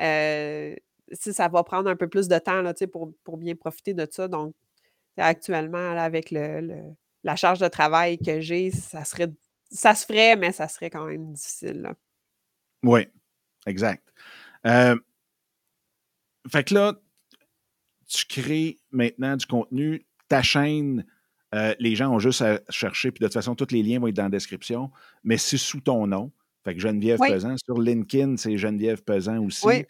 Euh, 0.00 0.74
ça 1.12 1.48
va 1.48 1.62
prendre 1.62 1.88
un 1.88 1.96
peu 1.96 2.08
plus 2.08 2.28
de 2.28 2.38
temps 2.38 2.62
là, 2.62 2.74
pour, 2.92 3.12
pour 3.24 3.36
bien 3.36 3.54
profiter 3.54 3.94
de 3.94 4.06
ça. 4.10 4.28
Donc, 4.28 4.54
actuellement, 5.16 5.98
avec 5.98 6.30
le, 6.30 6.94
la 7.24 7.36
charge 7.36 7.58
de 7.58 7.68
travail 7.68 8.18
que 8.18 8.40
j'ai, 8.40 8.70
ça 8.70 9.04
serait 9.04 9.30
ça 9.70 9.94
se 9.94 10.06
ferait, 10.06 10.36
mais 10.36 10.52
ça 10.52 10.68
serait 10.68 10.90
quand 10.90 11.06
même 11.06 11.32
difficile. 11.32 11.92
Oui, 12.82 13.08
exact. 13.66 14.12
Euh, 14.66 14.96
fait 16.48 16.64
que 16.64 16.74
là, 16.74 16.94
tu 18.06 18.24
crées 18.26 18.78
maintenant 18.92 19.36
du 19.36 19.46
contenu, 19.46 20.06
ta 20.28 20.42
chaîne, 20.42 21.04
euh, 21.54 21.74
les 21.78 21.96
gens 21.96 22.12
ont 22.12 22.18
juste 22.18 22.42
à 22.42 22.60
chercher, 22.70 23.10
puis 23.10 23.20
de 23.20 23.26
toute 23.26 23.34
façon, 23.34 23.54
tous 23.54 23.72
les 23.72 23.82
liens 23.82 23.98
vont 23.98 24.08
être 24.08 24.14
dans 24.14 24.24
la 24.24 24.28
description, 24.28 24.90
mais 25.24 25.36
c'est 25.36 25.58
sous 25.58 25.80
ton 25.80 26.06
nom. 26.06 26.30
Fait 26.64 26.74
que 26.74 26.80
Geneviève 26.80 27.20
Pesant. 27.20 27.56
Sur 27.64 27.80
LinkedIn, 27.80 28.36
c'est 28.36 28.58
Geneviève 28.58 29.02
Pesant 29.02 29.38
aussi. 29.38 29.66
Oui. 29.66 29.84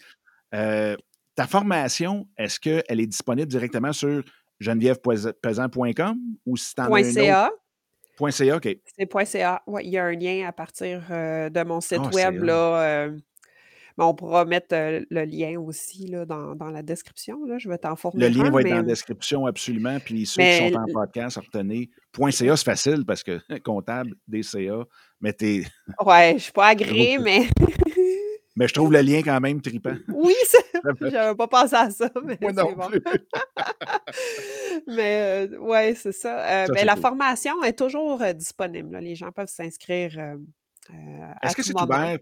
Euh, 0.55 0.95
ta 1.35 1.47
formation, 1.47 2.29
est-ce 2.37 2.61
qu'elle 2.61 3.01
est 3.01 3.07
disponible 3.07 3.49
directement 3.49 3.93
sur 3.93 4.23
genevièvepesant.com 4.61 6.19
ou 6.47 6.57
si 6.57 6.75
tu 6.75 6.81
en 6.81 7.03
.ca. 7.03 7.51
.ca, 8.31 8.57
OK. 8.57 8.79
C'est 8.97 9.27
.ca. 9.27 9.63
Oui, 9.67 9.83
il 9.85 9.91
y 9.91 9.99
a 9.99 10.05
un 10.05 10.13
lien 10.13 10.47
à 10.47 10.53
partir 10.53 11.03
euh, 11.11 11.51
de 11.51 11.63
mon 11.63 11.81
site 11.81 12.01
ah, 12.03 12.11
web. 12.15 12.43
Là, 12.43 12.83
euh, 12.83 13.17
on 13.99 14.15
pourra 14.15 14.45
mettre 14.45 14.69
euh, 14.73 15.01
le 15.11 15.25
lien 15.25 15.59
aussi 15.59 16.07
là, 16.07 16.25
dans, 16.25 16.55
dans, 16.55 16.71
la 16.71 16.83
description. 16.83 17.45
Là. 17.47 17.59
Je 17.59 17.69
vais 17.69 17.79
t'en 17.79 17.97
former. 17.97 18.29
Le 18.29 18.35
lien 18.35 18.51
va 18.51 18.61
être 18.61 18.69
dans 18.69 18.77
la 18.77 18.83
description, 18.83 19.47
absolument. 19.47 19.99
Puis 20.01 20.27
ceux 20.27 20.43
qui 20.43 20.71
sont 20.71 20.77
en 20.77 20.87
podcast, 20.87 21.39
retenez. 21.39 21.91
.ca, 22.31 22.57
c'est 22.57 22.65
facile 22.65 23.05
parce 23.07 23.23
que 23.23 23.41
comptable, 23.65 24.15
DCA, 24.29 24.85
mais 25.21 25.33
t'es. 25.33 25.65
Ouais, 26.05 26.31
je 26.31 26.35
ne 26.35 26.39
suis 26.39 26.53
pas 26.53 26.67
agréé, 26.69 27.19
mais. 27.19 27.49
Mais 28.59 28.69
je 28.69 28.73
trouve 28.73 28.91
le 28.91 29.03
lien 29.03 29.21
quand 29.23 29.39
même 29.39 29.61
tripant. 29.61 29.97
Oui, 30.09 30.35
j'avais 31.11 31.35
pas 31.35 31.49
pensé 31.49 31.75
à 31.75 31.91
ça, 31.91 32.11
mais 32.25 32.39
Moi 32.41 32.53
non 32.53 32.73
bon. 32.73 32.89
mais 34.87 35.49
euh, 35.49 35.59
ouais, 35.59 35.95
c'est 35.95 36.13
ça. 36.13 36.65
Euh, 36.65 36.85
la 36.85 36.97
formation 36.97 37.63
est 37.63 37.79
toujours 37.79 38.23
euh, 38.23 38.33
disponible. 38.33 38.97
Les 38.99 39.15
gens 39.15 39.33
peuvent 39.33 39.49
s'inscrire. 39.49 40.37
Est-ce 41.43 41.57
que 41.57 41.63
c'est 41.63 41.81
ouvert? 41.81 42.19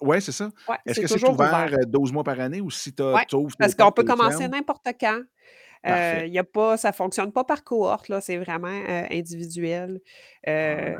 Oui, 0.00 0.20
c'est 0.20 0.32
ça. 0.32 0.50
Est-ce 0.86 1.00
que 1.00 1.06
c'est 1.06 1.28
ouvert, 1.28 1.70
12 1.86 2.12
mois 2.12 2.24
par 2.24 2.40
année 2.40 2.60
ou 2.60 2.70
si 2.70 2.92
tu 2.92 3.02
ouais, 3.02 3.24
Parce 3.58 3.74
qu'on 3.74 3.92
peut 3.92 4.04
commencer 4.04 4.48
n'importe 4.48 4.88
quand. 5.00 5.22
Euh, 5.86 6.26
y 6.26 6.38
a 6.38 6.44
pas, 6.44 6.76
ça 6.76 6.88
ne 6.88 6.94
fonctionne 6.94 7.30
pas 7.30 7.44
par 7.44 7.62
cohorte, 7.62 8.10
c'est 8.20 8.36
vraiment 8.36 8.82
individuel. 9.10 10.00
Ah, 10.46 10.96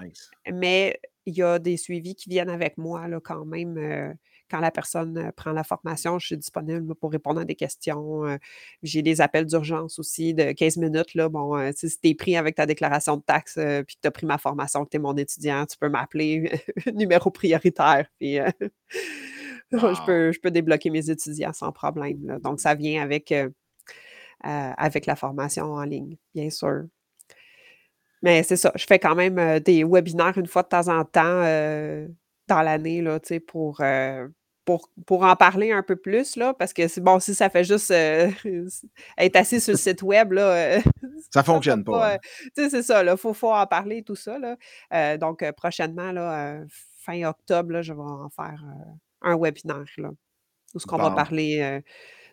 mais 0.53 1.01
il 1.27 1.37
y 1.37 1.43
a 1.43 1.59
des 1.59 1.77
suivis 1.77 2.15
qui 2.15 2.31
viennent 2.31 2.49
avec 2.49 2.79
moi 2.79 3.09
là, 3.09 3.19
quand 3.21 3.45
même 3.45 4.17
quand 4.51 4.61
la 4.61 4.71
personne 4.71 5.33
prend 5.37 5.53
la 5.53 5.65
formation, 5.65 6.19
je 6.19 6.27
suis 6.27 6.37
disponible 6.37 6.95
pour 6.95 7.13
répondre 7.13 7.41
à 7.41 7.45
des 7.45 7.55
questions. 7.55 8.39
J'ai 8.83 9.03
des 9.03 9.21
appels 9.21 9.47
d'urgence 9.47 9.99
aussi 9.99 10.35
de 10.35 10.53
15 10.53 10.77
minutes. 10.79 11.15
Là. 11.15 11.29
Bon, 11.29 11.73
si 11.75 11.89
tu 11.89 12.09
es 12.09 12.15
pris 12.15 12.37
avec 12.37 12.57
ta 12.57 12.67
déclaration 12.67 13.17
de 13.17 13.23
taxe 13.23 13.55
puis 13.55 13.97
que 13.97 14.01
tu 14.03 14.09
as 14.09 14.11
pris 14.11 14.27
ma 14.27 14.39
formation, 14.39 14.85
que 14.85 14.91
tu 14.91 14.97
es 14.97 15.01
mon 15.01 15.17
étudiant, 15.17 15.67
tu 15.67 15.77
peux 15.79 15.89
m'appeler 15.89 16.51
numéro 16.95 17.31
prioritaire. 17.31 18.07
Puis, 18.19 18.37
je, 19.73 20.07
peux, 20.07 20.33
je 20.33 20.41
peux 20.41 20.51
débloquer 20.51 20.91
mes 20.91 21.11
étudiants 21.11 21.53
sans 21.53 21.73
problème. 21.73 22.39
Donc, 22.43 22.61
ça 22.61 22.75
vient 22.75 23.03
avec, 23.03 23.35
avec 24.43 25.07
la 25.07 25.17
formation 25.17 25.73
en 25.75 25.85
ligne, 25.85 26.17
bien 26.35 26.51
sûr. 26.51 26.85
Mais 28.23 28.43
c'est 28.43 28.57
ça, 28.57 28.73
je 28.75 28.85
fais 28.85 28.99
quand 28.99 29.15
même, 29.15 29.61
des 29.61 29.85
webinaires 29.85 30.37
une 30.39 30.47
fois 30.47 30.63
de 30.63 30.69
temps 30.69 30.89
en 30.89 31.05
temps, 31.05 31.43
dans 32.49 32.63
l'année 32.63 33.03
là, 33.03 33.21
tu 33.21 33.29
sais, 33.29 33.41
pour, 33.41 33.81
pour 34.69 34.91
pour 35.07 35.23
en 35.23 35.35
parler 35.35 35.73
un 35.73 35.83
peu 35.83 35.97
plus 35.97 36.37
là, 36.37 36.53
parce 36.53 36.75
que 36.75 36.89
c'est 36.89 37.01
bon, 37.01 37.19
si 37.21 37.35
ça 37.35 37.49
fait 37.49 37.65
juste, 37.65 37.91
heu, 37.91 38.29
s 38.45 38.85
être 39.17 39.37
assis 39.37 39.63
sur 39.63 39.73
le 39.73 39.79
site 39.79 40.03
web 40.03 40.33
là, 40.33 40.77
heu, 40.77 40.83
Ça 41.33 41.43
fonctionne 41.43 41.85
pas, 41.85 41.93
pas, 41.99 42.15
hein? 42.15 42.19
sais, 42.55 42.69
c'est 42.69 42.83
ça 42.83 43.03
là, 43.03 43.17
faut 43.17 43.33
faut 43.33 43.51
en 43.51 43.67
parler 43.67 44.03
tout 44.03 44.15
ça 44.15 44.39
là. 44.39 45.17
Donc 45.17 45.43
prochainement 45.53 46.13
là, 46.13 46.61
fin 46.99 47.25
octobre 47.25 47.73
là, 47.73 47.81
je 47.81 47.95
vais 47.95 48.01
en 48.03 48.29
faire, 48.29 48.63
un 49.23 49.39
webinaire 49.39 49.87
là, 49.97 50.11
où 50.75 50.79
ce 50.79 50.87
qu'on 50.87 50.99
va 50.99 51.13
parler, 51.13 51.81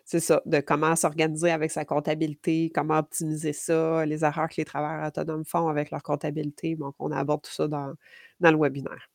c'est 0.04 0.20
ça, 0.20 0.42
de 0.44 0.60
comment 0.60 0.94
s'organiser 0.94 1.50
avec 1.50 1.70
sa 1.70 1.86
comptabilité, 1.86 2.70
comment 2.74 2.98
optimiser 2.98 3.54
ça, 3.54 4.04
les 4.04 4.24
erreurs 4.26 4.50
que 4.50 4.56
les 4.58 4.66
travailleurs 4.66 5.06
autonomes 5.08 5.46
font 5.46 5.68
avec 5.68 5.90
leur 5.90 6.02
comptabilité. 6.02 6.76
Donc 6.76 6.94
on 6.98 7.12
aborde 7.12 7.40
tout 7.42 7.50
ça 7.50 7.66
dans 7.66 7.94
dans 8.40 8.50
le 8.50 8.58
webinaire. 8.58 9.08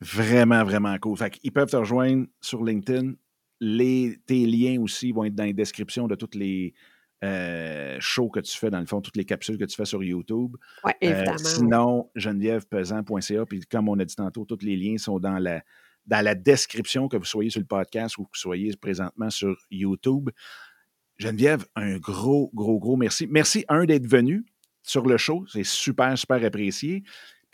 Vraiment, 0.00 0.64
vraiment 0.64 0.96
cool. 0.98 1.16
Fait 1.16 1.30
qu'ils 1.30 1.52
peuvent 1.52 1.70
te 1.70 1.76
rejoindre 1.76 2.26
sur 2.40 2.62
LinkedIn. 2.64 3.14
Les 3.60 4.18
tes 4.26 4.44
liens 4.44 4.80
aussi 4.80 5.12
vont 5.12 5.24
être 5.24 5.34
dans 5.34 5.44
les 5.44 5.54
descriptions 5.54 6.06
de 6.06 6.14
toutes 6.14 6.34
les, 6.34 6.74
heu, 7.24 7.96
shows 7.98 8.28
que 8.28 8.40
tu 8.40 8.56
fais, 8.56 8.68
dans 8.68 8.80
le 8.80 8.86
fond, 8.86 9.00
toutes 9.00 9.16
les 9.16 9.24
capsules 9.24 9.56
que 9.56 9.64
tu 9.64 9.74
fais 9.74 9.86
sur 9.86 10.02
YouTube. 10.04 10.56
Ouais, 10.84 10.94
Heu, 11.02 11.08
évidemment, 11.08 11.38
sinon, 11.38 12.10
genevièvepezan.ca, 12.14 13.46
puis 13.46 13.60
comme 13.60 13.88
on 13.88 13.98
a 13.98 14.04
dit 14.04 14.16
tantôt, 14.16 14.44
tous 14.44 14.58
les 14.62 14.76
liens 14.76 14.98
sont 14.98 15.18
dans 15.18 15.38
la 15.38 15.62
dans 16.06 16.24
la 16.24 16.36
description, 16.36 17.08
que 17.08 17.16
vous 17.16 17.24
soyez 17.24 17.50
sur 17.50 17.60
le 17.60 17.66
podcast 17.66 18.16
ou 18.18 18.24
que 18.24 18.28
vous 18.28 18.40
soyez 18.40 18.72
présentement 18.76 19.28
sur 19.28 19.56
YouTube. 19.72 20.30
Geneviève, 21.18 21.64
un 21.74 21.96
gros, 21.96 22.50
gros, 22.54 22.78
gros 22.78 22.96
merci. 22.96 23.26
Merci, 23.26 23.64
1, 23.68 23.86
d'être 23.86 24.06
venue 24.06 24.44
sur 24.84 25.04
le 25.04 25.16
show, 25.16 25.44
c'est 25.48 25.64
super, 25.64 26.16
super 26.16 26.44
apprécié. 26.44 27.02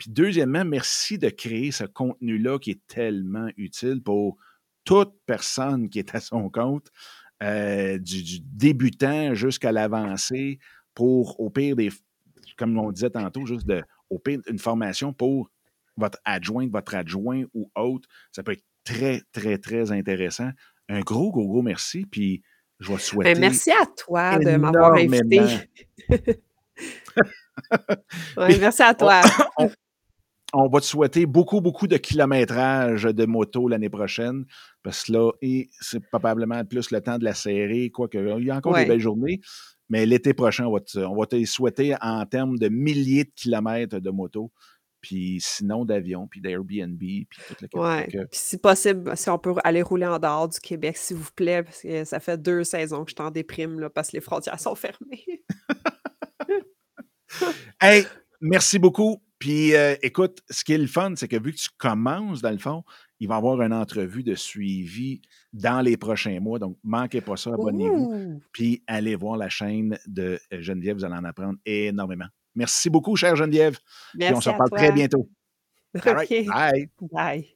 Puis 0.03 0.11
deuxièmement, 0.11 0.65
merci 0.65 1.17
de 1.17 1.29
créer 1.29 1.71
ce 1.71 1.85
contenu-là 1.85 2.59
qui 2.59 2.71
est 2.71 2.87
tellement 2.87 3.47
utile 3.55 4.03
pour 4.03 4.35
toute 4.83 5.13
personne 5.25 5.87
qui 5.87 5.97
est 5.97 6.13
à 6.13 6.19
son 6.19 6.49
compte, 6.49 6.89
heu, 7.41 7.99
du 7.99 8.21
du 8.21 8.41
débutant 8.41 9.33
jusqu'à 9.33 9.71
l'avancé 9.71 10.59
pour, 10.93 11.39
au 11.39 11.49
pire 11.49 11.77
des 11.77 11.89
comme 12.57 12.77
on 12.77 12.91
disait 12.91 13.11
tantôt, 13.11 13.45
juste 13.45 13.65
de 13.65 13.81
au 14.09 14.19
pire, 14.19 14.41
une 14.47 14.59
formation 14.59 15.13
pour 15.13 15.49
votre 15.95 16.19
adjointe, 16.25 16.69
votre 16.69 16.95
adjoint 16.95 17.45
ou 17.53 17.71
autre. 17.73 18.09
Ça 18.33 18.43
peut 18.43 18.51
être 18.51 18.65
très, 18.83 19.21
très, 19.31 19.57
très 19.57 19.93
intéressant. 19.93 20.49
Un 20.89 20.99
gros, 20.99 21.31
gros, 21.31 21.47
gros 21.47 21.61
merci, 21.61 22.05
puis 22.05 22.43
je 22.81 22.89
vais 22.91 22.95
te 22.95 22.99
Ben, 22.99 23.05
souhaiter 23.05 23.39
merci 23.39 23.71
à 23.71 23.85
toi 23.85 24.37
de 24.37 24.57
m'avoir 24.57 24.97
Ouais, 28.35 28.47
puis 28.49 28.59
merci 28.59 28.83
à 28.83 28.93
toi. 28.93 29.21
on 29.57 29.69
on 30.53 30.69
va 30.69 30.79
te 30.79 30.85
souhaiter 30.85 31.25
beaucoup, 31.25 31.61
beaucoup 31.61 31.87
de 31.87 31.97
kilométrage 31.97 33.03
de 33.03 33.25
moto 33.25 33.67
l'année 33.67 33.89
prochaine, 33.89 34.45
parce 34.83 35.05
que 35.05 35.13
là 35.13 35.31
c'est 35.81 35.99
probablement 36.09 36.63
plus 36.63 36.91
le 36.91 37.01
temps 37.01 37.17
de 37.17 37.23
la 37.23 37.33
serrer, 37.33 37.89
quoique 37.89 38.17
il 38.39 38.45
y 38.45 38.51
a 38.51 38.55
encore 38.55 38.75
des 38.75 38.85
belles 38.85 38.99
journées, 38.99 39.41
mais 39.89 40.05
l'été 40.05 40.33
prochain, 40.33 40.65
on 40.65 40.73
va 40.73 40.79
te 40.79 40.99
on 40.99 41.15
va 41.15 41.25
te 41.25 41.43
souhaiter 41.45 41.95
en 42.01 42.25
termes 42.25 42.57
de 42.57 42.69
milliers 42.69 43.25
de 43.25 43.31
kilomètres 43.35 43.99
de 43.99 44.09
moto, 44.11 44.51
puis 45.01 45.39
sinon 45.41 45.85
d'avion, 45.85 46.27
puis 46.27 46.39
d'Airbnb, 46.39 46.99
puis 46.99 47.27
tout 47.47 47.55
le 47.59 47.79
Ouais, 47.79 48.07
que 48.07 48.19
puis 48.19 48.27
si 48.31 48.57
possible, 48.57 49.17
si 49.17 49.29
on 49.29 49.39
peut 49.39 49.55
aller 49.63 49.81
rouler 49.81 50.05
en 50.05 50.19
dehors 50.19 50.47
du 50.47 50.59
Québec, 50.59 50.97
s'il 50.97 51.17
vous 51.17 51.31
plaît, 51.35 51.63
parce 51.63 51.81
que 51.81 52.05
ça 52.05 52.19
fait 52.19 52.41
2 52.41 52.63
saisons 52.63 53.03
que 53.03 53.11
je 53.11 53.15
suis 53.15 53.27
en 53.27 53.31
déprime 53.31 53.79
là, 53.79 53.89
parce 53.89 54.11
que 54.11 54.17
les 54.17 54.21
frontières 54.21 54.59
sont 54.59 54.75
fermées. 54.75 55.25
Hey, 57.81 58.05
merci 58.41 58.77
beaucoup. 58.77 59.22
Puis, 59.43 59.75
heu, 59.75 59.97
écoute, 60.01 60.41
ce 60.49 60.63
qui 60.63 60.71
est 60.71 60.77
le 60.77 60.87
fun, 60.87 61.15
c'est 61.17 61.27
que 61.27 61.35
vu 61.35 61.51
que 61.51 61.57
tu 61.57 61.67
commences, 61.77 62.41
dans 62.41 62.49
le 62.49 62.57
fond, 62.57 62.85
il 63.19 63.27
va 63.27 63.35
y 63.35 63.37
avoir 63.39 63.61
une 63.61 63.73
entrevue 63.73 64.23
de 64.23 64.35
suivi 64.35 65.21
dans 65.51 65.81
les 65.81 65.97
prochains 65.97 66.39
mois. 66.39 66.59
Donc, 66.59 66.77
manquez 66.81 67.19
pas 67.19 67.35
ça, 67.35 67.49
abonnez-vous. 67.53 68.39
Puis, 68.53 68.85
allez 68.87 69.17
voir 69.17 69.35
la 69.35 69.49
chaîne 69.49 69.99
de 70.07 70.39
Geneviève, 70.49 70.95
vous 70.95 71.03
allez 71.03 71.15
en 71.17 71.25
apprendre 71.25 71.59
énormément. 71.65 72.27
Merci 72.55 72.89
beaucoup, 72.89 73.17
chère 73.17 73.35
Geneviève. 73.35 73.77
Puis, 74.13 74.23
on 74.23 74.31
Merci 74.31 74.43
se 74.45 74.49
reparle 74.51 74.69
très 74.69 74.93
bientôt. 74.93 75.29
All 76.05 76.15
right, 76.15 76.29
bye. 76.47 76.89
Bye. 77.11 77.52